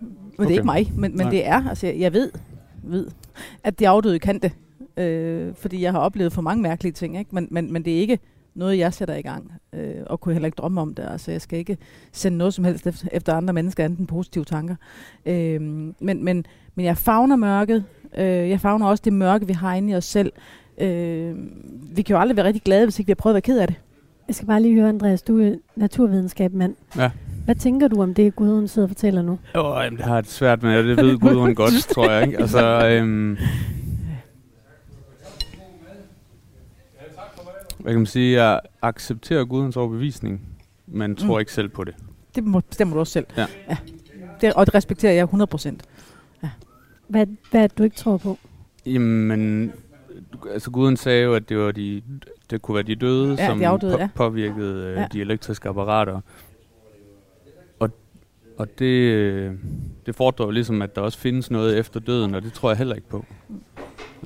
Men 0.00 0.10
okay. 0.38 0.44
det 0.44 0.50
er 0.50 0.54
ikke 0.54 0.66
mig. 0.66 0.92
Men, 0.94 1.16
men 1.16 1.26
Nej. 1.26 1.30
det 1.30 1.46
er, 1.46 1.68
altså 1.68 1.86
jeg, 1.86 2.12
ved, 2.12 2.30
ved, 2.82 3.06
at 3.64 3.78
de 3.78 3.88
afdøde 3.88 4.18
kan 4.18 4.38
det. 4.38 4.52
Øh, 4.96 5.54
fordi 5.54 5.82
jeg 5.82 5.92
har 5.92 5.98
oplevet 5.98 6.32
for 6.32 6.42
mange 6.42 6.62
mærkelige 6.62 6.92
ting. 6.92 7.18
Ikke? 7.18 7.34
Men, 7.34 7.48
men, 7.50 7.72
men 7.72 7.84
det 7.84 7.96
er 7.96 8.00
ikke 8.00 8.18
noget, 8.54 8.78
jeg 8.78 8.94
sætter 8.94 9.14
i 9.14 9.22
gang. 9.22 9.52
Øh, 9.72 9.94
og 10.06 10.20
kunne 10.20 10.32
heller 10.34 10.46
ikke 10.46 10.56
drømme 10.56 10.80
om 10.80 10.94
det. 10.94 11.06
Altså 11.10 11.30
jeg 11.30 11.40
skal 11.40 11.58
ikke 11.58 11.76
sende 12.12 12.38
noget 12.38 12.54
som 12.54 12.64
helst 12.64 12.86
efter, 12.86 13.08
efter 13.12 13.34
andre 13.34 13.54
mennesker, 13.54 13.84
andet 13.84 13.98
end 13.98 14.06
positive 14.06 14.44
tanker. 14.44 14.76
Øh, 15.26 15.60
men, 15.60 16.24
men, 16.24 16.46
men 16.74 16.84
jeg 16.84 16.96
fagner 16.96 17.36
mørket. 17.36 17.84
Øh, 18.18 18.24
jeg 18.26 18.60
fagner 18.60 18.86
også 18.86 19.02
det 19.04 19.12
mørke, 19.12 19.46
vi 19.46 19.52
har 19.52 19.74
inde 19.74 19.92
i 19.92 19.96
os 19.96 20.04
selv. 20.04 20.32
Øh, 20.80 21.34
vi 21.96 22.02
kan 22.02 22.14
jo 22.14 22.20
aldrig 22.20 22.36
være 22.36 22.46
rigtig 22.46 22.62
glade, 22.62 22.86
hvis 22.86 22.98
ikke 22.98 23.06
vi 23.06 23.10
har 23.10 23.14
prøvet 23.14 23.32
at 23.32 23.34
være 23.34 23.40
ked 23.54 23.58
af 23.58 23.66
det. 23.66 23.76
Jeg 24.28 24.34
skal 24.34 24.46
bare 24.46 24.62
lige 24.62 24.74
høre, 24.74 24.88
Andreas, 24.88 25.22
du 25.22 25.40
er 25.40 25.54
naturvidenskabsmand. 25.76 26.74
Ja. 26.96 27.10
Hvad 27.44 27.54
tænker 27.54 27.88
du 27.88 28.02
om 28.02 28.14
det, 28.14 28.36
Gudrun 28.36 28.68
sidder 28.68 28.86
og 28.86 28.90
fortæller 28.90 29.22
nu? 29.22 29.38
Åh, 29.54 29.84
jamen, 29.84 29.96
det 29.96 30.04
har 30.06 30.14
jeg 30.14 30.22
det 30.22 30.30
svært 30.32 30.62
med, 30.62 30.78
og 30.78 30.84
det 30.84 30.96
ved 30.96 31.18
Gudrun 31.18 31.54
godt, 31.54 31.72
tror 31.94 32.10
jeg. 32.10 32.26
Ikke? 32.26 32.38
Altså, 32.38 32.86
øhm, 32.88 33.36
hvad 37.78 37.92
kan 37.92 37.98
man 38.00 38.06
sige? 38.06 38.42
Jeg 38.44 38.60
accepterer 38.82 39.44
Gudruns 39.44 39.76
overbevisning, 39.76 40.40
men 40.86 41.16
tror 41.16 41.34
Mm. 41.34 41.40
ikke 41.40 41.52
selv 41.52 41.68
på 41.68 41.84
det. 41.84 41.94
Det 42.34 42.44
må, 42.44 42.60
bestemmer 42.60 42.94
du 42.94 43.00
også 43.00 43.12
selv. 43.12 43.26
Ja. 43.36 43.46
ja. 43.70 43.76
Det, 44.40 44.52
og 44.54 44.66
det 44.66 44.74
respekterer 44.74 45.12
jeg 45.12 45.22
100 45.22 45.46
procent. 45.46 45.82
Hvad, 47.08 47.26
hvad 47.50 47.68
du 47.68 47.82
ikke 47.82 47.96
tror 47.96 48.16
på? 48.16 48.38
Jamen, 48.86 49.72
altså 50.52 50.70
Gudrun 50.70 50.96
sagde 50.96 51.24
jo, 51.24 51.34
at 51.34 51.48
det 51.48 51.58
var 51.58 51.72
de, 51.72 52.02
det 52.50 52.62
kunne 52.62 52.74
være 52.74 52.82
de 52.84 52.94
døde, 52.94 53.34
Ja, 53.38 53.46
som 53.46 53.58
de 53.58 53.66
afdøde, 53.66 53.92
på, 53.92 53.98
ja. 53.98 54.08
påvirkede 54.14 54.84
øh, 54.86 54.96
Ja. 54.96 55.06
de 55.12 55.20
elektriske 55.20 55.68
apparater. 55.68 56.20
Og, 57.78 57.90
og 58.58 58.78
det, 58.78 58.84
øh, 59.12 59.52
det 60.06 60.14
fordrer 60.14 60.46
jo 60.46 60.50
ligesom, 60.50 60.82
at 60.82 60.96
der 60.96 61.02
også 61.02 61.18
findes 61.18 61.50
noget 61.50 61.78
efter 61.78 62.00
døden, 62.00 62.34
og 62.34 62.42
det 62.42 62.52
tror 62.52 62.70
jeg 62.70 62.78
heller 62.78 62.94
ikke 62.94 63.08
på. 63.08 63.24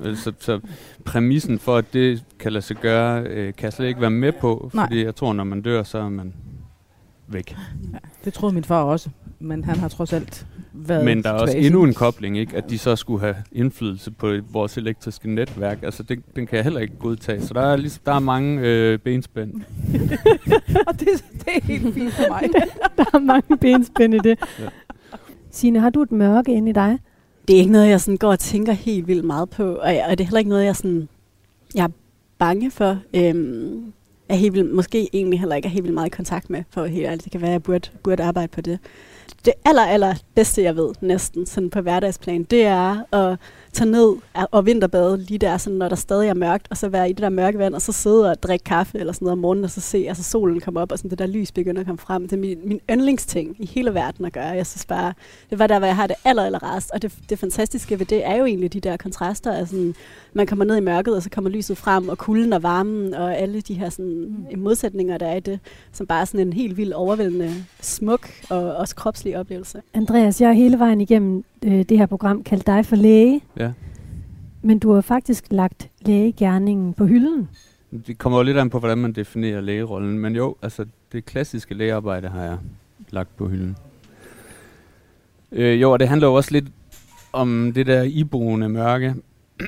Øh, 0.03 0.15
Så, 0.17 0.33
så 0.39 0.59
præmissen 1.05 1.59
for, 1.59 1.77
at 1.77 1.93
det 1.93 2.23
kan 2.39 2.53
lade 2.53 2.61
sig 2.65 2.77
gøre, 2.77 3.21
øh, 3.23 3.53
kan 3.53 3.63
jeg 3.63 3.73
slet 3.73 3.87
ikke 3.87 4.01
være 4.01 4.09
med 4.11 4.31
på, 4.31 4.71
Nej. 4.73 4.85
fordi 4.85 5.03
jeg 5.05 5.15
tror, 5.15 5.33
når 5.33 5.43
man 5.43 5.61
dør, 5.61 5.83
så 5.83 5.97
er 5.97 6.09
man 6.09 6.33
væk. 7.27 7.55
Det 8.25 8.33
troede 8.33 8.53
min 8.55 8.63
far 8.63 8.83
også, 8.83 9.09
men 9.43 9.63
han 9.63 9.75
har 9.75 9.87
trods 9.87 10.13
alt 10.13 10.45
været 10.73 11.05
Men 11.05 11.23
der 11.23 11.29
er 11.29 11.33
også 11.33 11.57
endnu 11.57 11.83
en 11.83 11.93
kobling, 11.93 12.37
ikke? 12.37 12.57
at 12.57 12.69
de 12.69 12.77
så 12.77 12.95
skulle 12.95 13.21
have 13.21 13.35
indflydelse 13.51 14.11
på 14.11 14.33
vores 14.51 14.77
elektriske 14.77 15.29
netværk. 15.35 15.83
Altså, 15.83 16.03
det, 16.03 16.19
den 16.35 16.47
kan 16.47 16.55
jeg 16.55 16.63
heller 16.63 16.79
ikke 16.79 16.95
godtage. 16.99 17.41
Så 17.41 17.53
der 17.53 17.61
er, 17.61 17.75
ligesom, 17.75 18.01
der 18.05 18.13
er 18.13 18.19
mange 18.19 18.61
øh, 18.61 18.99
benspænd. 18.99 19.53
og 20.87 20.99
det, 20.99 21.07
det 21.31 21.47
er 21.55 21.63
helt 21.63 21.93
fint 21.93 22.13
for 22.13 22.29
mig. 22.29 22.49
Der 22.97 23.05
er 23.13 23.19
mange 23.19 23.57
benspænd 23.57 24.13
i 24.13 24.19
det. 24.19 24.39
Ja. 24.59 24.65
Signe, 25.51 25.79
har 25.79 25.89
du 25.89 26.01
et 26.01 26.11
mørke 26.11 26.53
inde 26.53 26.69
i 26.69 26.73
dig? 26.73 26.99
Det 27.47 27.55
er 27.55 27.59
ikke 27.59 27.71
noget, 27.71 27.89
jeg 27.89 28.01
sådan 28.01 28.17
går 28.17 28.31
og 28.31 28.39
tænker 28.39 28.73
helt 28.73 29.07
vildt 29.07 29.25
meget 29.25 29.49
på, 29.49 29.75
og, 29.75 29.95
jeg, 29.95 30.05
og 30.09 30.17
det 30.17 30.23
er 30.23 30.27
heller 30.27 30.39
ikke 30.39 30.49
noget, 30.49 30.65
jeg, 30.65 30.75
sådan, 30.75 31.07
jeg 31.75 31.83
er 31.83 31.89
bange 32.37 32.71
for. 32.71 32.97
Øhm, 33.13 33.93
er 34.29 34.35
helt 34.35 34.53
vildt, 34.53 34.73
måske 34.73 35.09
egentlig 35.13 35.39
heller 35.39 35.55
ikke 35.55 35.65
er 35.65 35.69
helt 35.69 35.83
vildt 35.83 35.93
meget 35.93 36.07
i 36.07 36.09
kontakt 36.09 36.49
med, 36.49 36.63
for 36.69 36.85
helt 36.85 37.05
ærligt. 37.05 37.23
Det 37.23 37.31
kan 37.31 37.41
være, 37.41 37.49
at 37.49 37.53
jeg 37.53 37.63
burde, 37.63 37.89
burde 38.03 38.23
arbejde 38.23 38.47
på 38.47 38.61
det. 38.61 38.79
Det 39.45 39.53
aller, 39.65 39.81
aller 39.81 40.15
bedste, 40.35 40.63
jeg 40.63 40.75
ved 40.75 40.89
næsten 41.01 41.45
sådan 41.45 41.69
på 41.69 41.81
hverdagsplan, 41.81 42.43
det 42.43 42.65
er 42.65 43.15
at 43.15 43.37
tage 43.73 43.91
ned 43.91 44.15
og 44.51 44.65
vinterbade 44.65 45.17
lige 45.17 45.37
der, 45.37 45.57
sådan, 45.57 45.77
når 45.77 45.89
der 45.89 45.95
stadig 45.95 46.29
er 46.29 46.33
mørkt, 46.33 46.67
og 46.69 46.77
så 46.77 46.89
være 46.89 47.09
i 47.09 47.13
det 47.13 47.21
der 47.21 47.29
mørke 47.29 47.57
vand, 47.57 47.75
og 47.75 47.81
så 47.81 47.91
sidde 47.91 48.31
og 48.31 48.43
drikke 48.43 48.63
kaffe 48.63 48.99
eller 48.99 49.13
sådan 49.13 49.25
noget 49.25 49.31
om 49.31 49.37
morgenen, 49.37 49.63
og 49.63 49.69
så 49.69 49.81
se 49.81 50.05
altså 50.07 50.23
solen 50.23 50.59
komme 50.59 50.79
op, 50.79 50.91
og 50.91 50.97
sådan 50.97 51.09
det 51.09 51.19
der 51.19 51.27
lys 51.27 51.51
begynder 51.51 51.79
at 51.79 51.87
komme 51.87 51.99
frem. 51.99 52.23
Det 52.23 52.33
er 52.33 52.39
min, 52.39 52.59
min 52.63 52.79
yndlingsting 52.89 53.55
i 53.59 53.65
hele 53.65 53.93
verden 53.93 54.25
at 54.25 54.33
gøre. 54.33 54.47
Jeg 54.47 54.67
synes 54.67 54.85
bare, 54.85 55.13
det 55.49 55.59
var 55.59 55.67
der, 55.67 55.79
hvor 55.79 55.87
jeg 55.87 55.95
har 55.95 56.07
det 56.07 56.15
aller, 56.25 56.43
aller 56.43 56.75
rest. 56.75 56.91
Og 56.91 57.01
det, 57.01 57.13
det 57.29 57.39
fantastiske 57.39 57.99
ved 57.99 58.05
det 58.05 58.25
er 58.25 58.35
jo 58.35 58.45
egentlig 58.45 58.73
de 58.73 58.79
der 58.79 58.97
kontraster. 58.97 59.53
Altså, 59.53 59.93
man 60.33 60.47
kommer 60.47 60.65
ned 60.65 60.77
i 60.77 60.81
mørket, 60.81 61.15
og 61.15 61.23
så 61.23 61.29
kommer 61.29 61.49
lyset 61.49 61.77
frem, 61.77 62.09
og 62.09 62.17
kulden 62.17 62.53
og 62.53 62.63
varmen, 62.63 63.13
og 63.13 63.37
alle 63.37 63.61
de 63.61 63.73
her 63.73 63.89
sådan, 63.89 64.47
modsætninger, 64.57 65.17
der 65.17 65.25
er 65.27 65.35
i 65.35 65.39
det, 65.39 65.59
som 65.91 66.07
bare 66.07 66.21
er 66.21 66.25
sådan 66.25 66.47
en 66.47 66.53
helt 66.53 66.77
vild 66.77 66.93
overvældende, 66.93 67.51
smuk 67.81 68.29
og 68.49 68.75
også 68.75 68.95
kropslig 68.95 69.37
oplevelse. 69.37 69.81
Andreas, 69.93 70.41
jeg 70.41 70.49
har 70.49 70.53
hele 70.53 70.79
vejen 70.79 71.01
igennem 71.01 71.43
øh, 71.65 71.83
det 71.89 71.97
her 71.97 72.05
program 72.05 72.43
kaldt 72.43 72.67
dig 72.67 72.85
for 72.85 72.95
læge, 72.95 73.41
Ja. 73.59 73.71
men 74.61 74.79
du 74.79 74.93
har 74.93 75.01
faktisk 75.01 75.45
lagt 75.51 75.89
lægegærningen 76.01 76.93
på 76.93 77.05
hylden. 77.05 77.49
Det 78.07 78.17
kommer 78.17 78.39
jo 78.39 78.43
lidt 78.43 78.57
an 78.57 78.69
på, 78.69 78.79
hvordan 78.79 78.97
man 78.97 79.11
definerer 79.13 79.61
lægerollen. 79.61 80.19
Men 80.19 80.35
jo, 80.35 80.55
altså 80.61 80.85
det 81.11 81.25
klassiske 81.25 81.73
lægearbejde 81.73 82.27
har 82.27 82.43
jeg 82.43 82.57
lagt 83.09 83.37
på 83.37 83.47
hylden. 83.47 83.75
Øh, 85.51 85.81
jo, 85.81 85.91
og 85.91 85.99
det 85.99 86.07
handler 86.07 86.27
jo 86.27 86.33
også 86.33 86.51
lidt 86.51 86.65
om 87.33 87.71
det 87.75 87.87
der 87.87 88.01
iboende 88.03 88.69
mørke, 88.69 89.15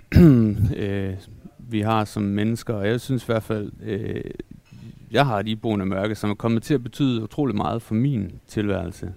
øh, 0.77 1.13
vi 1.57 1.81
har 1.81 2.05
som 2.05 2.23
mennesker. 2.23 2.73
Og 2.73 2.87
jeg 2.87 3.01
synes 3.01 3.23
i 3.23 3.25
hvert 3.25 3.43
fald, 3.43 3.71
øh, 3.83 4.23
jeg 5.11 5.25
har 5.25 5.39
et 5.39 5.47
iboende 5.47 5.85
mørke, 5.85 6.15
som 6.15 6.29
er 6.29 6.35
kommet 6.35 6.63
til 6.63 6.73
at 6.73 6.83
betyde 6.83 7.23
utrolig 7.23 7.55
meget 7.55 7.81
for 7.81 7.95
min 7.95 8.31
tilværelse. 8.47 9.13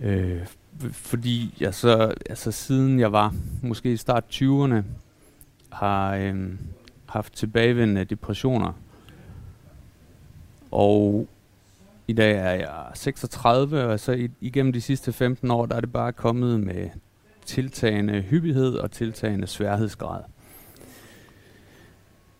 Øh, 0.00 0.46
fordi 0.92 1.54
jeg 1.60 1.74
så, 1.74 2.14
altså 2.30 2.52
siden 2.52 3.00
jeg 3.00 3.12
var 3.12 3.34
måske 3.62 3.92
i 3.92 3.96
start 3.96 4.24
20'erne, 4.32 4.82
har 5.72 6.14
øh, 6.14 6.50
haft 7.06 7.32
tilbagevendende 7.32 8.04
depressioner. 8.04 8.72
Og 10.70 11.28
i 12.08 12.12
dag 12.12 12.36
er 12.36 12.50
jeg 12.50 12.86
36, 12.94 13.84
og 13.84 14.00
så 14.00 14.28
igennem 14.40 14.72
de 14.72 14.80
sidste 14.80 15.12
15 15.12 15.50
år, 15.50 15.66
der 15.66 15.76
er 15.76 15.80
det 15.80 15.92
bare 15.92 16.12
kommet 16.12 16.60
med 16.60 16.88
tiltagende 17.48 18.20
hyppighed 18.20 18.74
og 18.74 18.90
tiltagende 18.90 19.46
sværhedsgrad. 19.46 20.22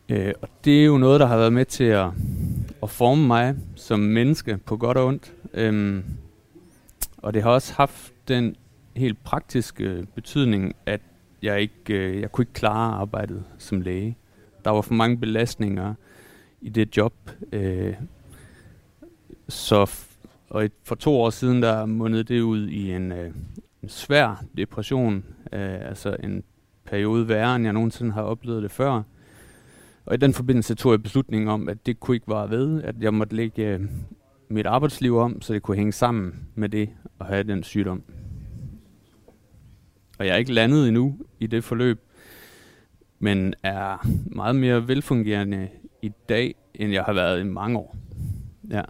Øh, 0.08 0.32
og 0.42 0.48
det 0.64 0.80
er 0.80 0.84
jo 0.84 0.98
noget, 0.98 1.20
der 1.20 1.26
har 1.26 1.36
været 1.36 1.52
med 1.52 1.64
til 1.64 1.84
at, 1.84 2.10
at 2.82 2.90
forme 2.90 3.26
mig 3.26 3.56
som 3.74 4.00
menneske 4.00 4.58
på 4.66 4.76
godt 4.76 4.96
og 4.96 5.06
ondt. 5.06 5.32
Øhm, 5.54 6.04
og 7.16 7.34
det 7.34 7.42
har 7.42 7.50
også 7.50 7.74
haft 7.74 8.12
den 8.28 8.56
helt 8.96 9.24
praktiske 9.24 10.06
betydning, 10.14 10.76
at 10.86 11.00
jeg 11.42 11.60
ikke 11.60 11.94
øh, 11.94 12.20
jeg 12.20 12.32
kunne 12.32 12.42
ikke 12.42 12.52
klare 12.52 12.94
arbejdet 12.94 13.44
som 13.58 13.80
læge. 13.80 14.16
Der 14.64 14.70
var 14.70 14.80
for 14.80 14.94
mange 14.94 15.16
belastninger 15.16 15.94
i 16.60 16.68
det 16.68 16.96
job. 16.96 17.14
Øh, 17.52 17.94
så 19.48 19.84
f- 19.84 20.26
og 20.50 20.64
et, 20.64 20.72
for 20.84 20.94
to 20.94 21.20
år 21.20 21.30
siden, 21.30 21.62
der 21.62 21.86
mundede 21.86 22.24
det 22.24 22.40
ud 22.40 22.68
i 22.68 22.92
en, 22.92 23.12
øh, 23.12 23.34
en 23.88 23.92
svær 23.92 24.44
depression. 24.56 25.24
Øh, 25.52 25.88
altså 25.88 26.16
en 26.22 26.42
periode 26.84 27.28
værre, 27.28 27.56
end 27.56 27.64
jeg 27.64 27.72
nogensinde 27.72 28.12
har 28.12 28.22
oplevet 28.22 28.62
det 28.62 28.70
før. 28.70 29.02
Og 30.06 30.14
i 30.14 30.16
den 30.16 30.34
forbindelse 30.34 30.74
tog 30.74 30.92
jeg 30.92 31.02
beslutningen 31.02 31.48
om, 31.48 31.68
at 31.68 31.86
det 31.86 32.00
kunne 32.00 32.14
ikke 32.14 32.28
vare 32.28 32.50
ved, 32.50 32.82
at 32.82 32.94
jeg 33.00 33.14
måtte 33.14 33.36
lægge 33.36 33.62
øh, 33.62 33.80
mit 34.48 34.66
arbejdsliv 34.66 35.16
om, 35.16 35.42
så 35.42 35.54
det 35.54 35.62
kunne 35.62 35.76
hænge 35.76 35.92
sammen 35.92 36.46
med 36.54 36.68
det 36.68 36.88
at 37.20 37.26
have 37.26 37.42
den 37.42 37.62
sygdom. 37.62 38.02
Og 40.18 40.26
jeg 40.26 40.32
er 40.32 40.36
ikke 40.36 40.52
landet 40.52 40.88
endnu 40.88 41.18
i 41.40 41.46
det 41.46 41.64
forløb, 41.64 42.00
men 43.18 43.54
er 43.62 44.06
meget 44.26 44.56
mere 44.56 44.88
velfungerende 44.88 45.68
i 46.02 46.12
dag, 46.28 46.54
end 46.74 46.92
jeg 46.92 47.04
har 47.04 47.12
været 47.12 47.40
i 47.40 47.44
mange 47.44 47.78
år. 47.78 47.96
Ja. 48.70 48.82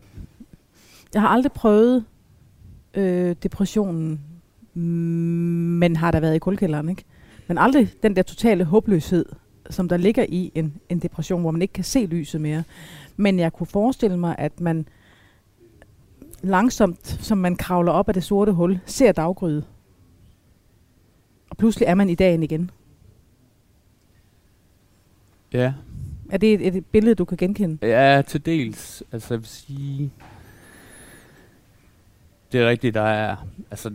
Jeg 1.14 1.22
har 1.22 1.28
aldrig 1.28 1.52
prøvet 1.52 2.04
øh, 2.94 3.36
depressionen, 3.42 4.27
men 4.78 5.96
har 5.96 6.10
der 6.10 6.20
været 6.20 6.34
i 6.34 6.38
kulkælderen, 6.38 6.88
ikke? 6.88 7.04
Men 7.46 7.58
aldrig 7.58 7.92
den 8.02 8.16
der 8.16 8.22
totale 8.22 8.64
håbløshed, 8.64 9.24
som 9.70 9.88
der 9.88 9.96
ligger 9.96 10.26
i 10.28 10.52
en, 10.54 10.74
en 10.88 10.98
depression, 10.98 11.40
hvor 11.40 11.50
man 11.50 11.62
ikke 11.62 11.72
kan 11.72 11.84
se 11.84 12.06
lyset 12.06 12.40
mere. 12.40 12.62
Men 13.16 13.38
jeg 13.38 13.52
kunne 13.52 13.66
forestille 13.66 14.16
mig, 14.16 14.34
at 14.38 14.60
man 14.60 14.88
langsomt, 16.42 17.06
som 17.06 17.38
man 17.38 17.56
kravler 17.56 17.92
op 17.92 18.08
af 18.08 18.14
det 18.14 18.24
sorte 18.24 18.52
hul, 18.52 18.80
ser 18.86 19.12
daggryde. 19.12 19.64
Og 21.50 21.56
pludselig 21.56 21.86
er 21.86 21.94
man 21.94 22.10
i 22.10 22.14
dagen 22.14 22.42
igen. 22.42 22.70
Ja, 25.52 25.72
Er 26.30 26.38
det 26.38 26.66
et, 26.66 26.76
et 26.76 26.86
billede, 26.86 27.14
du 27.14 27.24
kan 27.24 27.36
genkende? 27.36 27.86
Ja, 27.86 28.22
til 28.26 28.46
dels. 28.46 29.02
Altså, 29.12 29.34
jeg 29.34 29.40
vil 29.40 29.48
sige... 29.48 30.10
Det 32.52 32.60
er 32.60 32.68
rigtigt, 32.68 32.94
der 32.94 33.02
er... 33.02 33.36
Altså, 33.70 33.94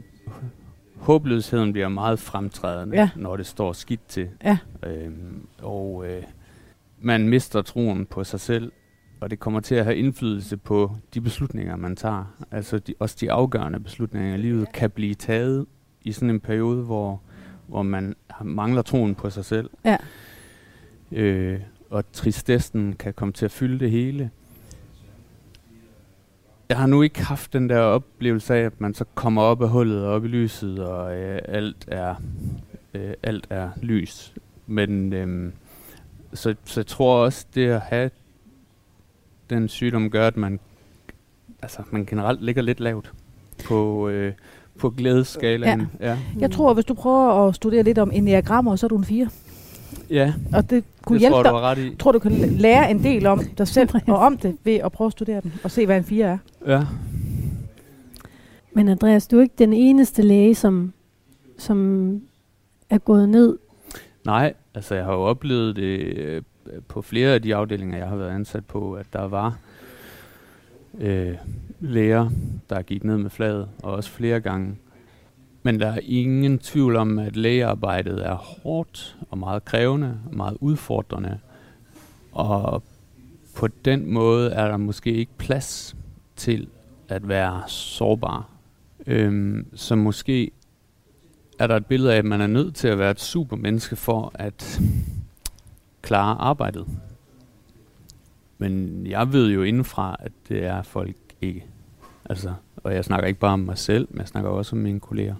håbløsheden 1.03 1.73
bliver 1.73 1.89
meget 1.89 2.19
fremtrædende, 2.19 2.95
Ja. 2.97 3.09
når 3.15 3.37
det 3.37 3.45
står 3.45 3.73
skidt 3.73 4.07
til. 4.07 4.29
Ja. 4.43 4.57
Øhm, 4.85 5.47
og 5.61 6.05
øh, 6.07 6.23
man 6.99 7.29
mister 7.29 7.61
troen 7.61 8.05
på 8.05 8.23
sig 8.23 8.39
selv, 8.39 8.71
og 9.21 9.31
det 9.31 9.39
kommer 9.39 9.59
til 9.59 9.75
at 9.75 9.83
have 9.85 9.97
indflydelse 9.97 10.57
på 10.57 10.95
de 11.13 11.21
beslutninger, 11.21 11.75
man 11.75 11.95
tager. 11.95 12.35
Altså 12.51 12.79
de, 12.79 12.93
også 12.99 13.17
de 13.21 13.31
afgørende 13.31 13.79
beslutninger 13.79 14.35
i 14.35 14.37
livet 14.37 14.71
kan 14.71 14.89
blive 14.91 15.13
taget 15.13 15.65
i 16.01 16.11
sådan 16.11 16.29
en 16.29 16.39
periode, 16.39 16.83
hvor, 16.83 17.21
hvor 17.67 17.83
man 17.83 18.15
mangler 18.43 18.81
troen 18.81 19.15
på 19.15 19.29
sig 19.29 19.45
selv. 19.45 19.69
Ja. 19.85 19.97
Øh, 21.11 21.59
og 21.89 22.11
tristessen 22.11 22.93
kan 22.93 23.13
komme 23.13 23.31
til 23.33 23.45
at 23.45 23.51
fylde 23.51 23.79
det 23.79 23.91
hele. 23.91 24.29
Jeg 26.73 26.79
har 26.79 26.87
nu 26.87 27.01
ikke 27.01 27.23
haft 27.23 27.53
den 27.53 27.69
der 27.69 27.79
oplevelse 27.79 28.55
af, 28.55 28.59
at 28.59 28.81
man 28.81 28.93
så 28.93 29.05
kommer 29.15 29.41
op 29.41 29.61
af 29.61 29.69
hullet 29.69 30.05
og 30.05 30.13
op 30.13 30.25
i 30.25 30.27
lyset, 30.27 30.79
og 30.79 31.15
øh, 31.15 31.39
alt 31.47 31.85
er 31.87 32.15
øh, 32.93 33.13
alt 33.23 33.47
er 33.49 33.69
lys. 33.81 34.33
Men 34.67 35.13
øh, 35.13 35.51
så, 36.33 36.55
så 36.65 36.79
jeg 36.79 36.87
tror 36.87 37.23
også, 37.23 37.45
det 37.55 37.67
at 37.67 37.81
have 37.81 38.09
den 39.49 39.67
sygdom 39.67 40.09
gør, 40.09 40.27
at 40.27 40.37
man, 40.37 40.59
altså, 41.61 41.81
man 41.91 42.05
generelt 42.05 42.43
ligger 42.43 42.61
lidt 42.61 42.79
lavt 42.79 43.13
på, 43.65 44.09
øh, 44.09 44.33
på 44.77 44.89
glædesskalaen. 44.89 45.87
Ja. 45.99 46.07
Ja. 46.09 46.19
Jeg 46.39 46.51
tror, 46.51 46.69
at 46.69 46.75
hvis 46.75 46.85
du 46.85 46.93
prøver 46.93 47.47
at 47.47 47.55
studere 47.55 47.83
lidt 47.83 47.97
om 47.97 48.11
enneagrammer, 48.13 48.75
så 48.75 48.85
er 48.85 48.87
du 48.87 48.97
en 48.97 49.05
4. 49.05 49.29
ja, 50.09 50.33
Og 50.53 50.69
det 50.69 50.83
kunne 51.05 51.15
det 51.15 51.19
hjælpe 51.19 51.33
tror 51.33 51.43
dig. 51.43 51.51
du 51.51 51.57
ret 51.57 51.77
i. 51.77 51.95
Tror, 51.95 52.11
du 52.11 52.19
kan 52.19 52.31
lære 52.31 52.91
en 52.91 53.03
del 53.03 53.25
om 53.25 53.41
dig 53.57 53.67
selv 53.67 53.89
og 54.07 54.17
om 54.17 54.37
det 54.37 54.57
ved 54.63 54.75
at 54.75 54.91
prøve 54.91 55.05
at 55.05 55.11
studere 55.11 55.41
den 55.41 55.53
og 55.63 55.71
se, 55.71 55.85
hvad 55.85 55.97
en 55.97 56.03
4 56.03 56.25
er. 56.25 56.37
Ja. 56.67 56.85
Men 58.73 58.87
Andreas, 58.89 59.27
du 59.27 59.37
er 59.37 59.41
ikke 59.41 59.55
den 59.57 59.73
eneste 59.73 60.21
læge, 60.21 60.55
som, 60.55 60.93
som 61.57 62.21
er 62.89 62.97
gået 62.97 63.29
ned. 63.29 63.57
Nej, 64.25 64.53
altså 64.75 64.95
jeg 64.95 65.05
har 65.05 65.13
jo 65.13 65.21
oplevet 65.21 65.75
det 65.75 65.99
øh, 66.17 66.41
på 66.87 67.01
flere 67.01 67.33
af 67.33 67.41
de 67.41 67.55
afdelinger, 67.55 67.97
jeg 67.97 68.07
har 68.07 68.15
været 68.15 68.29
ansat 68.29 68.65
på, 68.65 68.93
at 68.93 69.05
der 69.13 69.27
var 69.27 69.57
øh, 70.99 71.33
læger, 71.79 72.29
der 72.69 72.81
gik 72.81 73.03
ned 73.03 73.17
med 73.17 73.29
flaget, 73.29 73.67
og 73.83 73.93
også 73.93 74.09
flere 74.09 74.39
gange. 74.39 74.75
Men 75.63 75.79
der 75.79 75.87
er 75.87 75.99
ingen 76.03 76.59
tvivl 76.59 76.95
om, 76.95 77.19
at 77.19 77.35
lægearbejdet 77.35 78.25
er 78.25 78.35
hårdt 78.35 79.17
og 79.29 79.37
meget 79.37 79.65
krævende 79.65 80.19
og 80.25 80.35
meget 80.35 80.57
udfordrende. 80.59 81.39
Og 82.31 82.83
på 83.55 83.67
den 83.67 84.13
måde 84.13 84.51
er 84.51 84.67
der 84.67 84.77
måske 84.77 85.13
ikke 85.13 85.31
plads 85.37 85.95
til 86.35 86.67
at 87.09 87.27
være 87.27 87.63
sårbar. 87.67 88.49
Øhm, 89.07 89.67
så 89.75 89.95
måske 89.95 90.51
er 91.59 91.67
der 91.67 91.75
et 91.75 91.85
billede 91.85 92.13
af, 92.13 92.17
at 92.17 92.25
man 92.25 92.41
er 92.41 92.47
nødt 92.47 92.75
til 92.75 92.87
at 92.87 92.99
være 92.99 93.11
et 93.11 93.19
supermenneske 93.19 93.95
for 93.95 94.31
at 94.33 94.81
klare 96.01 96.37
arbejdet. 96.39 96.87
Men 98.57 99.07
jeg 99.07 99.33
ved 99.33 99.51
jo 99.51 99.63
indenfra, 99.63 100.15
at 100.19 100.31
det 100.49 100.65
er 100.65 100.81
folk 100.81 101.15
ikke. 101.41 101.65
Altså, 102.25 102.53
og 102.75 102.93
jeg 102.93 103.05
snakker 103.05 103.27
ikke 103.27 103.39
bare 103.39 103.53
om 103.53 103.59
mig 103.59 103.77
selv, 103.77 104.07
men 104.09 104.19
jeg 104.19 104.27
snakker 104.27 104.49
også 104.49 104.75
om 104.75 104.81
mine 104.81 104.99
kolleger. 104.99 105.35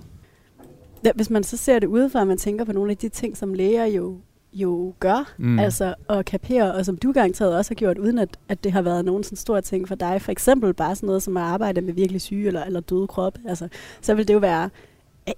Ja, 1.05 1.11
hvis 1.15 1.29
man 1.29 1.43
så 1.43 1.57
ser 1.57 1.79
det 1.79 1.87
udefra, 1.87 2.19
og 2.19 2.27
man 2.27 2.37
tænker 2.37 2.65
på 2.65 2.71
nogle 2.73 2.91
af 2.91 2.97
de 2.97 3.09
ting, 3.09 3.37
som 3.37 3.53
læger 3.53 3.85
jo, 3.85 4.17
jo 4.53 4.93
gør, 4.99 5.33
Mm. 5.37 5.59
altså 5.59 5.93
at 6.09 6.25
kapere, 6.25 6.73
og 6.73 6.85
som 6.85 6.97
du 6.97 7.11
garanteret 7.11 7.57
også 7.57 7.71
har 7.71 7.75
gjort, 7.75 7.97
uden 7.97 8.17
at, 8.17 8.37
at 8.49 8.63
det 8.63 8.71
har 8.71 8.81
været 8.81 9.05
nogen 9.05 9.23
sådan 9.23 9.35
stor 9.35 9.59
ting 9.59 9.87
for 9.87 9.95
dig. 9.95 10.21
For 10.21 10.31
eksempel 10.31 10.73
bare 10.73 10.95
sådan 10.95 11.07
noget 11.07 11.23
som 11.23 11.37
at 11.37 11.43
arbejde 11.43 11.81
med 11.81 11.93
virkelig 11.93 12.21
syge 12.21 12.47
eller, 12.47 12.63
eller 12.63 12.79
døde 12.79 13.07
krop. 13.07 13.37
Altså, 13.47 13.67
så 14.01 14.13
vil 14.15 14.27
det 14.27 14.33
jo 14.33 14.39
være 14.39 14.69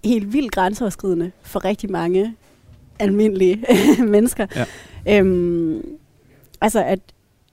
helt 0.03 0.33
vildt 0.33 0.51
grænseoverskridende 0.51 1.31
for 1.41 1.65
rigtig 1.65 1.91
mange 1.91 2.35
almindelige 2.99 3.65
mennesker. 4.13 4.47
Ja. 5.05 5.19
Øhm, 5.19 5.81
altså 6.61 6.83
at 6.83 6.99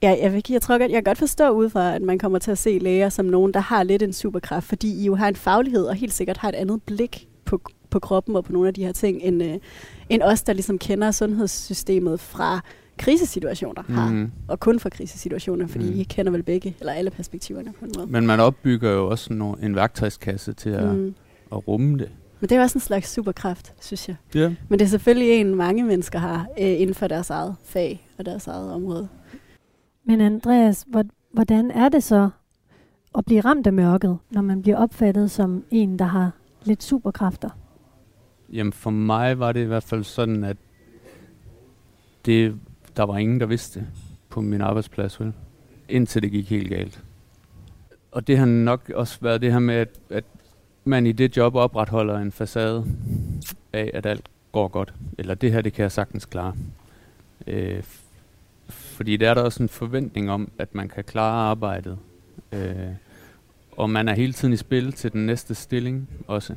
Ja, 0.01 0.09
jeg, 0.09 0.33
jeg, 0.33 0.51
jeg 0.51 0.61
tror 0.61 0.77
godt, 0.77 0.91
jeg 0.91 0.95
kan 0.95 1.03
godt 1.03 1.17
forstå 1.17 1.49
udefra, 1.49 1.95
at 1.95 2.01
man 2.01 2.19
kommer 2.19 2.39
til 2.39 2.51
at 2.51 2.57
se 2.57 2.77
læger 2.81 3.09
som 3.09 3.25
nogen, 3.25 3.53
der 3.53 3.59
har 3.59 3.83
lidt 3.83 4.03
en 4.03 4.13
superkraft, 4.13 4.67
fordi 4.67 5.01
I 5.01 5.05
jo 5.05 5.15
har 5.15 5.27
en 5.27 5.35
faglighed 5.35 5.85
og 5.85 5.95
helt 5.95 6.13
sikkert 6.13 6.37
har 6.37 6.49
et 6.49 6.55
andet 6.55 6.83
blik 6.83 7.27
på, 7.45 7.61
på 7.89 7.99
kroppen 7.99 8.35
og 8.35 8.43
på 8.45 8.51
nogle 8.51 8.67
af 8.67 8.73
de 8.73 8.85
her 8.85 8.91
ting, 8.91 9.21
end, 9.21 9.43
øh, 9.43 9.55
end 10.09 10.21
os, 10.21 10.43
der 10.43 10.53
ligesom 10.53 10.77
kender 10.77 11.11
sundhedssystemet 11.11 12.19
fra 12.19 12.59
krisesituationer 12.97 13.83
har, 13.89 14.09
Mm. 14.11 14.31
og 14.47 14.59
kun 14.59 14.79
fra 14.79 14.89
krisesituationer, 14.89 15.67
fordi 15.67 15.85
Mm. 15.85 15.93
mm. 15.93 15.99
I 15.99 16.03
kender 16.03 16.31
vel 16.31 16.43
begge, 16.43 16.75
eller 16.79 16.93
alle 16.93 17.11
perspektiverne 17.11 17.73
på 17.79 17.85
en 17.85 17.91
måde. 17.97 18.07
Men 18.07 18.27
man 18.27 18.39
opbygger 18.39 18.91
jo 18.91 19.07
også 19.09 19.33
no- 19.33 19.65
en 19.65 19.75
værktøjskasse 19.75 20.53
til 20.53 20.69
at, 20.69 20.95
mm. 20.95 20.99
Mm. 21.01 21.15
at 21.51 21.67
rumme 21.67 21.97
det. 21.97 22.09
Men 22.39 22.49
det 22.49 22.57
er 22.57 22.61
også 22.61 22.77
en 22.77 22.81
slags 22.81 23.09
superkraft, 23.13 23.73
synes 23.81 24.07
jeg. 24.07 24.15
Ja. 24.35 24.53
Men 24.69 24.79
det 24.79 24.85
er 24.85 24.89
selvfølgelig 24.89 25.29
en, 25.31 25.55
mange 25.55 25.83
mennesker 25.83 26.19
har 26.19 26.39
øh, 26.59 26.81
inden 26.81 26.93
for 26.95 27.07
deres 27.07 27.29
eget 27.29 27.55
fag 27.65 28.07
og 28.17 28.25
deres 28.25 28.47
eget 28.47 28.71
område. 28.73 29.07
Men 30.05 30.21
Andreas, 30.21 30.85
hvor- 30.87 31.05
hvordan 31.33 31.71
er 31.71 31.89
det 31.89 32.03
så 32.03 32.29
at 33.17 33.25
blive 33.25 33.41
ramt 33.41 33.67
af 33.67 33.73
mørket, 33.73 34.17
når 34.31 34.41
man 34.41 34.61
bliver 34.61 34.77
opfattet 34.77 35.31
som 35.31 35.63
en, 35.71 35.99
der 35.99 36.05
har 36.05 36.31
lidt 36.67 36.83
superkræfter? 36.83 37.49
Jamen 38.53 38.73
for 38.73 38.89
mig 38.89 39.39
var 39.39 39.51
det 39.51 39.61
i 39.61 39.65
hvert 39.65 39.83
fald 39.83 40.03
sådan, 40.03 40.43
at 40.43 40.57
det, 42.25 42.59
der 42.97 43.03
var 43.03 43.17
ingen, 43.17 43.39
der 43.39 43.45
vidste 43.45 43.79
det 43.79 43.87
på 44.29 44.41
min 44.41 44.61
arbejdsplads, 44.61 45.19
vel? 45.19 45.33
indtil 45.89 46.21
det 46.21 46.31
gik 46.31 46.49
helt 46.49 46.69
galt. 46.69 47.03
Og 48.11 48.27
det 48.27 48.37
har 48.37 48.45
nok 48.45 48.91
også 48.95 49.17
været 49.21 49.41
det 49.41 49.51
her 49.51 49.59
med, 49.59 49.75
at, 49.75 49.89
at 50.09 50.23
man 50.85 51.07
i 51.07 51.11
det 51.11 51.37
job 51.37 51.55
opretholder 51.55 52.17
en 52.17 52.31
facade 52.31 52.85
af, 53.73 53.91
at 53.93 54.05
alt 54.05 54.29
går 54.51 54.67
godt. 54.67 54.93
Eller 55.17 55.35
det 55.35 55.51
her, 55.51 55.61
det 55.61 55.73
kan 55.73 55.83
jeg 55.83 55.91
sagtens 55.91 56.25
klare. 56.25 56.55
Øh, 57.47 57.83
fordi 58.69 59.17
der 59.17 59.29
er 59.29 59.33
der 59.33 59.41
også 59.41 59.63
en 59.63 59.69
forventning 59.69 60.31
om, 60.31 60.51
at 60.57 60.75
man 60.75 60.89
kan 60.89 61.03
klare 61.03 61.49
arbejdet. 61.49 61.97
Øh, 62.51 62.89
og 63.77 63.89
man 63.89 64.07
er 64.07 64.13
hele 64.13 64.33
tiden 64.33 64.53
i 64.53 64.57
spil 64.57 64.91
til 64.91 65.11
den 65.13 65.25
næste 65.25 65.55
stilling 65.55 66.09
også. 66.27 66.55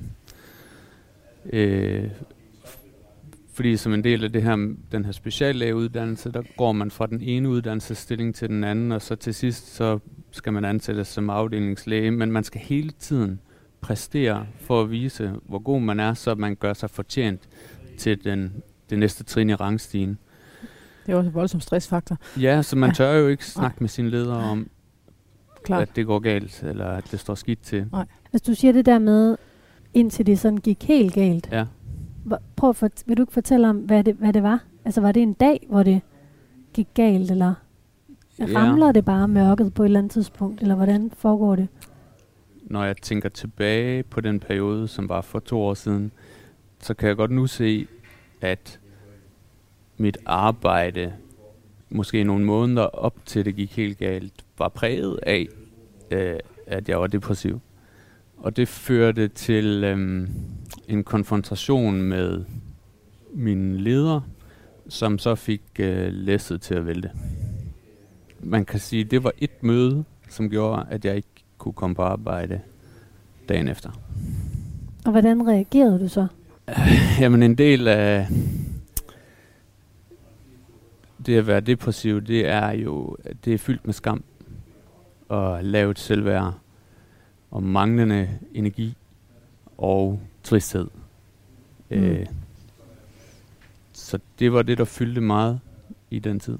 Øh, 1.52 2.04
fordi 3.54 3.76
som 3.76 3.94
en 3.94 4.04
del 4.04 4.24
af 4.24 4.32
det 4.32 4.42
her, 4.42 4.74
den 4.92 5.04
her 5.04 5.12
speciallægeuddannelse, 5.12 6.32
der 6.32 6.42
går 6.56 6.72
man 6.72 6.90
fra 6.90 7.06
den 7.06 7.20
ene 7.20 7.48
uddannelsesstilling 7.48 8.34
til 8.34 8.48
den 8.48 8.64
anden, 8.64 8.92
og 8.92 9.02
så 9.02 9.14
til 9.16 9.34
sidst 9.34 9.74
så 9.74 9.98
skal 10.30 10.52
man 10.52 10.64
ansættes 10.64 11.08
som 11.08 11.30
afdelingslæge, 11.30 12.10
men 12.10 12.32
man 12.32 12.44
skal 12.44 12.60
hele 12.60 12.90
tiden 12.90 13.40
præstere 13.80 14.46
for 14.60 14.82
at 14.82 14.90
vise, 14.90 15.32
hvor 15.48 15.58
god 15.58 15.80
man 15.80 16.00
er, 16.00 16.14
så 16.14 16.34
man 16.34 16.54
gør 16.56 16.72
sig 16.72 16.90
fortjent 16.90 17.40
til 17.98 18.24
den, 18.24 18.52
det 18.90 18.98
næste 18.98 19.24
trin 19.24 19.50
i 19.50 19.54
rangstigen. 19.54 20.18
Det 21.06 21.12
er 21.12 21.16
også 21.16 21.28
en 21.28 21.34
voldsom 21.34 21.60
stressfaktor. 21.60 22.16
Ja, 22.40 22.62
så 22.62 22.76
man 22.76 22.90
Ja. 22.90 22.94
tør 22.94 23.12
jo 23.12 23.28
ikke 23.28 23.44
snakke 23.56 23.76
med 23.80 23.88
sine 23.88 24.10
ledere 24.10 24.36
om, 24.36 24.68
Klart. 25.66 25.82
at 25.82 25.96
det 25.96 26.06
går 26.06 26.18
galt, 26.18 26.62
eller 26.62 26.86
at 26.86 27.04
det 27.10 27.20
står 27.20 27.34
skidt 27.34 27.62
til. 27.62 27.86
Altså 28.32 28.50
du 28.50 28.54
siger 28.54 28.72
det 28.72 28.86
der 28.86 28.98
med, 28.98 29.36
indtil 29.94 30.26
det 30.26 30.38
sådan 30.38 30.58
gik 30.58 30.84
helt 30.84 31.14
galt. 31.14 31.48
Ja. 31.52 31.64
Prøv 32.56 32.70
at 32.70 32.76
fort- 32.76 33.02
vil 33.06 33.16
du 33.16 33.22
ikke 33.22 33.32
fortælle 33.32 33.68
om, 33.68 33.76
hvad 33.76 34.04
det, 34.04 34.14
hvad 34.14 34.32
det 34.32 34.42
var? 34.42 34.64
Altså 34.84 35.00
var 35.00 35.12
det 35.12 35.22
en 35.22 35.32
dag, 35.32 35.66
hvor 35.70 35.82
det 35.82 36.00
gik 36.72 36.88
galt, 36.94 37.30
eller 37.30 37.54
Ja. 38.38 38.44
ramler 38.54 38.92
det 38.92 39.04
bare 39.04 39.28
mørket 39.28 39.74
på 39.74 39.82
et 39.82 39.86
eller 39.86 39.98
andet 39.98 40.12
tidspunkt, 40.12 40.60
eller 40.62 40.74
hvordan 40.74 41.10
foregår 41.18 41.56
det? 41.56 41.68
når 42.62 42.84
jeg 42.84 42.96
tænker 42.96 43.28
tilbage 43.28 44.02
på 44.02 44.20
den 44.20 44.40
periode, 44.40 44.88
som 44.88 45.08
var 45.08 45.20
for 45.20 45.38
to 45.38 45.60
år 45.62 45.74
siden, 45.74 46.12
så 46.80 46.94
kan 46.94 47.08
jeg 47.08 47.16
godt 47.16 47.30
nu 47.30 47.46
se, 47.46 47.86
at 48.40 48.80
mit 49.96 50.18
arbejde, 50.26 51.12
måske 51.90 52.24
nogle 52.24 52.44
måneder 52.44 52.82
op 52.82 53.14
til 53.26 53.44
det 53.44 53.56
gik 53.56 53.76
helt 53.76 53.98
galt, 53.98 54.44
var 54.58 54.68
præget 54.68 55.18
af, 55.22 55.46
øh, 56.10 56.38
at 56.66 56.88
jeg 56.88 57.00
var 57.00 57.06
depressiv. 57.06 57.60
Og 58.36 58.56
det 58.56 58.68
førte 58.68 59.28
til 59.28 59.84
øhm, 59.84 60.28
en 60.88 61.04
konfrontation 61.04 62.02
med 62.02 62.44
min 63.34 63.76
leder, 63.76 64.20
som 64.88 65.18
så 65.18 65.34
fik 65.34 65.62
øh, 65.78 66.12
læsset 66.12 66.60
til 66.60 66.74
at 66.74 66.86
vælte. 66.86 67.10
Man 68.40 68.64
kan 68.64 68.80
sige, 68.80 69.04
at 69.04 69.10
det 69.10 69.24
var 69.24 69.32
et 69.38 69.62
møde, 69.62 70.04
som 70.28 70.50
gjorde, 70.50 70.86
at 70.90 71.04
jeg 71.04 71.16
ikke 71.16 71.28
kunne 71.58 71.72
komme 71.72 71.96
på 71.96 72.02
arbejde 72.02 72.60
dagen 73.48 73.68
efter. 73.68 73.90
Og 75.04 75.10
hvordan 75.10 75.48
reagerede 75.48 75.98
du 76.00 76.08
så? 76.08 76.26
Jamen 77.20 77.42
en 77.42 77.54
del 77.54 77.88
af 77.88 78.26
det 81.26 81.38
at 81.38 81.46
være 81.46 81.60
depressiv, 81.60 82.20
det 82.20 82.48
er 82.48 82.70
jo, 82.70 83.16
det 83.44 83.54
er 83.54 83.58
fyldt 83.58 83.86
med 83.86 83.94
skam 83.94 84.24
og 85.28 85.64
lavt 85.64 85.98
selvværd 85.98 86.54
og 87.50 87.62
manglende 87.62 88.38
energi 88.54 88.96
og 89.78 90.20
tristhed. 90.42 90.86
Mm. 91.90 91.96
Øh, 91.96 92.26
så 93.92 94.18
det 94.38 94.52
var 94.52 94.62
det, 94.62 94.78
der 94.78 94.84
fyldte 94.84 95.20
meget 95.20 95.60
i 96.10 96.18
den 96.18 96.40
tid. 96.40 96.58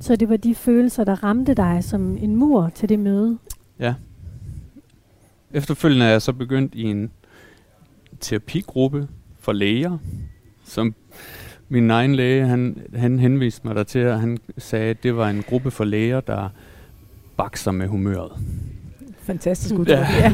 Så 0.00 0.16
det 0.16 0.28
var 0.28 0.36
de 0.36 0.54
følelser, 0.54 1.04
der 1.04 1.24
ramte 1.24 1.54
dig 1.54 1.84
som 1.84 2.16
en 2.16 2.36
mur 2.36 2.68
til 2.74 2.88
det 2.88 2.98
møde? 2.98 3.38
Ja. 3.78 3.94
Efterfølgende 5.52 6.06
er 6.06 6.10
jeg 6.10 6.22
så 6.22 6.32
begyndt 6.32 6.74
i 6.74 6.82
en 6.82 7.10
terapigruppe 8.20 9.08
for 9.38 9.52
læger, 9.52 9.98
som 10.64 10.94
min 11.68 11.90
egen 11.90 12.14
læge, 12.14 12.46
han, 12.46 12.86
han 12.94 13.18
henviste 13.18 13.66
mig 13.66 13.76
der 13.76 13.82
til, 13.82 14.06
og 14.06 14.20
han 14.20 14.38
sagde, 14.58 14.90
at 14.90 15.02
det 15.02 15.16
var 15.16 15.30
en 15.30 15.42
gruppe 15.42 15.70
for 15.70 15.84
læger, 15.84 16.20
der 16.20 16.48
bakser 17.36 17.70
med 17.70 17.88
humøret. 17.88 18.32
Fantastisk 19.18 19.74
udtryk. 19.74 19.96
Ja. 19.96 20.06
ja. 20.22 20.32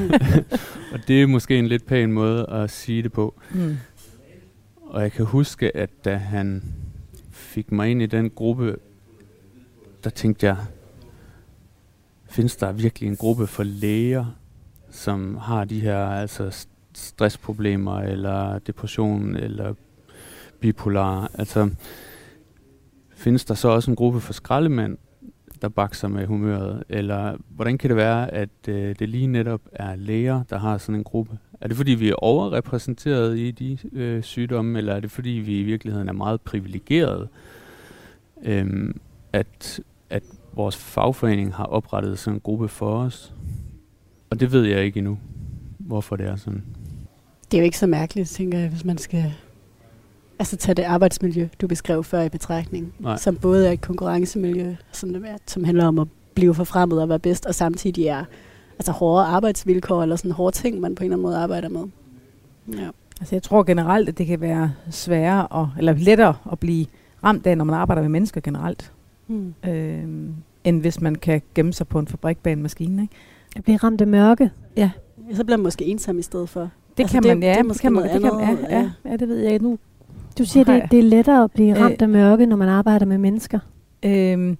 og 0.92 0.98
det 1.08 1.22
er 1.22 1.26
måske 1.26 1.58
en 1.58 1.66
lidt 1.66 1.86
pæn 1.86 2.12
måde 2.12 2.46
at 2.50 2.70
sige 2.70 3.02
det 3.02 3.12
på. 3.12 3.34
Mm. 3.50 3.76
Og 4.82 5.02
jeg 5.02 5.12
kan 5.12 5.24
huske, 5.24 5.76
at 5.76 5.90
da 6.04 6.16
han 6.16 6.62
fik 7.30 7.72
mig 7.72 7.90
ind 7.90 8.02
i 8.02 8.06
den 8.06 8.30
gruppe, 8.30 8.76
der 10.04 10.10
tænkte 10.10 10.46
jeg, 10.46 10.56
findes 12.30 12.56
der 12.56 12.72
virkelig 12.72 13.08
en 13.08 13.16
gruppe 13.16 13.46
for 13.46 13.62
læger, 13.62 14.26
som 14.90 15.36
har 15.36 15.64
de 15.64 15.80
her 15.80 15.98
altså 15.98 16.66
stressproblemer, 16.94 18.00
eller 18.00 18.58
depression, 18.58 19.36
eller 19.36 19.74
bipolar. 20.60 21.30
Altså, 21.34 21.70
findes 23.14 23.44
der 23.44 23.54
så 23.54 23.68
også 23.68 23.90
en 23.90 23.96
gruppe 23.96 24.20
for 24.20 24.32
skraldemænd, 24.32 24.98
der 25.62 25.68
bakser 25.68 26.08
med 26.08 26.26
humøret? 26.26 26.84
Eller 26.88 27.36
hvordan 27.48 27.78
kan 27.78 27.90
det 27.90 27.96
være, 27.96 28.34
at 28.34 28.48
øh, 28.68 28.94
det 28.98 29.08
lige 29.08 29.26
netop 29.26 29.60
er 29.72 29.96
læger, 29.96 30.42
der 30.42 30.58
har 30.58 30.78
sådan 30.78 30.94
en 30.94 31.04
gruppe? 31.04 31.38
Er 31.60 31.68
det 31.68 31.76
fordi, 31.76 31.92
vi 31.92 32.08
er 32.08 32.14
overrepræsenteret 32.14 33.38
i 33.38 33.50
de 33.50 33.78
øh, 33.92 34.22
sygdomme, 34.22 34.78
eller 34.78 34.94
er 34.94 35.00
det 35.00 35.10
fordi, 35.10 35.30
vi 35.30 35.60
i 35.60 35.62
virkeligheden 35.62 36.08
er 36.08 36.12
meget 36.12 36.40
privilegeret, 36.40 37.28
øh, 38.42 38.94
at, 39.32 39.80
at 40.10 40.22
vores 40.52 40.76
fagforening 40.76 41.54
har 41.54 41.64
oprettet 41.64 42.18
sådan 42.18 42.36
en 42.36 42.40
gruppe 42.40 42.68
for 42.68 42.98
os? 42.98 43.34
Og 44.30 44.40
det 44.40 44.52
ved 44.52 44.64
jeg 44.64 44.84
ikke 44.84 44.98
endnu, 44.98 45.18
hvorfor 45.78 46.16
det 46.16 46.26
er 46.26 46.36
sådan. 46.36 46.62
Det 47.50 47.56
er 47.56 47.60
jo 47.60 47.64
ikke 47.64 47.78
så 47.78 47.86
mærkeligt, 47.86 48.28
tænker 48.28 48.58
jeg, 48.58 48.68
hvis 48.68 48.84
man 48.84 48.98
skal 48.98 49.34
altså 50.40 50.56
tage 50.56 50.74
det 50.74 50.82
arbejdsmiljø, 50.82 51.48
du 51.60 51.66
beskrev 51.66 52.04
før 52.04 52.22
i 52.22 52.28
betragtning, 52.28 52.94
Nej. 52.98 53.16
som 53.16 53.36
både 53.36 53.68
er 53.68 53.72
et 53.72 53.80
konkurrencemiljø, 53.80 54.74
som, 54.92 55.16
som 55.46 55.64
handler 55.64 55.86
om 55.86 55.98
at 55.98 56.08
blive 56.34 56.54
forfremmet 56.54 57.02
og 57.02 57.08
være 57.08 57.18
bedst, 57.18 57.46
og 57.46 57.54
samtidig 57.54 58.06
er 58.06 58.24
altså 58.78 58.92
hårde 58.92 59.24
arbejdsvilkår, 59.24 60.02
eller 60.02 60.16
sådan 60.16 60.30
hårde 60.30 60.56
ting, 60.56 60.80
man 60.80 60.94
på 60.94 61.04
en 61.04 61.04
eller 61.04 61.16
anden 61.16 61.22
måde 61.22 61.36
arbejder 61.36 61.68
med. 61.68 61.84
Ja. 62.68 62.88
Altså 63.20 63.34
jeg 63.34 63.42
tror 63.42 63.62
generelt, 63.62 64.08
at 64.08 64.18
det 64.18 64.26
kan 64.26 64.40
være 64.40 64.72
sværere, 64.90 65.46
og, 65.46 65.70
eller 65.78 65.92
lettere 65.92 66.34
at 66.52 66.58
blive 66.58 66.86
ramt 67.24 67.46
af, 67.46 67.58
når 67.58 67.64
man 67.64 67.74
arbejder 67.74 68.02
med 68.02 68.10
mennesker 68.10 68.40
generelt, 68.40 68.92
hmm. 69.26 69.54
øh, 69.68 70.04
end 70.64 70.80
hvis 70.80 71.00
man 71.00 71.14
kan 71.14 71.42
gemme 71.54 71.72
sig 71.72 71.88
på 71.88 71.98
en 71.98 72.06
fabrik 72.06 72.38
bag 72.38 72.52
en 72.52 72.62
maskine. 72.62 73.02
Ikke? 73.02 73.14
At 73.56 73.64
blive 73.64 73.76
ramt 73.76 74.00
af 74.00 74.06
mørke. 74.06 74.50
Ja. 74.76 74.90
Så 75.32 75.44
bliver 75.44 75.56
man 75.56 75.64
måske 75.64 75.84
ensom 75.84 76.18
i 76.18 76.22
stedet 76.22 76.48
for. 76.48 76.60
Det 76.60 76.70
altså 77.02 77.14
kan 77.14 77.22
det, 77.22 77.28
man, 77.28 77.42
ja. 77.42 77.62
Det, 77.62 77.72
det 77.72 77.80
kan 77.80 77.92
man, 77.92 78.02
det 78.02 78.22
kan, 78.22 78.32
ja, 78.40 78.78
ja, 78.78 78.90
ja, 79.04 79.16
det 79.16 79.28
ved 79.28 79.36
jeg. 79.36 79.58
Nu 79.60 79.78
du 80.38 80.44
siger, 80.44 80.64
det, 80.64 80.90
det 80.90 80.98
er 80.98 81.02
lettere 81.02 81.44
at 81.44 81.52
blive 81.52 81.78
ramt 81.78 81.92
øh, 81.92 82.02
af 82.02 82.08
mørke, 82.08 82.46
når 82.46 82.56
man 82.56 82.68
arbejder 82.68 83.06
med 83.06 83.18
mennesker. 83.18 83.58
Øh, 84.02 84.56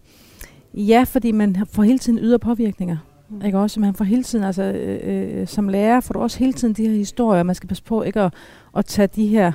ja, 0.75 1.05
fordi 1.09 1.33
man 1.33 1.57
får 1.73 1.83
hele 1.83 1.99
tiden 1.99 2.19
ydre 2.19 2.39
påvirkninger. 2.39 2.97
Mm. 3.29 3.45
Ikke 3.45 3.59
også? 3.59 3.81
Man 3.81 3.95
får 3.95 4.05
hele 4.05 4.23
tiden, 4.23 4.45
altså 4.45 4.63
øh, 4.63 5.41
øh, 5.41 5.47
som 5.47 5.69
lærer 5.69 6.01
får 6.01 6.13
du 6.13 6.21
også 6.21 6.39
hele 6.39 6.53
tiden 6.53 6.75
de 6.75 6.89
her 6.89 6.95
historier. 6.95 7.43
Man 7.43 7.55
skal 7.55 7.69
passe 7.69 7.83
på 7.83 8.03
ikke 8.03 8.21
at, 8.21 8.35
at 8.77 8.85
tage 8.85 9.07
de 9.07 9.27
her 9.27 9.53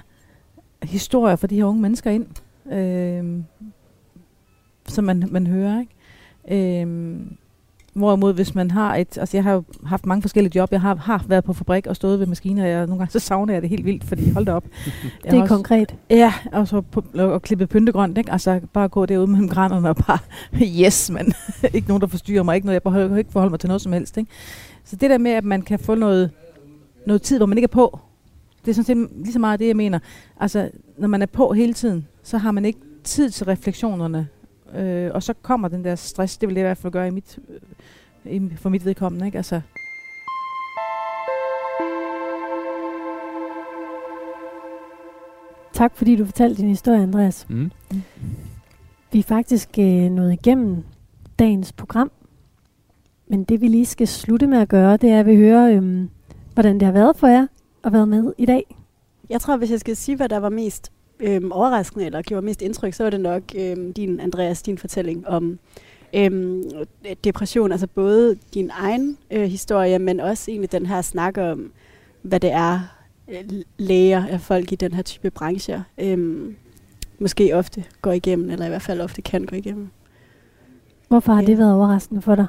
historier 0.84 1.36
fra 1.36 1.47
de 1.47 1.55
her 1.55 1.66
unge 1.66 1.82
mennesker 1.82 2.11
ind, 2.11 2.26
øh, 2.74 3.43
som 4.88 5.03
man, 5.03 5.24
man 5.32 5.47
hører. 5.47 5.80
Ikke? 5.80 6.82
Øh, 6.82 7.18
Hvorimod 7.96 8.34
hvis 8.34 8.56
man 8.56 8.72
har 8.72 8.96
et, 8.96 9.18
altså 9.18 9.38
jeg 9.38 9.43
har 9.43 9.54
jo 9.54 9.64
haft 9.86 10.06
mange 10.06 10.22
forskellige 10.22 10.52
job, 10.56 10.72
jeg 10.72 10.82
har, 10.82 10.96
har 10.96 11.26
været 11.28 11.43
på 11.43 11.54
fabrik 11.54 11.88
og 11.88 11.96
stået 11.96 12.20
ved 12.20 12.28
maskiner, 12.28 12.64
og 12.64 12.70
jeg, 12.70 12.88
nogle 12.88 12.98
gange 12.98 13.12
så 13.12 13.20
savner 13.20 13.54
jeg 13.54 13.62
det 13.62 13.70
helt 13.70 13.86
vildt, 13.86 14.04
fordi 14.04 14.30
hold 14.30 14.46
da 14.46 14.54
op. 14.54 14.64
det 15.24 15.34
er 15.34 15.41
også, 15.41 15.56
konkret. 15.56 15.96
Ja, 16.10 16.34
og 16.52 16.68
så 16.68 16.82
på, 16.82 17.04
og 17.14 17.41
klippe 17.41 17.68
pyntegrønt, 17.68 18.18
ikke? 18.18 18.32
altså 18.32 18.62
bare 18.74 18.88
gå 18.88 19.06
derude 19.06 19.28
mellem 19.28 19.50
grænderne 19.50 19.89
og 19.89 19.96
bare, 19.96 20.18
yes, 20.86 21.12
men 21.12 21.34
ikke 21.74 21.88
nogen, 21.88 22.02
der 22.02 22.08
forstyrrer 22.08 22.43
mig, 22.43 22.56
ikke 22.56 22.66
noget, 22.66 22.74
jeg 22.74 22.84
behøver 22.84 23.18
ikke 23.18 23.32
forholde 23.32 23.50
mig 23.50 23.60
til 23.60 23.68
noget 23.68 23.82
som 23.82 23.93
helst. 23.93 24.18
Ikke? 24.18 24.32
Så 24.84 24.96
det 24.96 25.10
der 25.10 25.18
med, 25.18 25.32
at 25.32 25.43
man 25.43 25.62
kan 25.62 25.80
få 25.80 25.96
noget, 25.96 26.32
noget 27.08 27.22
tid, 27.22 27.38
hvor 27.38 27.46
man 27.46 27.58
ikke 27.58 27.66
er 27.66 27.68
på, 27.68 28.00
det 28.66 28.72
er 28.72 28.76
sådan 28.76 28.86
set 28.86 29.10
lige 29.24 29.34
så 29.34 29.39
meget 29.39 29.60
det, 29.60 29.68
jeg 29.68 29.76
mener. 29.76 30.00
Altså, 30.39 30.70
når 30.98 31.08
man 31.08 31.22
er 31.22 31.26
på 31.26 31.54
hele 31.54 31.74
tiden, 31.74 32.08
så 32.24 32.38
har 32.38 32.52
man 32.52 32.66
ikke 32.66 32.80
tid 33.04 33.30
til 33.30 33.46
refleksionerne, 33.46 34.28
øh, 34.74 35.11
og 35.13 35.24
så 35.24 35.34
kommer 35.41 35.68
den 35.68 35.84
der 35.84 35.95
stress, 35.95 36.38
det 36.38 36.49
vil 36.49 36.55
det 36.55 36.61
i 36.61 36.63
hvert 36.63 36.78
fald 36.78 36.93
gøre 36.93 37.07
i 37.07 37.11
mit 37.11 37.39
for 38.57 38.70
mit 38.70 38.86
vedkommende. 38.86 39.26
Ikke? 39.26 39.38
Altså, 39.38 39.61
Tak 45.76 45.95
fordi 45.95 46.16
du 46.16 46.26
fortalte 46.26 46.61
din 46.61 46.70
historie, 46.70 47.01
Andreas. 47.01 47.45
Mm. 47.49 47.72
Vi 49.11 49.20
er 49.20 49.24
faktisk 49.24 49.70
øh, 49.80 50.11
nået 50.11 50.34
igennem 50.34 50.84
dagens 51.39 51.72
program. 51.72 52.11
Men 53.28 53.43
det 53.43 53.61
vi 53.61 53.68
lige 53.68 53.86
skal 53.86 54.07
slutte 54.07 54.47
med 54.47 54.57
at 54.57 54.70
gøre, 54.70 54.97
det 54.97 55.09
er 55.09 55.20
at 55.20 55.26
vi 55.26 55.36
hører, 55.36 55.76
øhm, 55.76 56.09
hvordan 56.53 56.74
det 56.80 56.82
har 56.86 56.91
været 56.91 57.16
for 57.16 57.28
jer 57.28 57.47
at 57.84 57.93
være 57.93 58.07
med 58.07 58.34
i 58.38 58.45
dag. 58.45 58.76
Jeg 59.30 59.41
tror, 59.41 59.57
hvis 59.57 59.72
jeg 59.72 59.80
skal 59.80 59.95
sige, 59.95 60.16
hvad 60.16 60.30
der 60.30 60.38
var 60.38 60.49
mest 60.49 60.91
øhm, 61.20 61.51
overraskende, 61.51 62.05
eller 62.05 62.22
gjorde 62.22 62.45
mest 62.45 62.61
indtryk, 62.61 62.93
så 62.93 63.03
var 63.03 63.09
det 63.09 63.22
nok 63.22 63.43
øhm, 63.55 63.93
din, 63.93 64.20
Andreas, 64.20 64.61
din 64.61 64.78
fortælling 64.78 65.28
om 65.28 65.59
øhm, 66.16 66.63
depression, 67.24 67.72
altså 67.72 67.88
både 67.88 68.38
din 68.53 68.72
egen 68.74 69.18
øh, 69.32 69.43
historie, 69.43 69.99
men 69.99 70.20
også 70.20 70.51
egentlig 70.51 70.72
den 70.72 70.86
her 70.86 71.01
snak 71.01 71.38
om, 71.38 71.72
hvad 72.22 72.39
det 72.39 72.51
er, 72.51 72.80
øh, 73.28 73.61
læger 73.78 74.28
af 74.28 74.41
folk 74.41 74.72
i 74.72 74.76
den 74.76 74.93
her 74.93 75.01
type 75.01 75.30
brancher 75.32 75.82
øhm, 75.97 76.55
måske 77.20 77.55
ofte 77.55 77.84
går 78.01 78.11
igennem, 78.11 78.49
eller 78.49 78.66
i 78.66 78.70
hvert 78.70 78.82
fald 78.82 79.01
ofte 79.01 79.22
kan 79.22 79.45
gå 79.45 79.55
igennem. 79.55 79.88
Hvorfor 81.07 81.34
har 81.34 81.41
ja. 81.41 81.47
det 81.47 81.57
været 81.57 81.74
overraskende 81.74 82.22
for 82.22 82.36
dig? 82.36 82.45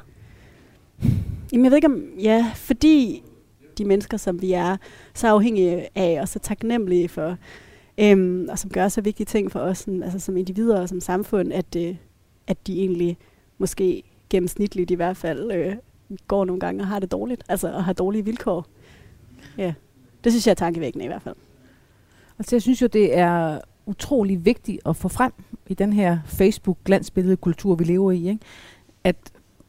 Jamen 1.51 1.65
jeg 1.65 1.71
ved 1.71 1.77
ikke 1.77 1.87
om, 1.87 2.03
ja, 2.21 2.51
fordi 2.55 3.23
de 3.77 3.85
mennesker, 3.85 4.17
som 4.17 4.41
vi 4.41 4.53
er, 4.53 4.77
så 5.13 5.27
afhængige 5.27 5.87
af 5.95 6.21
og 6.21 6.27
så 6.27 6.39
taknemmelige 6.39 7.09
for, 7.09 7.37
øhm, 7.97 8.47
og 8.51 8.59
som 8.59 8.69
gør 8.69 8.87
så 8.87 9.01
vigtige 9.01 9.25
ting 9.25 9.51
for 9.51 9.59
os, 9.59 9.77
sådan, 9.77 10.03
altså 10.03 10.19
som 10.19 10.37
individer 10.37 10.81
og 10.81 10.89
som 10.89 11.01
samfund, 11.01 11.53
at, 11.53 11.75
øh, 11.77 11.95
at 12.47 12.67
de 12.67 12.79
egentlig 12.79 13.17
måske 13.57 14.03
gennemsnitligt 14.29 14.91
i 14.91 14.93
hvert 14.93 15.17
fald 15.17 15.51
øh, 15.51 15.75
går 16.27 16.45
nogle 16.45 16.59
gange 16.59 16.83
og 16.83 16.87
har 16.87 16.99
det 16.99 17.11
dårligt, 17.11 17.43
altså 17.49 17.73
og 17.73 17.85
har 17.85 17.93
dårlige 17.93 18.25
vilkår. 18.25 18.65
Ja, 19.57 19.73
det 20.23 20.31
synes 20.31 20.47
jeg 20.47 20.51
er 20.51 20.55
tankevækkende 20.55 21.05
i 21.05 21.07
hvert 21.07 21.21
fald. 21.21 21.35
Altså 22.39 22.55
jeg 22.55 22.61
synes 22.61 22.81
jo, 22.81 22.87
det 22.87 23.17
er 23.17 23.59
utrolig 23.85 24.45
vigtigt 24.45 24.79
at 24.85 24.95
få 24.95 25.07
frem 25.07 25.33
i 25.67 25.73
den 25.73 25.93
her 25.93 26.19
Facebook-glansbillede-kultur, 26.25 27.75
vi 27.75 27.83
lever 27.83 28.11
i, 28.11 28.29
ikke? 28.29 28.39
at 29.03 29.15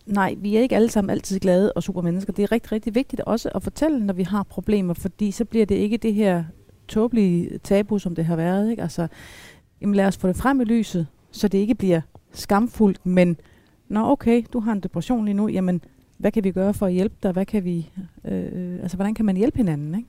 nej, 0.07 0.35
vi 0.39 0.57
er 0.57 0.61
ikke 0.61 0.77
alle 0.77 0.91
sammen 0.91 1.11
altid 1.11 1.41
glade 1.41 1.73
og 1.73 1.83
super 1.83 2.03
mennesker. 2.03 2.33
Det 2.33 2.43
er 2.43 2.53
rigtig, 2.53 2.73
rigtig 2.73 2.95
vigtigt 2.95 3.21
også 3.21 3.51
at 3.55 3.63
fortælle, 3.63 4.07
når 4.07 4.15
vi 4.15 4.23
har 4.23 4.43
problemer, 4.43 4.95
fordi 4.95 5.31
så 5.31 5.45
bliver 5.45 5.67
det 5.67 5.75
ikke 5.75 5.97
det 5.97 6.15
her 6.15 6.45
tåbelige 6.89 7.59
tabu, 7.59 7.99
som 7.99 8.15
det 8.15 8.25
har 8.25 8.37
været. 8.37 8.71
Ikke? 8.71 8.83
Altså, 8.83 9.09
jamen 9.81 9.95
lad 9.95 10.07
os 10.07 10.17
få 10.17 10.29
det 10.29 10.37
frem 10.37 10.61
i 10.61 10.65
lyset, 10.65 11.07
så 11.31 11.49
det 11.49 11.59
ikke 11.59 11.75
bliver 11.75 12.01
skamfuldt, 12.33 13.07
men 13.07 13.37
Nå 13.89 14.11
okay, 14.11 14.43
du 14.53 14.61
har 14.61 14.73
en 14.73 14.81
depression 14.81 15.25
lige 15.25 15.35
nu, 15.35 15.49
jamen 15.49 15.83
hvad 16.17 16.33
kan 16.33 16.45
vi 16.45 16.51
gøre 16.51 16.75
for 16.75 16.87
at 16.87 16.93
hjælpe 16.93 17.15
dig? 17.23 17.33
Hvad 17.33 17.47
kan 17.47 17.65
vi, 17.65 17.91
øh, 18.25 18.79
altså 18.83 18.97
hvordan 18.97 19.15
kan 19.15 19.25
man 19.25 19.37
hjælpe 19.37 19.57
hinanden? 19.57 19.95
Ikke? 19.95 20.09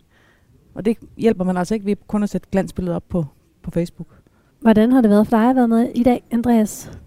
Og 0.73 0.86
det 0.86 0.97
hjælper 1.17 1.43
man 1.43 1.57
altså 1.57 1.73
ikke 1.73 1.86
ved 1.86 1.95
kun 2.07 2.23
at 2.23 2.30
sætte 2.30 2.47
glansbilleder 2.51 2.95
op 2.95 3.09
på, 3.09 3.25
på 3.61 3.71
Facebook. 3.71 4.07
Hvordan 4.59 4.91
har 4.91 5.01
det 5.01 5.09
været 5.09 5.27
for 5.27 5.38
dig 5.38 5.49
at 5.49 5.55
være 5.55 5.67
med 5.67 5.91
i 5.95 6.03
dag, 6.03 6.23
Andreas? 6.32 6.99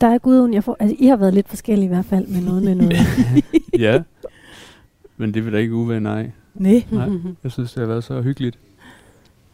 Der 0.00 0.06
er 0.06 0.18
Gudrun, 0.18 0.54
jeg 0.54 0.64
får, 0.64 0.76
altså 0.80 0.96
I 0.98 1.06
har 1.06 1.16
været 1.16 1.34
lidt 1.34 1.48
forskellige 1.48 1.84
i 1.84 1.88
hvert 1.88 2.04
fald 2.04 2.26
med 2.26 2.42
noget 2.42 2.62
med 2.62 2.74
noget. 2.74 2.96
ja, 3.86 4.02
men 5.16 5.34
det 5.34 5.44
vil 5.44 5.52
da 5.52 5.58
ikke 5.58 5.74
uvære, 5.74 6.00
nej. 6.00 6.30
Nej. 6.54 6.84
nej. 6.90 7.08
Jeg 7.42 7.52
synes, 7.52 7.72
det 7.72 7.80
har 7.80 7.86
været 7.86 8.04
så 8.04 8.22
hyggeligt. 8.22 8.58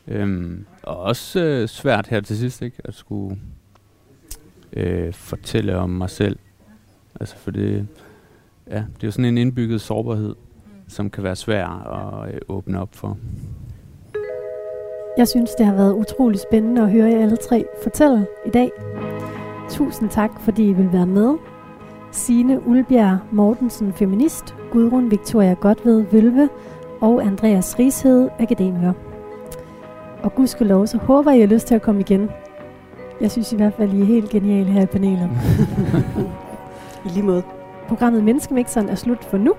Øhm, 0.09 0.64
og 0.82 0.96
også 0.96 1.40
øh, 1.40 1.68
svært 1.68 2.07
her 2.07 2.20
til 2.20 2.38
sidst, 2.38 2.62
ikke? 2.62 2.76
At 2.84 2.94
skulle 2.94 3.38
øh, 4.72 5.12
fortælle 5.12 5.76
om 5.76 5.90
mig 5.90 6.11
selv. 6.11 6.38
Altså 7.20 7.36
for 7.36 7.50
det, 7.50 7.88
ja, 8.70 8.76
det 8.76 9.03
er 9.03 9.07
jo 9.07 9.11
sådan 9.11 9.24
en 9.24 9.38
indbygget 9.38 9.80
sårbarhed, 9.80 10.34
som 10.88 11.11
kan 11.11 11.24
være 11.24 11.36
svær 11.36 11.66
at 11.66 12.34
øh, 12.34 12.40
åbne 12.48 12.80
op 12.80 12.94
for. 12.94 13.18
Jeg 15.18 15.28
synes, 15.28 15.50
det 15.50 15.66
har 15.66 15.74
været 15.74 15.92
utrolig 15.92 16.40
spændende 16.40 16.82
at 16.82 16.90
høre 16.90 17.11
jer 17.11 17.22
alle 17.22 17.36
tre 17.36 17.64
fortælle 17.82 18.26
i 18.46 18.50
dag. 18.50 18.70
Tusind 19.70 20.11
tak, 20.11 20.30
fordi 20.40 20.68
I 20.68 20.72
vil 20.72 20.92
være 20.92 21.07
med. 21.07 21.34
Sine 22.12 22.66
Ulbjerg 22.66 23.18
Mortensen, 23.32 23.92
feminist, 23.92 24.55
Gudrun 24.70 25.11
Victoria 25.11 25.55
Godved 25.55 26.05
Vølve 26.12 26.48
og 27.00 27.24
Andreas 27.24 27.78
Rigshed, 27.78 28.28
akademiker. 28.38 28.92
Og 30.22 30.34
gudskelov, 30.34 30.86
så 30.86 30.98
håber 30.98 31.30
jeg, 31.30 31.38
I 31.38 31.40
har 31.40 31.48
lyst 31.48 31.66
til 31.66 31.74
at 31.74 31.82
komme 31.82 32.00
igen. 32.00 32.30
Jeg 33.20 33.30
synes 33.30 33.52
i 33.52 33.56
hvert 33.56 33.74
fald, 33.74 33.92
I 33.92 34.00
er 34.00 34.04
helt 34.04 34.30
geniale 34.30 34.70
her 34.70 34.82
i 34.82 34.86
panelet. 34.86 35.30
I 37.06 37.08
lige 37.08 37.22
måde. 37.22 37.42
Programmet 37.88 38.24
Menneskemixeren 38.24 38.88
er 38.88 38.94
slut 38.94 39.24
for 39.24 39.38
nu. 39.38 39.54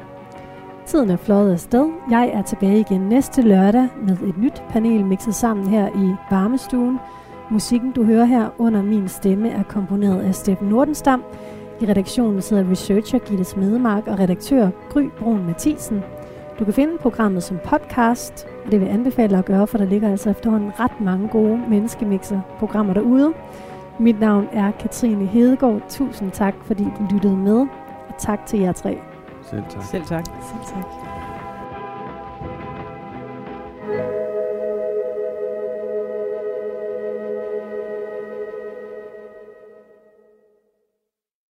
Tiden 0.86 1.09
er 1.09 1.18
fløjet 1.18 1.53
afsted. 1.53 1.89
Jeg 2.09 2.32
er 2.34 2.41
tilbage 2.41 2.80
igen 2.80 3.01
næste 3.01 3.41
lørdag 3.41 3.88
med 4.07 4.18
et 4.18 4.38
nyt 4.38 4.64
panel 4.70 5.05
mixet 5.05 5.36
sammen 5.36 5.68
her 5.68 5.88
i 5.88 6.16
varmestuen. 6.32 6.99
Musikken, 7.51 7.91
du 7.91 8.03
hører 8.03 8.26
her 8.26 8.49
under 8.57 8.82
min 8.82 9.07
stemme, 9.07 9.49
er 9.49 9.64
komponeret 9.64 10.22
af 10.22 10.36
Steffen 10.36 10.68
Nordenstam. 10.68 11.24
I 11.82 11.86
redaktionen 11.86 12.41
sidder 12.41 12.72
researcher 12.72 13.20
Gitte 13.20 13.43
Smedemark 13.43 14.07
og 14.07 14.20
redaktør 14.20 14.70
Gry 14.89 15.09
Brun 15.20 15.45
Mathisen. 15.45 16.03
Du 16.60 16.66
kan 16.66 16.74
finde 16.74 16.97
programmet 16.97 17.43
som 17.43 17.60
podcast, 17.66 18.47
og 18.66 18.72
det 18.72 18.80
vil 18.80 18.86
jeg 18.86 18.93
anbefale 18.93 19.38
at 19.38 19.45
gøre, 19.45 19.68
for 19.68 19.78
der 19.78 19.86
ligger 19.86 20.12
altså 20.12 20.30
efterhånden 20.30 20.72
ret 20.80 21.01
mange 21.01 21.28
gode 21.28 21.62
menneskemixer-programmer 21.70 22.93
derude. 22.93 23.34
Mit 23.99 24.20
navn 24.20 24.47
er 24.51 24.72
Katrine 24.72 25.26
Hedegaard. 25.26 25.82
Tusind 25.89 26.32
tak, 26.32 26.54
fordi 26.66 26.84
du 26.84 27.14
lyttede 27.14 27.38
med, 27.38 27.60
og 28.10 28.16
tak 28.20 28.45
til 28.45 28.60
jer 28.60 28.72
tre. 28.72 28.97
Selv 29.41 29.64
tak. 29.70 29.84
Selv 29.84 30.04
tak. 30.06 30.26
Selv 30.26 30.76
tak. 30.76 31.03